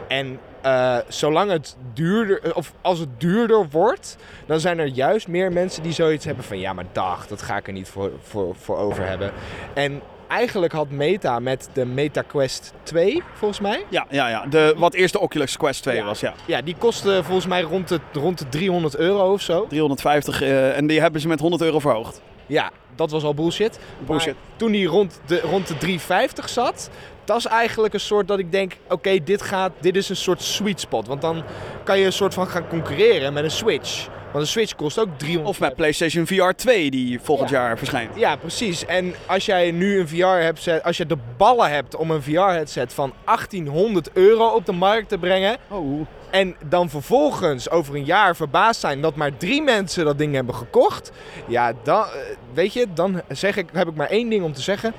En 0.08 0.40
eh, 0.62 0.98
zolang 1.08 1.52
het 1.52 1.78
duurder, 1.94 2.56
of 2.56 2.74
als 2.82 3.00
het 3.00 3.10
duurder 3.20 3.68
wordt, 3.72 4.18
dan 4.46 4.60
zijn 4.60 4.80
er 4.80 4.86
juist 4.86 5.28
meer 5.28 5.52
mensen 5.52 5.84
die 5.84 5.92
zoiets 5.92 6.26
hebben 6.26 6.44
van 6.44 6.60
ja, 6.60 6.74
maar 6.74 6.86
dag, 6.92 7.28
dat 7.28 7.42
ga 7.42 7.58
ik 7.58 7.68
er 7.68 7.74
niet 7.74 7.88
voor, 7.88 8.12
voor, 8.22 8.56
voor 8.56 8.78
over 8.78 9.08
hebben. 9.08 9.32
En 9.74 10.02
eigenlijk 10.28 10.74
had 10.74 10.90
Meta 10.90 11.40
met 11.40 11.70
de 11.74 11.86
Meta 11.86 12.22
Quest 12.22 12.74
2, 12.84 13.24
volgens 13.34 13.60
mij. 13.60 13.86
Ja, 13.90 14.06
ja, 14.10 14.30
ja. 14.30 14.46
De, 14.46 14.76
wat 14.78 14.94
eerst 14.94 15.14
de 15.14 15.20
Oculus 15.20 15.58
Quest 15.58 15.82
2 15.82 15.96
Ja. 15.96 16.06
was, 16.06 16.20
ja. 16.20 16.34
Ja, 16.46 16.62
die 16.62 16.76
kostte 16.78 17.24
volgens 17.24 17.48
mij 17.48 17.62
rond 17.62 17.88
de, 17.88 18.00
rond 18.14 18.38
de 18.38 18.50
300 18.50 18.96
euro 18.98 19.34
of 19.34 19.42
zo. 19.42 19.68
350 19.68 20.42
eh, 20.42 20.78
en 20.78 20.88
die 20.88 21.02
hebben 21.02 21.22
ze 21.22 21.28
met 21.28 21.40
100 21.40 21.62
euro 21.62 21.80
verhoogd. 21.80 22.22
Ja, 22.46 22.72
dat 22.96 23.12
was 23.12 23.24
al 23.24 23.34
bullshit. 23.34 23.80
Bullshit. 24.06 24.34
Maar 24.34 24.44
toen 24.56 24.72
die 24.72 24.88
rond 24.88 25.20
de, 25.26 25.40
rond 25.40 25.68
de 25.68 25.78
350 25.78 26.50
zat, 26.50 26.90
dat 27.26 27.38
is 27.38 27.46
eigenlijk 27.46 27.94
een 27.94 28.00
soort 28.00 28.28
dat 28.28 28.40
ik 28.40 28.52
denk, 28.52 28.78
oké, 28.90 29.24
dit 29.24 29.42
gaat, 29.42 29.72
dit 29.80 29.96
is 29.96 30.10
een 30.10 30.16
soort 30.16 30.42
sweet 30.42 30.80
spot. 30.80 31.08
Want 31.08 31.22
dan 31.22 31.44
kan 31.84 32.00
je 32.00 32.06
een 32.06 32.14
soort 32.14 32.34
van 32.34 32.48
gaan 32.48 32.68
concurreren 32.68 33.34
met 33.34 33.44
een 33.44 33.52
Switch. 33.52 34.08
Want 34.32 34.46
een 34.46 34.52
Switch 34.52 34.76
kost 34.76 35.00
ook 35.00 35.08
300 35.18 35.50
Of 35.50 35.60
met 35.60 35.76
PlayStation 35.76 36.28
VR 36.28 36.50
2 36.56 36.92
die 36.92 37.20
volgend 37.20 37.50
Ja. 37.50 37.58
jaar 37.58 37.78
verschijnt. 37.78 38.16
Ja, 38.16 38.36
precies. 38.36 38.86
En 38.86 39.14
als 39.26 39.46
jij 39.46 39.72
nu 39.72 40.00
een 40.00 40.08
VR-headset, 40.08 40.84
als 40.84 40.98
je 40.98 41.06
de 41.06 41.18
ballen 41.38 41.70
hebt 41.70 41.96
om 41.96 42.12
een 42.12 42.22
VR-headset 42.22 42.94
van 42.94 43.14
1800 43.26 44.10
euro 44.14 44.48
op 44.48 44.66
de 44.66 44.72
markt 44.72 45.10
te 45.10 45.18
brengen. 45.18 45.58
Oh. 45.70 46.02
En 46.34 46.56
dan 46.66 46.90
vervolgens 46.90 47.70
over 47.70 47.96
een 47.96 48.06
jaar 48.06 48.36
verbaasd 48.36 48.80
zijn 48.80 49.02
dat 49.02 49.16
maar 49.16 49.38
drie 49.38 49.62
mensen 49.62 50.06
dat 50.06 50.18
ding 50.18 50.34
hebben 50.34 50.56
gekocht. 50.56 51.12
Ja, 51.48 51.74
dan, 51.84 52.04
eh, 52.04 52.10
weet 52.54 52.74
je, 52.74 52.88
dan 52.94 53.22
zeg 53.28 53.58
ik, 53.58 53.70
heb 53.74 53.88
ik 53.88 53.96
maar 53.96 54.10
één 54.10 54.30
ding 54.30 54.44
om 54.44 54.54
te 54.54 54.62
zeggen. 54.62 54.94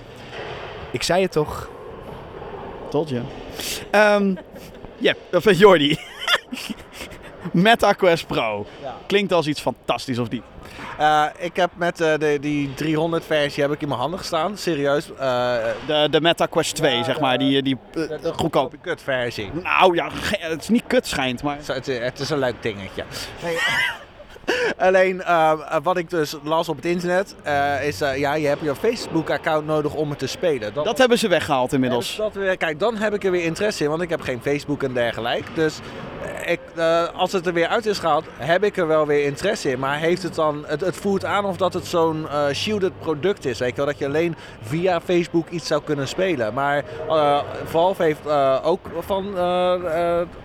Ik 0.90 1.02
zei 1.02 1.22
het 1.22 1.32
toch. 1.32 1.68
Tot 2.90 3.08
je. 3.08 3.20
Ehm 3.90 4.34
ja, 4.96 5.14
of 5.32 5.46
uh, 5.46 5.58
Jordi. 5.58 5.98
Meta 7.52 7.92
Quest 7.92 8.26
Pro. 8.26 8.66
Klinkt 9.06 9.32
als 9.32 9.46
iets 9.46 9.60
fantastisch 9.60 10.18
of 10.18 10.28
niet? 10.30 10.42
Eh, 10.98 11.24
ik 11.38 11.56
heb 11.56 11.70
met 11.76 12.00
eh, 12.00 12.14
de, 12.18 12.38
die 12.40 12.74
300 12.74 13.24
versie 13.24 13.62
heb 13.62 13.72
ik 13.72 13.80
in 13.82 13.88
mijn 13.88 14.00
handen 14.00 14.18
gestaan. 14.18 14.56
Serieus. 14.56 15.10
eh, 15.18 15.56
De, 15.86 16.08
de 16.10 16.20
Meta 16.20 16.46
Quest 16.46 16.74
2, 16.74 16.96
Ja, 16.96 17.04
zeg 17.04 17.20
maar. 17.20 17.38
Die, 17.38 17.62
die 17.62 17.76
de, 17.92 18.32
goedkope. 18.36 18.76
kut 18.80 19.02
versie. 19.02 19.50
Nou 19.62 19.94
ja, 19.94 20.08
het 20.38 20.62
is 20.62 20.68
niet 20.68 20.84
kut 20.86 21.06
schijnt, 21.06 21.42
maar... 21.42 21.56
Het, 21.66 21.86
het 21.86 22.18
is 22.18 22.30
een 22.30 22.38
leuk 22.38 22.62
dingetje. 22.62 23.04
Nee. 23.42 23.56
Alleen 24.76 25.22
eh, 25.22 25.52
wat 25.82 25.96
ik 25.96 26.10
dus 26.10 26.36
las 26.42 26.68
op 26.68 26.76
het 26.76 26.84
internet 26.84 27.34
eh, 27.42 27.86
is, 27.86 28.00
eh, 28.00 28.18
ja, 28.18 28.34
je 28.34 28.46
hebt 28.46 28.60
je 28.60 28.74
Facebook-account 28.74 29.66
nodig 29.66 29.94
om 29.94 30.10
het 30.10 30.18
te 30.18 30.26
spelen. 30.26 30.74
Dat 30.74 30.98
hebben 30.98 31.18
ze 31.18 31.28
weggehaald 31.28 31.72
inmiddels. 31.72 32.06
dus 32.06 32.16
dat 32.16 32.34
weer, 32.34 32.56
kijk, 32.56 32.78
dan 32.78 32.96
heb 32.96 33.14
ik 33.14 33.24
er 33.24 33.30
weer 33.30 33.44
interesse 33.44 33.84
in, 33.84 33.90
want 33.90 34.02
ik 34.02 34.10
heb 34.10 34.20
geen 34.20 34.40
Facebook 34.42 34.82
en 34.82 34.92
dergelijke. 34.92 35.52
Dus 35.54 35.78
ik, 36.46 36.60
als 37.16 37.32
het 37.32 37.46
er 37.46 37.52
weer 37.52 37.66
uit 37.66 37.86
is 37.86 37.98
gehaald, 37.98 38.24
heb 38.36 38.64
ik 38.64 38.76
er 38.76 38.86
wel 38.86 39.06
weer 39.06 39.24
interesse 39.24 39.70
in. 39.70 39.78
Maar 39.78 39.98
heeft 39.98 40.22
het 40.22 40.34
dan, 40.34 40.64
het, 40.66 40.80
het 40.80 40.96
voert 40.96 41.24
aan 41.24 41.44
of 41.44 41.56
dat 41.56 41.74
het 41.74 41.86
zo'n 41.86 42.26
shielded 42.52 42.98
product 42.98 43.44
is. 43.44 43.58
Weet 43.58 43.70
je 43.70 43.76
wel, 43.76 43.86
dat 43.86 43.98
je 43.98 44.06
alleen 44.06 44.36
via 44.62 45.00
Facebook 45.00 45.48
iets 45.48 45.66
zou 45.66 45.82
kunnen 45.82 46.08
spelen. 46.08 46.54
Maar 46.54 46.84
Valve 47.64 48.02
heeft 48.02 48.26
ook 48.62 48.80
van... 49.00 49.34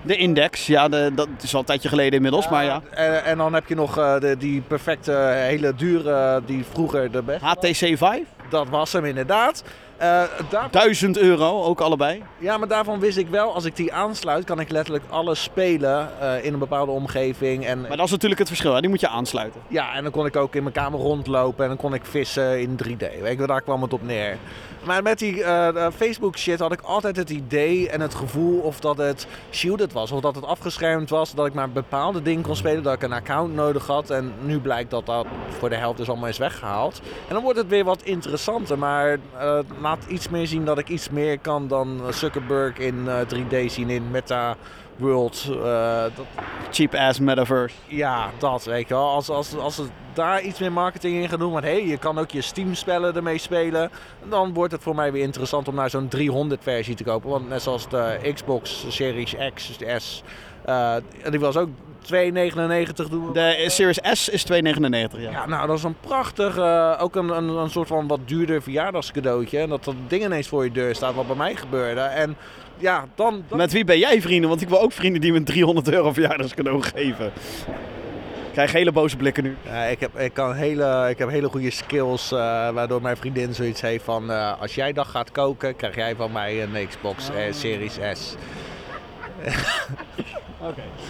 De 0.01 0.15
Index, 0.15 0.67
ja, 0.67 0.87
de, 0.87 1.11
dat 1.15 1.27
is 1.41 1.53
al 1.53 1.59
een 1.59 1.65
tijdje 1.65 1.89
geleden 1.89 2.13
inmiddels, 2.13 2.49
maar 2.49 2.65
ja. 2.65 2.81
En, 2.91 3.23
en 3.23 3.37
dan 3.37 3.53
heb 3.53 3.67
je 3.67 3.75
nog 3.75 3.88
eh, 3.97 4.19
de, 4.19 4.37
die 4.37 4.61
perfecte, 4.61 5.11
hele 5.35 5.73
dure, 5.75 6.41
die 6.45 6.65
vroeger 6.71 7.11
de 7.11 7.21
best. 7.21 7.41
HTC 7.41 7.75
Vive, 7.77 8.23
Dat 8.49 8.69
was 8.69 8.93
hem 8.93 9.05
inderdaad. 9.05 9.63
Eh, 9.99 10.23
daar, 10.49 10.67
1000 10.71 11.17
euro, 11.17 11.63
ook 11.63 11.81
allebei. 11.81 12.23
ja, 12.37 12.57
maar 12.57 12.67
daarvan 12.67 12.99
wist 12.99 13.17
ik 13.17 13.27
wel, 13.27 13.53
als 13.53 13.65
ik 13.65 13.75
die 13.75 13.93
aansluit, 13.93 14.43
kan 14.45 14.59
ik 14.59 14.69
letterlijk 14.69 15.05
alles 15.09 15.43
spelen 15.43 16.09
eh, 16.19 16.45
in 16.45 16.53
een 16.53 16.59
bepaalde 16.59 16.91
omgeving. 16.91 17.65
En, 17.65 17.81
Maar 17.81 17.97
dat 17.97 18.05
is 18.05 18.11
natuurlijk 18.11 18.39
het 18.39 18.47
verschil, 18.47 18.73
hè? 18.73 18.79
die 18.79 18.89
moet 18.89 18.99
je 18.99 19.07
aansluiten. 19.07 19.61
ja, 19.67 19.93
en 19.93 20.03
dan 20.03 20.11
kon 20.11 20.25
ik 20.25 20.35
ook 20.35 20.55
in 20.55 20.63
mijn 20.63 20.75
kamer 20.75 20.99
rondlopen 20.99 21.63
en 21.63 21.69
dan 21.69 21.77
kon 21.77 21.93
ik 21.93 22.05
vissen 22.05 22.61
in 22.61 22.79
3D. 22.83 23.21
Weet 23.21 23.39
je, 23.39 23.47
daar 23.47 23.61
kwam 23.61 23.81
het 23.81 23.93
op 23.93 24.03
neer. 24.03 24.37
Maar 24.83 25.03
met 25.03 25.19
die 25.19 25.43
eh, 25.43 25.87
Facebook 25.95 26.37
shit 26.37 26.59
had 26.59 26.71
ik 26.71 26.81
altijd 26.81 27.15
het 27.15 27.29
idee 27.29 27.89
en 27.89 28.01
het 28.01 28.15
gevoel 28.15 28.59
of 28.59 28.79
dat 28.79 28.97
het 28.97 29.27
shielded 29.51 29.93
was. 29.93 30.11
Of 30.11 30.21
dat 30.21 30.35
het 30.35 30.45
afgeschermd 30.45 31.09
was, 31.09 31.33
dat 31.33 31.45
ik 31.45 31.53
maar 31.53 31.69
bepaalde 31.69 32.21
dingen 32.21 32.43
kon 32.43 32.55
spelen, 32.55 32.83
dat 32.83 32.93
ik 32.93 33.03
een 33.03 33.13
account 33.13 33.53
nodig 33.53 33.87
had. 33.87 34.09
En 34.09 34.33
nu 34.41 34.59
blijkt 34.59 34.89
dat 34.89 35.05
dat 35.05 35.25
voor 35.57 35.69
de 35.69 35.75
helft 35.75 35.97
dus 35.97 36.09
allemaal 36.09 36.29
is 36.29 36.37
weggehaald. 36.37 37.01
En 37.27 37.33
dan 37.33 37.43
wordt 37.43 37.57
het 37.57 37.67
weer 37.67 37.83
wat 37.83 38.01
interessanter, 38.03 38.77
maar 38.77 39.17
eh, 39.37 39.59
laat 39.89 40.05
iets 40.07 40.29
meer 40.29 40.47
zien 40.47 40.65
dat 40.65 40.77
ik 40.77 40.89
iets 40.89 41.09
meer 41.09 41.39
kan 41.39 41.67
dan 41.67 42.01
Zuckerberg 42.09 42.77
in 42.77 43.07
eh, 43.07 43.19
3D 43.19 43.65
zien 43.65 43.89
in 43.89 44.11
Meta 44.11 44.55
World. 44.95 45.49
eh, 45.49 46.03
dat, 46.15 46.25
Cheap 46.71 46.93
ass 46.95 47.19
metaverse. 47.19 47.75
ja, 47.87 48.29
dat 48.37 48.63
weet 48.63 48.87
je 48.87 48.93
wel. 48.93 49.09
Als, 49.09 49.29
als, 49.29 49.57
als 49.57 49.75
ze 49.75 49.85
daar 50.13 50.41
iets 50.41 50.59
meer 50.59 50.71
marketing 50.71 51.21
in 51.21 51.29
gaan 51.29 51.39
doen, 51.39 51.51
want 51.51 51.63
hé, 51.63 51.71
hey, 51.71 51.87
je 51.87 51.97
kan 51.97 52.17
ook 52.17 52.31
je 52.31 52.41
Steam-spellen 52.41 53.15
ermee 53.15 53.37
spelen, 53.37 53.89
dan 54.29 54.53
wordt 54.53 54.71
het 54.71 54.81
voor 54.81 54.95
mij 54.95 55.11
weer 55.11 55.23
interessant 55.23 55.67
om 55.67 55.75
naar 55.75 55.89
zo'n 55.89 56.09
300-versie 56.15 56.95
te 56.95 57.03
kopen. 57.03 57.29
Want 57.29 57.49
net 57.49 57.61
zoals 57.61 57.89
de 57.89 58.31
Xbox 58.33 58.85
Series 58.87 59.35
X, 59.53 59.77
de 59.77 59.99
S, 59.99 60.23
eh, 60.65 60.95
die 61.29 61.39
was 61.39 61.57
ook 61.57 61.69
2,99 62.13 63.09
doen. 63.09 63.33
De 63.33 63.65
Series 63.67 63.99
S 64.03 64.29
is 64.29 64.45
2,99, 64.51 64.51
ja. 64.51 65.31
Ja, 65.31 65.45
nou, 65.45 65.67
dat 65.67 65.77
is 65.77 65.83
een 65.83 65.95
prachtig, 66.01 66.57
eh, 66.57 66.97
ook 66.99 67.15
een, 67.15 67.29
een, 67.29 67.47
een 67.47 67.69
soort 67.69 67.87
van 67.87 68.07
wat 68.07 68.19
duurder 68.25 68.61
verjaardagscadeautje. 68.61 69.59
En 69.59 69.69
dat 69.69 69.83
dat 69.83 69.95
ding 70.07 70.23
ineens 70.23 70.47
voor 70.47 70.63
je 70.63 70.71
deur 70.71 70.95
staat, 70.95 71.15
wat 71.15 71.27
bij 71.27 71.35
mij 71.35 71.55
gebeurde. 71.55 72.01
En 72.01 72.35
ja, 72.77 73.05
dan... 73.15 73.43
dan 73.47 73.57
Met 73.57 73.71
wie 73.71 73.83
ben 73.85 73.99
jij 73.99 74.21
vrienden? 74.21 74.49
Want 74.49 74.61
ik 74.61 74.69
wil 74.69 74.81
ook 74.81 74.91
vrienden 74.91 75.21
die 75.21 75.31
me 75.31 75.37
een 75.37 75.43
300 75.43 75.89
euro 75.89 76.13
verjaardagscadeau 76.13 76.81
geven. 76.81 77.25
Ik 77.25 78.55
krijg 78.55 78.71
hele 78.71 78.91
boze 78.91 79.17
blikken 79.17 79.43
nu. 79.43 79.57
Ja, 79.65 79.83
ik, 79.83 79.99
heb, 79.99 80.19
ik, 80.19 80.33
kan 80.33 80.53
hele, 80.53 81.07
ik 81.09 81.17
heb 81.17 81.29
hele 81.29 81.49
goede 81.49 81.71
skills, 81.71 82.31
eh, 82.31 82.69
waardoor 82.69 83.01
mijn 83.01 83.17
vriendin 83.17 83.53
zoiets 83.53 83.81
heeft 83.81 84.03
van... 84.03 84.31
eh, 84.31 84.61
als 84.61 84.75
jij 84.75 84.93
dan 84.93 85.05
gaat 85.05 85.31
koken, 85.31 85.75
krijg 85.75 85.95
jij 85.95 86.15
van 86.15 86.31
mij 86.31 86.63
een 86.63 86.87
Xbox 86.87 87.29
Series 87.51 87.97
S. 88.13 88.35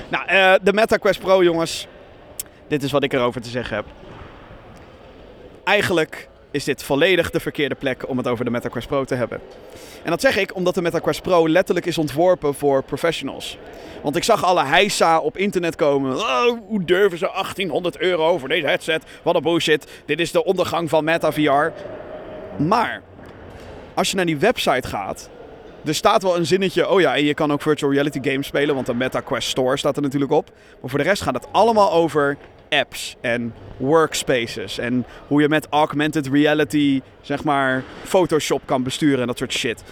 Nou, 0.10 0.26
eh, 0.28 0.54
de 0.62 0.74
Meta 0.74 0.98
Quest 0.98 1.20
Pro, 1.20 1.44
jongens. 1.44 1.88
Dit 2.68 2.84
is 2.84 2.92
wat 2.92 3.04
ik 3.04 3.14
erover 3.14 3.42
te 3.42 3.50
zeggen 3.50 3.76
heb. 3.76 3.86
Eigenlijk 5.64 6.30
is 6.52 6.64
dit 6.64 6.84
volledig 6.84 7.30
de 7.30 7.40
verkeerde 7.40 7.76
plek 7.76 8.10
om 8.10 8.18
het 8.18 8.28
over 8.28 8.46
de 8.46 8.52
Meta 8.52 8.70
Quest 8.70 8.88
Pro 8.88 9.04
te 9.04 9.16
hebben. 9.16 9.42
En 10.04 10.10
dat 10.10 10.22
zeg 10.22 10.38
ik 10.38 10.56
omdat 10.56 10.76
de 10.76 10.82
Meta 10.82 11.00
Quest 11.00 11.22
Pro 11.22 11.50
letterlijk 11.50 11.86
is 11.86 11.98
ontworpen 11.98 12.54
voor 12.54 12.84
professionals. 12.84 13.58
Want 14.04 14.16
ik 14.16 14.24
zag 14.24 14.44
alle 14.44 14.64
heisa 14.64 15.20
op 15.20 15.38
internet 15.38 15.76
komen. 15.76 16.16
Oh, 16.16 16.58
hoe 16.68 16.84
durven 16.84 17.18
ze 17.18 17.30
1800 17.34 17.98
euro 17.98 18.38
voor 18.38 18.48
deze 18.50 18.68
headset? 18.68 19.04
Wat 19.24 19.36
een 19.36 19.42
bullshit. 19.42 19.88
Dit 20.06 20.20
is 20.20 20.32
de 20.32 20.44
ondergang 20.44 20.90
van 20.90 21.04
Meta 21.04 21.32
VR. 21.32 21.72
Maar, 22.64 23.02
als 23.94 24.10
je 24.10 24.16
naar 24.16 24.26
die 24.26 24.38
website 24.38 24.88
gaat, 24.88 25.30
er 25.86 25.96
staat 25.96 26.24
wel 26.24 26.38
een 26.38 26.46
zinnetje, 26.46 26.90
oh 26.90 27.00
ja, 27.00 27.16
en 27.16 27.24
je 27.24 27.34
kan 27.34 27.52
ook 27.52 27.62
virtual 27.62 27.92
reality 27.92 28.20
games 28.22 28.48
spelen, 28.48 28.76
want 28.76 28.88
de 28.88 28.94
Meta 28.94 29.20
Quest 29.20 29.50
Store 29.50 29.78
staat 29.78 29.96
er 29.96 30.02
natuurlijk 30.02 30.32
op. 30.32 30.52
Maar 30.82 30.90
voor 30.90 31.00
de 31.00 31.06
rest 31.06 31.22
gaat 31.22 31.34
het 31.34 31.48
allemaal 31.52 31.92
over 31.92 32.38
apps 32.70 33.16
en 33.22 33.54
workspaces 33.78 34.78
en 34.78 35.06
hoe 35.28 35.42
je 35.42 35.50
met 35.50 35.68
augmented 35.70 36.28
reality, 36.28 37.02
zeg 37.22 37.44
maar, 37.44 37.84
Photoshop 38.04 38.62
kan 38.66 38.84
besturen 38.84 39.22
en 39.22 39.28
dat 39.28 39.38
soort 39.38 39.54
shit. 39.54 39.84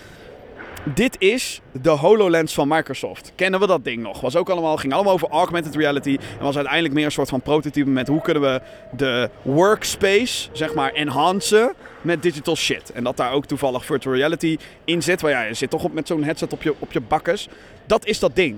Dit 0.93 1.15
is 1.19 1.61
de 1.81 1.89
HoloLens 1.89 2.53
van 2.53 2.67
Microsoft. 2.67 3.31
Kennen 3.35 3.59
we 3.59 3.67
dat 3.67 3.83
ding 3.83 4.01
nog? 4.03 4.21
Was 4.21 4.35
ook 4.35 4.49
allemaal, 4.49 4.77
ging 4.77 4.93
allemaal 4.93 5.13
over 5.13 5.29
augmented 5.29 5.75
reality. 5.75 6.17
En 6.37 6.43
was 6.43 6.55
uiteindelijk 6.55 6.93
meer 6.93 7.05
een 7.05 7.11
soort 7.11 7.29
van 7.29 7.41
prototype 7.41 7.89
met 7.89 8.07
hoe 8.07 8.21
kunnen 8.21 8.43
we 8.43 8.61
de 8.97 9.29
workspace, 9.41 10.49
zeg 10.51 10.73
maar, 10.73 10.91
enhancen 10.91 11.73
met 12.01 12.21
digital 12.21 12.55
shit. 12.55 12.91
En 12.91 13.03
dat 13.03 13.17
daar 13.17 13.31
ook 13.31 13.45
toevallig 13.45 13.85
virtual 13.85 14.15
reality 14.15 14.57
in 14.85 15.03
zit. 15.03 15.21
Want 15.21 15.33
ja, 15.33 15.43
je 15.43 15.53
zit 15.53 15.69
toch 15.69 15.83
op, 15.83 15.93
met 15.93 16.07
zo'n 16.07 16.23
headset 16.23 16.53
op 16.53 16.63
je, 16.63 16.73
op 16.79 16.91
je 16.91 17.01
bakkes. 17.01 17.47
Dat 17.85 18.05
is 18.05 18.19
dat 18.19 18.35
ding. 18.35 18.55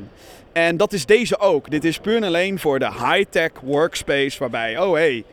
En 0.52 0.78
dat 0.78 0.94
is 0.94 1.06
deze 1.06 1.40
ook. 1.40 1.70
Dit 1.70 1.84
is 1.84 2.00
puur 2.00 2.16
en 2.16 2.24
alleen 2.24 2.60
voor 2.60 2.80
de 2.80 2.92
high-tech 2.92 3.52
workspace 3.62 4.40
waarbij, 4.40 4.80
oh 4.80 4.94
hey, 4.94 5.24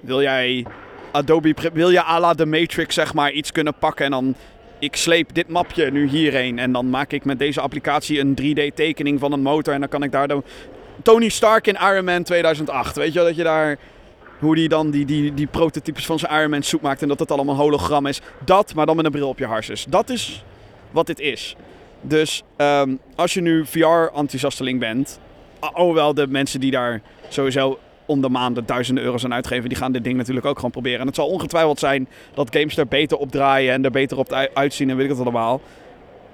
wil 0.00 0.22
jij 0.22 0.66
Adobe, 1.12 1.54
wil 1.72 1.90
je 1.90 2.04
à 2.04 2.20
la 2.20 2.34
de 2.34 2.46
Matrix 2.46 2.94
zeg 2.94 3.14
maar 3.14 3.30
iets 3.30 3.52
kunnen 3.52 3.74
pakken 3.78 4.04
en 4.04 4.10
dan 4.10 4.34
ik 4.78 4.96
sleep 4.96 5.34
dit 5.34 5.48
mapje 5.48 5.90
nu 5.90 6.08
hierheen 6.08 6.58
en 6.58 6.72
dan 6.72 6.90
maak 6.90 7.12
ik 7.12 7.24
met 7.24 7.38
deze 7.38 7.60
applicatie 7.60 8.20
een 8.20 8.38
3D 8.42 8.74
tekening 8.74 9.20
van 9.20 9.32
een 9.32 9.42
motor 9.42 9.74
en 9.74 9.80
dan 9.80 9.88
kan 9.88 10.02
ik 10.02 10.12
daar 10.12 10.28
Tony 11.02 11.28
Stark 11.28 11.66
in 11.66 11.74
Iron 11.74 12.04
Man 12.04 12.22
2008, 12.22 12.96
weet 12.96 13.12
je 13.12 13.18
wel, 13.18 13.24
dat 13.24 13.36
je 13.36 13.42
daar 13.42 13.78
hoe 14.38 14.54
die 14.54 14.68
dan 14.68 14.90
die, 14.90 15.04
die, 15.04 15.34
die 15.34 15.46
prototypes 15.46 16.06
van 16.06 16.18
zijn 16.18 16.32
Iron 16.32 16.50
Man 16.50 16.62
soep 16.62 16.80
maakt 16.80 17.02
en 17.02 17.08
dat 17.08 17.18
het 17.18 17.30
allemaal 17.30 17.54
hologram 17.54 18.06
is. 18.06 18.20
Dat, 18.44 18.74
maar 18.74 18.86
dan 18.86 18.96
met 18.96 19.04
een 19.04 19.10
bril 19.10 19.28
op 19.28 19.38
je 19.38 19.46
harses. 19.46 19.84
Dat 19.88 20.10
is 20.10 20.44
wat 20.90 21.06
dit 21.06 21.20
is. 21.20 21.56
Dus 22.00 22.42
ehm, 22.56 22.94
als 23.14 23.34
je 23.34 23.40
nu 23.40 23.66
VR-enthousiasteling 23.66 24.80
bent, 24.80 25.20
alhoewel 25.58 26.14
de 26.14 26.26
mensen 26.26 26.60
die 26.60 26.70
daar 26.70 27.02
sowieso 27.28 27.78
om 28.08 28.20
de 28.20 28.28
maanden 28.28 28.66
duizenden 28.66 29.04
euro's 29.04 29.24
aan 29.24 29.34
uitgeven, 29.34 29.68
die 29.68 29.78
gaan 29.78 29.92
dit 29.92 30.04
ding 30.04 30.16
natuurlijk 30.16 30.46
ook 30.46 30.56
gewoon 30.56 30.70
proberen. 30.70 31.00
En 31.00 31.06
het 31.06 31.14
zal 31.14 31.28
ongetwijfeld 31.28 31.78
zijn 31.78 32.08
dat 32.34 32.56
games 32.56 32.76
er 32.76 32.86
beter 32.88 33.16
op 33.18 33.30
draaien 33.30 33.72
en 33.72 33.84
er 33.84 33.90
beter 33.90 34.18
op 34.18 34.32
ui- 34.32 34.48
uitzien 34.54 34.90
en 34.90 34.96
weet 34.96 35.04
ik 35.04 35.10
het 35.10 35.20
allemaal. 35.20 35.60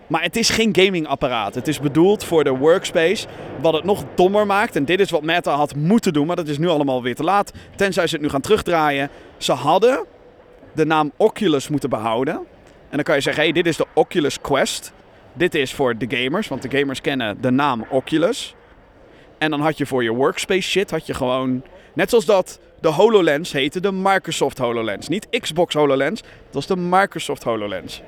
Maar 0.07 0.23
het 0.23 0.37
is 0.37 0.51
geen 0.51 0.75
gamingapparaat. 0.77 1.55
Het 1.55 1.69
is 1.69 1.81
bedoeld 1.81 2.25
voor 2.25 2.45
de 2.45 2.51
workspace. 2.51 3.27
Wat 3.61 3.73
het 3.73 3.85
nog 3.85 4.05
dommer 4.15 4.47
maakt. 4.47 4.77
En 4.77 4.85
dit 4.85 5.01
is 5.01 5.11
wat 5.11 5.23
Meta 5.23 5.55
had 5.55 5.75
moeten 5.75 6.13
doen. 6.13 6.27
Maar 6.27 6.37
dat 6.37 6.49
is 6.49 6.59
nu 6.59 6.69
allemaal 6.69 7.03
weer 7.03 7.15
te 7.15 7.23
laat. 7.25 7.53
Tenzij 7.77 8.07
ze 8.07 8.15
het 8.15 8.25
nu 8.25 8.31
gaan 8.31 8.41
terugdraaien. 8.41 9.11
Ze 9.37 9.53
hadden 9.53 10.05
de 10.75 10.87
naam 10.87 11.13
Oculus 11.17 11.69
moeten 11.69 11.91
behouden. 11.91 12.35
En 12.35 12.45
dan 12.91 13.03
kan 13.03 13.15
je 13.15 13.21
zeggen, 13.21 13.43
hey, 13.43 13.53
dit 13.53 13.67
is 13.67 13.77
de 13.77 13.87
Oculus 13.95 14.41
Quest. 14.41 14.93
Dit 15.33 15.55
is 15.55 15.75
voor 15.75 15.99
de 15.99 16.07
gamers. 16.09 16.49
Want 16.49 16.63
de 16.71 16.79
gamers 16.79 17.01
kennen 17.01 17.41
de 17.41 17.51
naam 17.51 17.85
Oculus. 17.91 18.55
En 19.45 19.51
dan 19.51 19.61
had 19.61 19.79
je 19.79 19.87
voor 19.87 20.03
je 20.03 20.13
workspace 20.13 20.69
shit, 20.69 20.91
had 20.91 21.07
je 21.07 21.15
gewoon... 21.15 21.63
Net 21.95 22.11
zoals 22.11 22.25
dat 22.25 22.59
de 22.81 22.89
HoloLens 22.89 23.53
heette 23.53 23.81
de 23.81 23.93
Microsoft 23.93 24.59
HoloLens. 24.59 25.09
Niet 25.09 25.29
Xbox 25.41 25.75
HoloLens, 25.75 26.21
het 26.21 26.55
was 26.55 26.67
de 26.67 26.77
Microsoft 26.77 27.43
HoloLens. 27.43 28.03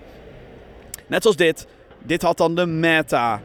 Net 1.06 1.22
zoals 1.22 1.36
dit. 1.36 1.66
Dit 2.02 2.22
had 2.22 2.36
dan 2.36 2.54
de 2.54 2.66
Meta 2.66 3.40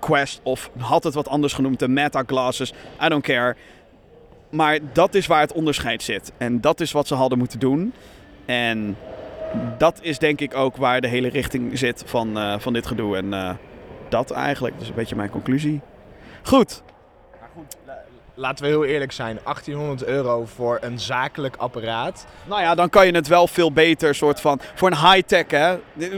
Quest 0.00 0.40
of 0.42 0.70
had 0.78 1.04
het 1.04 1.14
wat 1.14 1.28
anders 1.28 1.52
genoemd, 1.52 1.78
de 1.78 1.88
Meta 1.88 2.22
Glasses. 2.26 2.72
I 3.04 3.08
don't 3.08 3.22
care. 3.22 3.56
Maar 4.50 4.78
dat 4.92 5.14
is 5.14 5.26
waar 5.26 5.40
het 5.40 5.52
onderscheid 5.52 6.02
zit. 6.02 6.32
En 6.36 6.60
dat 6.60 6.80
is 6.80 6.92
wat 6.92 7.06
ze 7.06 7.14
hadden 7.14 7.38
moeten 7.38 7.58
doen. 7.58 7.92
En 8.44 8.96
dat 9.78 9.98
is 10.02 10.18
denk 10.18 10.40
ik 10.40 10.54
ook 10.54 10.76
waar 10.76 11.00
de 11.00 11.08
hele 11.08 11.28
richting 11.28 11.78
zit 11.78 12.02
van, 12.06 12.38
eh, 12.38 12.58
van 12.58 12.72
dit 12.72 12.86
gedoe. 12.86 13.16
En 13.16 13.32
eh, 13.32 13.50
dat 14.08 14.30
eigenlijk. 14.30 14.78
Dus 14.78 14.88
een 14.88 14.94
beetje 14.94 15.16
mijn 15.16 15.30
conclusie. 15.30 15.80
Goed. 16.44 16.82
Laten 18.36 18.64
we 18.64 18.70
heel 18.70 18.84
eerlijk 18.84 19.12
zijn, 19.12 19.38
1800 19.44 20.04
euro 20.04 20.44
voor 20.44 20.78
een 20.80 20.98
zakelijk 20.98 21.56
apparaat. 21.56 22.26
Nou 22.44 22.62
ja, 22.62 22.74
dan 22.74 22.88
kan 22.88 23.06
je 23.06 23.12
het 23.12 23.26
wel 23.26 23.46
veel 23.46 23.72
beter 23.72 24.14
soort 24.14 24.40
van... 24.40 24.60
Voor 24.74 24.90
een 24.90 25.10
high-tech, 25.10 25.44
hè? 25.48 25.76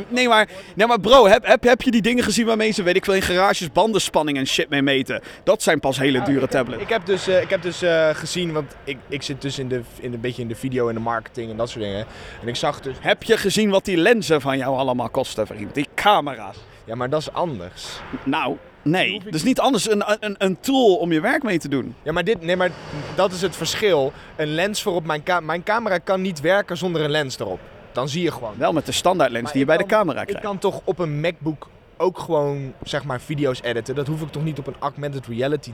Nee, 0.08 0.28
maar, 0.28 0.48
nee, 0.74 0.86
maar 0.86 1.00
bro, 1.00 1.26
heb, 1.26 1.46
heb, 1.46 1.62
heb 1.62 1.82
je 1.82 1.90
die 1.90 2.02
dingen 2.02 2.24
gezien 2.24 2.46
waarmee 2.46 2.70
ze, 2.70 2.82
weet 2.82 2.96
ik 2.96 3.04
veel, 3.04 3.14
in 3.14 3.22
garages 3.22 3.72
bandenspanning 3.72 4.38
en 4.38 4.46
shit 4.46 4.68
mee 4.68 4.82
meten? 4.82 5.20
Dat 5.44 5.62
zijn 5.62 5.80
pas 5.80 5.98
hele 5.98 6.22
dure 6.22 6.48
tablets. 6.48 6.82
Ik 6.82 6.88
heb 6.88 7.06
dus, 7.06 7.28
eh, 7.28 7.40
ik 7.40 7.50
heb 7.50 7.62
dus 7.62 7.82
eh, 7.82 8.10
gezien, 8.12 8.52
want 8.52 8.76
ik, 8.84 8.98
ik 9.08 9.22
zit 9.22 9.42
dus 9.42 9.58
in 9.58 9.68
de, 9.68 9.80
in 10.00 10.12
een 10.12 10.20
beetje 10.20 10.42
in 10.42 10.48
de 10.48 10.54
video 10.54 10.88
en 10.88 10.94
de 10.94 11.00
marketing 11.00 11.50
en 11.50 11.56
dat 11.56 11.68
soort 11.68 11.84
dingen. 11.84 12.06
En 12.42 12.48
ik 12.48 12.56
zag 12.56 12.80
dus, 12.80 12.96
Heb 13.00 13.22
je 13.22 13.36
gezien 13.36 13.70
wat 13.70 13.84
die 13.84 13.96
lenzen 13.96 14.40
van 14.40 14.58
jou 14.58 14.76
allemaal 14.76 15.08
kosten, 15.08 15.46
vriend? 15.46 15.74
Die 15.74 15.88
camera's. 15.94 16.56
ja 16.84 16.94
maar 16.94 17.10
dat 17.10 17.20
is 17.20 17.32
anders. 17.32 18.00
Nou, 18.24 18.56
nee. 18.90 19.20
Dat 19.24 19.34
is 19.34 19.42
niet 19.42 19.60
anders 19.60 19.90
een, 19.90 20.04
een, 20.20 20.34
een 20.38 20.60
tool 20.60 20.94
om 20.96 21.12
je 21.12 21.20
werk 21.20 21.42
mee 21.42 21.58
te 21.58 21.68
doen. 21.68 21.94
Ja, 22.02 22.12
maar, 22.12 22.24
dit, 22.24 22.42
nee, 22.42 22.56
maar 22.56 22.70
dat 23.14 23.32
is 23.32 23.42
het 23.42 23.56
verschil. 23.56 24.12
Een 24.36 24.54
lens 24.54 24.82
voor 24.82 24.94
op 24.94 25.04
mijn 25.06 25.22
camera. 25.22 25.46
Mijn 25.46 25.62
camera 25.62 25.98
kan 25.98 26.20
niet 26.22 26.40
werken 26.40 26.76
zonder 26.76 27.02
een 27.02 27.10
lens 27.10 27.38
erop. 27.38 27.60
Dan 27.92 28.08
zie 28.08 28.22
je 28.22 28.32
gewoon. 28.32 28.54
Wel 28.58 28.72
met 28.72 28.86
de 28.86 28.92
standaardlens 28.92 29.42
Maar 29.44 29.52
die 29.52 29.64
je 29.64 29.70
ik 29.72 29.76
bij 29.78 29.86
de 29.86 29.94
camera 29.94 30.20
Ik 30.20 30.26
krijgt. 30.26 30.44
kan 30.46 30.58
toch 30.58 30.80
op 30.84 30.98
een 30.98 31.20
MacBook 31.20 31.68
ook 31.96 32.18
gewoon, 32.18 32.72
zeg 32.82 33.04
maar, 33.04 33.20
video's 33.20 33.62
editen. 33.62 33.94
Dat 33.94 34.06
hoef 34.06 34.20
ik 34.22 34.30
toch 34.30 34.44
niet 34.44 34.58
op 34.58 34.66
een 34.66 34.76
augmented 34.78 35.26
reality 35.26 35.70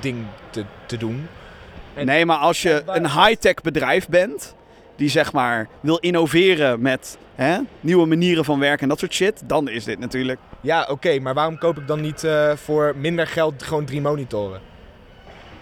ding 0.00 0.24
te, 0.50 0.64
te 0.86 0.96
doen. 0.96 1.28
en- 1.94 2.06
Nee, 2.06 2.26
maar 2.26 2.36
als 2.36 2.62
je 2.62 2.82
waar- 2.86 2.96
een 2.96 3.10
high-tech 3.10 3.54
bedrijf 3.54 4.08
bent, 4.08 4.54
die 5.00 5.08
zeg 5.08 5.32
maar 5.32 5.68
wil 5.80 5.96
innoveren 5.96 6.80
met 6.80 7.18
hè, 7.34 7.58
nieuwe 7.80 8.06
manieren 8.06 8.44
van 8.44 8.58
werken 8.58 8.82
en 8.82 8.88
dat 8.88 8.98
soort 8.98 9.14
shit, 9.14 9.42
dan 9.46 9.68
is 9.68 9.84
dit 9.84 9.98
natuurlijk. 9.98 10.38
Ja, 10.60 10.86
oké, 10.90 11.18
maar 11.18 11.34
waarom 11.34 11.58
koop 11.58 11.78
ik 11.78 11.86
dan 11.86 12.00
niet 12.00 12.24
eh, 12.24 12.52
voor 12.56 12.94
minder 12.96 13.26
geld 13.26 13.62
gewoon 13.62 13.84
drie 13.84 14.00
monitoren? 14.00 14.60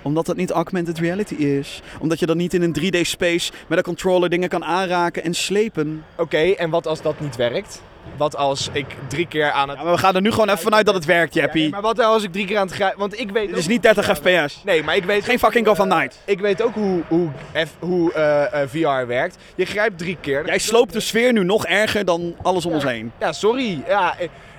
Omdat 0.03 0.27
het 0.27 0.37
niet 0.37 0.51
augmented 0.51 0.99
reality 0.99 1.35
is. 1.35 1.83
Omdat 2.01 2.19
je 2.19 2.27
dan 2.27 2.37
niet 2.37 2.55
in 2.55 2.63
een 2.63 2.77
3D-space 2.81 3.53
met 3.69 3.79
een 3.79 3.85
controller 3.85 4.29
dingen 4.29 4.49
kan 4.49 4.65
aanraken 4.65 5.25
en 5.25 5.35
slepen. 5.35 6.05
Oké, 6.17 6.39
en 6.51 6.71
wat 6.71 6.87
als 6.87 7.03
dat 7.03 7.21
niet 7.21 7.37
werkt? 7.37 7.83
Wat 8.17 8.37
als 8.37 8.69
ik 8.73 8.87
drie 9.09 9.27
keer 9.27 9.51
aan 9.51 9.69
het... 9.69 9.79
Ja, 9.79 9.85
maar 9.85 9.93
we 9.93 9.99
gaan 9.99 10.15
er 10.15 10.21
nu 10.21 10.31
gewoon 10.31 10.49
even 10.49 10.59
vanuit 10.63 10.87
dat 10.87 10.95
het 10.95 11.05
werkt, 11.05 11.35
Jeppie. 11.35 11.63
nee, 11.63 11.71
maar 11.71 11.81
wat 11.81 12.01
als 12.01 12.23
ik 12.23 12.33
drie 12.33 12.47
keer 12.47 12.59
aan 12.59 12.67
het 12.67 12.75
grijpen... 12.75 12.99
Want 12.99 13.21
ik 13.21 13.31
weet 13.31 13.49
Het 13.49 13.59
is 13.59 13.67
niet 13.67 13.83
30 13.83 14.17
fps. 14.17 14.63
Nee, 14.65 14.83
maar 14.83 14.97
ik 14.97 15.05
weet... 15.05 15.25
Geen 15.25 15.39
fucking 15.39 15.67
Gotham 15.67 15.89
Knight. 15.89 16.19
Ik 16.25 16.41
weet 16.41 16.63
ook 16.63 16.75
hoe, 16.75 17.03
hoe, 17.09 17.29
F- 17.57 17.77
hoe 17.79 18.13
eh, 18.13 18.63
eh, 18.63 18.69
VR 18.69 19.07
werkt. 19.07 19.37
Je 19.55 19.65
grijpt 19.67 19.99
drie 19.99 20.17
keer. 20.21 20.47
Jij 20.47 20.59
sloopt 20.59 20.93
de 20.93 21.01
sfeer 21.01 21.33
nu 21.33 21.45
nog 21.45 21.67
erger 21.67 22.05
dan 22.05 22.35
alles 22.43 22.67
om 22.67 22.73
ons 22.73 22.85
heen. 22.85 23.13
Ja, 23.21 23.33
sorry. 23.33 23.83
Ja, 23.87 24.15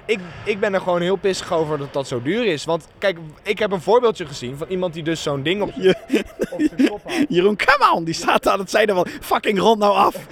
ik, 0.09 0.19
ik 0.43 0.59
ben 0.59 0.73
er 0.73 0.81
gewoon 0.81 1.01
heel 1.01 1.15
pissig 1.15 1.53
over 1.53 1.77
dat 1.77 1.93
dat 1.93 2.07
zo 2.07 2.21
duur 2.21 2.45
is. 2.45 2.65
Want 2.65 2.87
kijk, 2.97 3.17
ik 3.43 3.59
heb 3.59 3.71
een 3.71 3.81
voorbeeldje 3.81 4.25
gezien 4.25 4.57
van 4.57 4.67
iemand 4.69 4.93
die 4.93 5.03
dus 5.03 5.23
zo'n 5.23 5.43
ding 5.43 5.61
op, 5.61 5.71
Je- 5.75 5.95
op 6.51 6.61
zijn 6.75 6.89
kop 6.89 7.01
had. 7.03 7.25
Jeroen, 7.29 7.57
come 7.57 7.91
on, 7.93 8.03
die 8.03 8.13
staat 8.13 8.47
aan 8.47 8.59
het 8.59 8.69
zijde 8.69 8.93
van 8.93 9.07
fucking 9.21 9.59
rond 9.59 9.79
nou 9.79 9.95
af. 9.95 10.15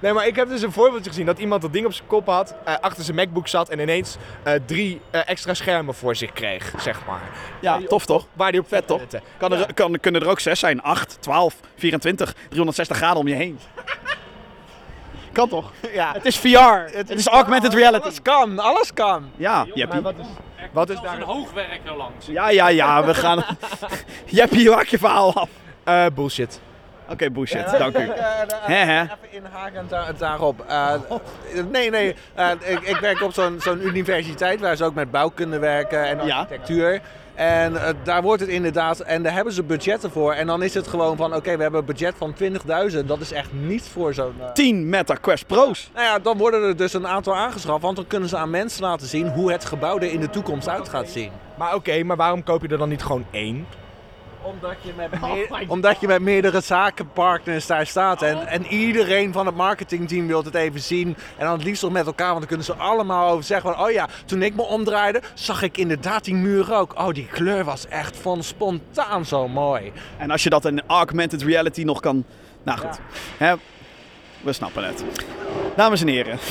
Nee, 0.00 0.12
maar 0.12 0.26
ik 0.26 0.36
heb 0.36 0.48
dus 0.48 0.62
een 0.62 0.72
voorbeeldje 0.72 1.10
gezien 1.10 1.26
dat 1.26 1.38
iemand 1.38 1.62
dat 1.62 1.72
ding 1.72 1.86
op 1.86 1.92
zijn 1.92 2.06
kop 2.08 2.26
had, 2.26 2.54
eh, 2.64 2.74
achter 2.80 3.04
zijn 3.04 3.16
MacBook 3.16 3.48
zat 3.48 3.68
en 3.68 3.78
ineens 3.78 4.16
eh, 4.42 4.52
drie 4.66 5.00
eh, 5.10 5.20
extra 5.28 5.54
schermen 5.54 5.94
voor 5.94 6.16
zich 6.16 6.32
kreeg, 6.32 6.72
zeg 6.78 7.06
maar. 7.06 7.22
Ja, 7.60 7.80
tof 7.88 8.06
toch? 8.06 8.26
Waar 8.32 8.50
die 8.52 8.60
op 8.60 8.68
Vet 8.68 8.86
toch? 8.86 9.02
Kan 9.38 9.52
er, 9.52 9.74
kan, 9.74 10.00
kunnen 10.00 10.20
er 10.20 10.28
ook 10.28 10.40
6 10.40 10.58
zijn, 10.58 10.82
8, 10.82 11.16
12, 11.20 11.54
24, 11.76 12.34
360 12.48 12.96
graden 12.96 13.18
om 13.18 13.28
je 13.28 13.34
heen. 13.34 13.58
Kan 15.36 15.48
toch? 15.48 15.72
Ja. 15.92 16.12
Het 16.12 16.24
is 16.24 16.36
VR. 16.38 16.96
Het, 16.96 17.10
is 17.10 17.26
augmented 17.26 17.74
reality. 17.74 18.02
Alles 18.04 18.22
kan, 18.22 18.58
alles 18.58 18.92
kan. 18.92 19.30
Ja, 19.36 19.66
Jeppie. 19.74 20.00
wat 20.00 20.14
is, 20.18 20.26
wat 20.72 20.90
is 20.90 21.00
daar... 21.00 21.16
een 21.16 21.22
hoogwerker 21.22 21.96
langs. 21.96 22.26
Ja, 22.26 22.48
ja, 22.50 22.68
ja, 22.68 23.04
we 23.04 23.14
gaan... 23.24 23.44
Jeppie, 24.38 24.70
maak 24.70 24.86
je 24.86 24.98
verhaal 24.98 25.34
af. 25.34 25.48
Eh, 25.84 26.06
bullshit. 26.14 26.60
Oké, 27.08 27.30
bullshit, 27.30 27.70
dank 27.78 27.96
u. 27.98 28.10
Hè, 28.60 28.74
hè? 28.74 29.02
Even 29.02 29.16
inhaken 29.30 29.86
da- 29.88 30.12
daarop. 30.18 30.64
Eh, 30.68 30.92
nee, 31.70 31.90
nee. 31.90 32.14
eh, 32.34 32.50
ik, 32.64 32.80
ik 32.80 32.96
werk 32.96 33.22
op 33.22 33.32
zo'n 33.32 33.56
zo'n 33.60 33.86
universiteit 33.86 34.60
waar 34.60 34.76
ze 34.76 34.84
ook 34.84 34.94
met 34.94 35.10
bouwkunde 35.10 35.58
werken 35.58 36.04
en 36.04 36.26
Ja. 36.26 36.46
En 37.36 37.76
eh, 37.86 37.94
daar 38.02 38.22
wordt 38.22 38.40
het 38.40 38.50
inderdaad, 38.50 39.00
en 39.00 39.22
daar 39.22 39.32
hebben 39.32 39.52
ze 39.52 39.62
budgetten 39.62 40.10
voor. 40.10 40.32
En 40.32 40.46
dan 40.46 40.62
is 40.62 40.74
het 40.74 40.88
gewoon 40.88 41.16
van, 41.16 41.34
oké, 41.34 41.56
we 41.56 41.62
hebben 41.62 41.80
een 41.80 41.86
budget 41.86 42.14
van 42.18 42.34
20.000. 43.00 43.04
Dat 43.06 43.20
is 43.20 43.32
echt 43.32 43.52
niet 43.52 43.82
voor 43.92 44.14
zo'n... 44.14 44.34
eh, 44.40 44.52
10 44.52 44.88
Meta 44.88 45.14
Quest 45.14 45.46
Pro's. 45.46 45.90
Nou 45.94 46.06
ja, 46.06 46.18
dan 46.18 46.38
worden 46.38 46.62
er 46.62 46.76
dus 46.76 46.92
een 46.92 47.06
aantal 47.06 47.36
aangeschaft. 47.36 47.82
Want 47.82 47.96
dan 47.96 48.06
kunnen 48.06 48.28
ze 48.28 48.36
aan 48.36 48.50
mensen 48.50 48.82
laten 48.82 49.06
zien 49.06 49.28
hoe 49.28 49.52
het 49.52 49.64
gebouw 49.64 49.96
er 49.96 50.12
in 50.12 50.20
de 50.20 50.30
toekomst 50.30 50.68
uit 50.68 50.88
gaat 50.88 51.08
zien. 51.08 51.30
Maar 51.58 51.74
oké, 51.74 52.02
maar 52.02 52.16
waarom 52.16 52.42
koop 52.42 52.62
je 52.62 52.68
er 52.68 52.78
dan 52.78 52.88
niet 52.88 53.02
gewoon 53.02 53.26
één? 53.30 53.66
Omdat 54.46 54.76
je 54.82 54.92
met, 54.96 55.20
meer- 55.20 55.64
omdat 55.68 56.00
je 56.00 56.06
met 56.06 56.20
meerdere 56.20 56.60
zakenpartners 56.60 57.66
daar 57.66 57.86
staat. 57.86 58.22
En, 58.22 58.46
en 58.46 58.66
iedereen 58.66 59.32
van 59.32 59.46
het 59.46 59.54
marketingteam 59.54 60.26
wil 60.26 60.44
het 60.44 60.54
even 60.54 60.80
zien. 60.80 61.08
En 61.36 61.44
dan 61.44 61.52
het 61.52 61.64
liefst 61.64 61.82
nog 61.82 61.92
met 61.92 62.06
elkaar. 62.06 62.26
Want 62.26 62.38
dan 62.38 62.46
kunnen 62.48 62.66
ze 62.66 62.74
allemaal 62.74 63.30
over 63.30 63.44
zeggen 63.44 63.74
van... 63.74 63.84
Oh 63.84 63.90
ja, 63.90 64.08
toen 64.24 64.42
ik 64.42 64.54
me 64.54 64.62
omdraaide, 64.62 65.22
zag 65.34 65.62
ik 65.62 65.76
inderdaad 65.76 66.24
die 66.24 66.34
muur 66.34 66.74
ook. 66.74 66.98
Oh, 66.98 67.14
die 67.14 67.26
kleur 67.26 67.64
was 67.64 67.88
echt 67.88 68.16
van 68.16 68.42
spontaan 68.42 69.24
zo 69.24 69.48
mooi. 69.48 69.92
En 70.18 70.30
als 70.30 70.42
je 70.42 70.50
dat 70.50 70.64
in 70.64 70.82
augmented 70.86 71.42
reality 71.42 71.82
nog 71.82 72.00
kan... 72.00 72.24
Nou 72.62 72.78
goed, 72.78 72.98
hè, 73.36 73.54
we 74.40 74.52
snappen 74.52 74.86
het. 74.86 75.04
Dames 75.76 76.00
en 76.00 76.08
heren. 76.08 76.38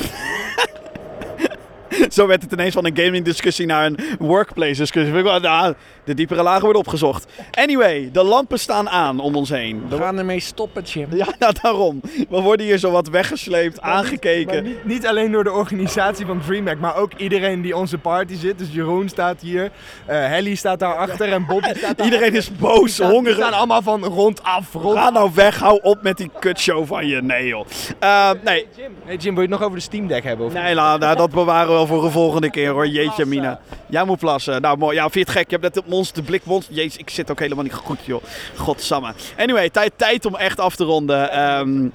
Zo 2.09 2.27
werd 2.27 2.41
het 2.41 2.51
ineens 2.51 2.73
van 2.73 2.85
een 2.85 2.97
gaming 2.97 3.25
discussie 3.25 3.65
naar 3.65 3.85
een 3.85 3.97
workplace 4.19 4.75
discussie. 4.75 5.23
Nou, 5.23 5.73
de 6.05 6.13
diepere 6.13 6.43
lagen 6.43 6.61
worden 6.63 6.81
opgezocht. 6.81 7.25
Anyway, 7.51 8.09
de 8.11 8.23
lampen 8.23 8.59
staan 8.59 8.89
aan 8.89 9.19
om 9.19 9.35
ons 9.35 9.49
heen. 9.49 9.83
We 9.89 9.97
gaan 9.97 10.17
ermee 10.17 10.39
stoppen, 10.39 10.83
Jim. 10.83 11.07
Ja, 11.15 11.27
nou 11.39 11.53
daarom. 11.61 12.01
We 12.29 12.41
worden 12.41 12.65
hier 12.65 12.77
zo 12.77 12.91
wat 12.91 13.09
weggesleept, 13.09 13.81
Maar 13.81 13.91
aangekeken. 13.91 14.63
niet, 14.63 14.85
niet 14.85 15.07
alleen 15.07 15.31
door 15.31 15.43
de 15.43 15.51
organisatie 15.51 16.25
van 16.25 16.41
DreamHack, 16.47 16.79
maar 16.79 16.95
ook 16.95 17.13
iedereen 17.17 17.61
die 17.61 17.75
onze 17.77 17.97
party 17.97 18.35
zit. 18.35 18.57
Dus 18.57 18.67
Jeroen 18.71 19.09
staat 19.09 19.41
hier, 19.41 19.71
eh 20.05 20.17
Helly 20.27 20.55
staat 20.55 20.79
daarachter 20.79 21.31
en 21.31 21.45
Bobby 21.45 21.73
staat 21.77 21.97
daar. 21.97 22.05
Iedereen 22.05 22.33
is 22.33 22.55
boos, 22.55 22.95
Die 22.95 23.05
hongerig. 23.05 23.35
staan 23.37 23.53
allemaal 23.53 23.81
van 23.81 24.03
rondaf, 24.03 24.73
rond. 24.73 24.97
Ga 24.97 25.09
nou 25.09 25.31
weg, 25.33 25.59
hou 25.59 25.79
op 25.81 26.01
met 26.01 26.17
die 26.17 26.31
kutshow 26.39 26.85
van 26.87 27.07
je. 27.07 27.21
Nee 27.21 27.47
joh. 27.47 27.65
Eh, 27.99 28.29
nee, 28.43 28.67
Hey 29.05 29.15
Jim, 29.15 29.33
wil 29.33 29.43
je 29.43 29.49
het 29.49 29.59
nog 29.59 29.63
over 29.63 29.77
de 29.77 29.83
Steam 29.83 30.07
Deck 30.07 30.23
hebben? 30.23 30.45
Of 30.45 30.53
nee 30.53 30.73
nou, 30.75 30.99
dat 30.99 31.31
bewaren 31.31 31.67
we 31.67 31.73
wel 31.73 31.87
voor 31.87 32.03
een 32.05 32.11
volgende 32.11 32.49
keer 32.49 32.69
hoor. 32.69 32.87
Jeetje 32.87 33.25
mina. 33.25 33.59
Jij 33.95 34.05
moet 34.05 34.19
plassen. 34.19 34.61
Nou 34.61 34.77
mooi. 34.77 34.95
Ja, 34.95 35.01
vind 35.01 35.13
je 35.13 35.19
het 35.19 35.29
gek? 35.29 35.49
Je 35.49 35.57
hebt 35.57 35.61
net 35.61 35.75
het 35.75 35.93
monster, 35.93 36.15
de 36.15 36.23
blik 36.23 36.45
monster. 36.45 36.73
Jezus, 36.73 36.97
ik 36.97 37.09
zit 37.09 37.31
ook 37.31 37.39
helemaal 37.39 37.63
niet 37.63 37.73
goed 37.73 38.05
joh. 38.05 38.23
Godsamme. 38.55 39.13
Anyway, 39.37 39.69
tijd, 39.69 39.93
tijd 39.95 40.25
om 40.25 40.35
echt 40.35 40.59
af 40.59 40.75
te 40.75 40.83
ronden. 40.83 41.31
Ehm, 41.31 41.89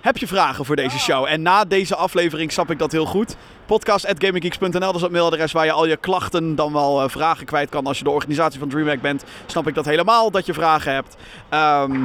heb 0.00 0.16
je 0.16 0.26
vragen 0.26 0.64
voor 0.64 0.76
deze 0.76 0.98
show? 0.98 1.24
En 1.24 1.42
na 1.42 1.64
deze 1.64 1.96
aflevering 1.96 2.52
snap 2.52 2.70
ik 2.70 2.78
dat 2.78 2.92
heel 2.92 3.06
goed. 3.06 3.36
Podcast.gaminggeeks.nl, 3.66 4.80
dat 4.80 4.94
is 4.94 5.00
het 5.00 5.10
mailadres 5.10 5.52
waar 5.52 5.64
je 5.64 5.72
al 5.72 5.86
je 5.86 5.96
klachten 5.96 6.54
dan 6.54 6.72
wel 6.72 7.02
eh, 7.02 7.08
vragen 7.08 7.46
kwijt 7.46 7.68
kan. 7.68 7.86
Als 7.86 7.98
je 7.98 8.04
de 8.04 8.10
organisatie 8.10 8.58
van 8.58 8.68
DreamHack 8.68 9.00
bent, 9.00 9.24
snap 9.46 9.66
ik 9.66 9.74
dat 9.74 9.84
helemaal 9.84 10.30
dat 10.30 10.46
je 10.46 10.54
vragen 10.54 10.92
hebt. 10.92 11.16
Ehm, 11.48 12.04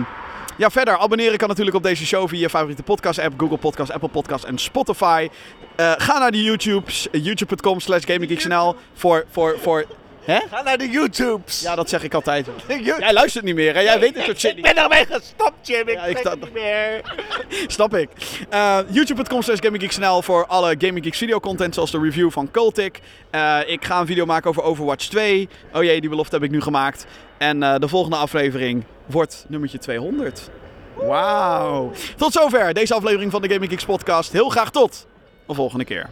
ja, 0.58 0.70
verder, 0.70 0.98
abonneren 0.98 1.38
kan 1.38 1.48
natuurlijk 1.48 1.78
op 1.78 1.84
deze 1.84 2.06
show 2.06 2.28
via 2.28 2.40
je 2.40 2.50
favoriete 2.50 2.84
podcast-app, 2.84 3.40
Google 3.40 3.58
Podcast, 3.58 3.92
Apple 3.92 4.10
Podcast 4.10 4.44
en 4.44 4.58
Spotify. 4.58 5.30
Eh, 5.82 5.92
ga 5.98 6.20
naar 6.20 6.32
de 6.32 6.44
YouTubes, 6.44 7.10
eh, 7.10 7.24
youtube.com 7.26 7.80
slash 7.80 8.04
gaminggeeksnl 8.06 8.76
voor, 8.94 9.26
voor, 9.32 9.58
voor... 9.60 9.86
Hè? 10.24 10.40
Ga 10.50 10.62
naar 10.62 10.78
de 10.78 10.90
YouTubes! 10.90 11.62
Ja, 11.62 11.76
dat 11.76 11.90
zeg 11.90 12.04
ik 12.04 12.14
altijd. 12.14 12.48
Jij 13.00 13.14
luistert 13.14 13.46
niet 13.46 13.56
meer, 13.56 13.74
hè? 13.74 13.80
Jij 13.80 14.00
weet 14.00 14.16
het 14.16 14.26
soort 14.26 14.40
shit 14.40 14.56
niet. 14.56 14.66
Ik 14.66 14.74
ben 14.74 14.84
ermee 14.84 15.06
gestopt, 15.06 15.68
Jim. 15.68 15.88
Ik 15.88 15.96
Ja, 15.96 16.04
ik 16.04 16.36
niet 16.40 16.54
meer. 16.54 17.02
Snap 17.68 17.96
ik. 17.96 18.10
Eh, 18.50 18.80
YouTube.com 18.90 19.42
slash 19.42 19.60
GamingGeeksNL 19.60 20.22
voor 20.22 20.46
alle 20.46 20.76
Gaming 20.78 21.04
Geeks 21.04 21.18
videocontent, 21.18 21.74
zoals 21.74 21.92
de 21.92 22.00
review 22.00 22.32
van 22.32 22.52
Cultic. 22.52 23.00
Eh, 23.30 23.60
ik 23.66 23.86
ga 23.86 24.00
een 24.00 24.08
video 24.08 24.26
maken 24.26 24.50
over 24.50 24.64
Overwatch 24.64 25.06
2. 25.06 25.50
Oh 25.74 25.84
jee, 25.84 26.02
die 26.02 26.10
belofte 26.10 26.36
heb 26.36 26.44
ik 26.44 26.52
nu 26.52 26.62
gemaakt. 26.62 27.06
En 27.38 27.60
de 27.60 27.88
volgende 27.88 28.18
aflevering 28.18 28.84
wordt 29.06 29.46
nummertje 29.48 29.78
200. 29.78 30.50
Wauw. 30.96 31.92
Tot 32.18 32.34
zover 32.34 32.74
deze 32.74 32.94
aflevering 32.94 33.32
van 33.32 33.42
de 33.42 33.50
Gaming 33.50 33.72
Geeks 33.72 33.86
podcast. 33.86 34.32
Heel 34.32 34.50
graag 34.50 34.72
tot 34.72 35.10
de 35.52 35.58
volgende 35.58 35.86
keer. 35.86 36.10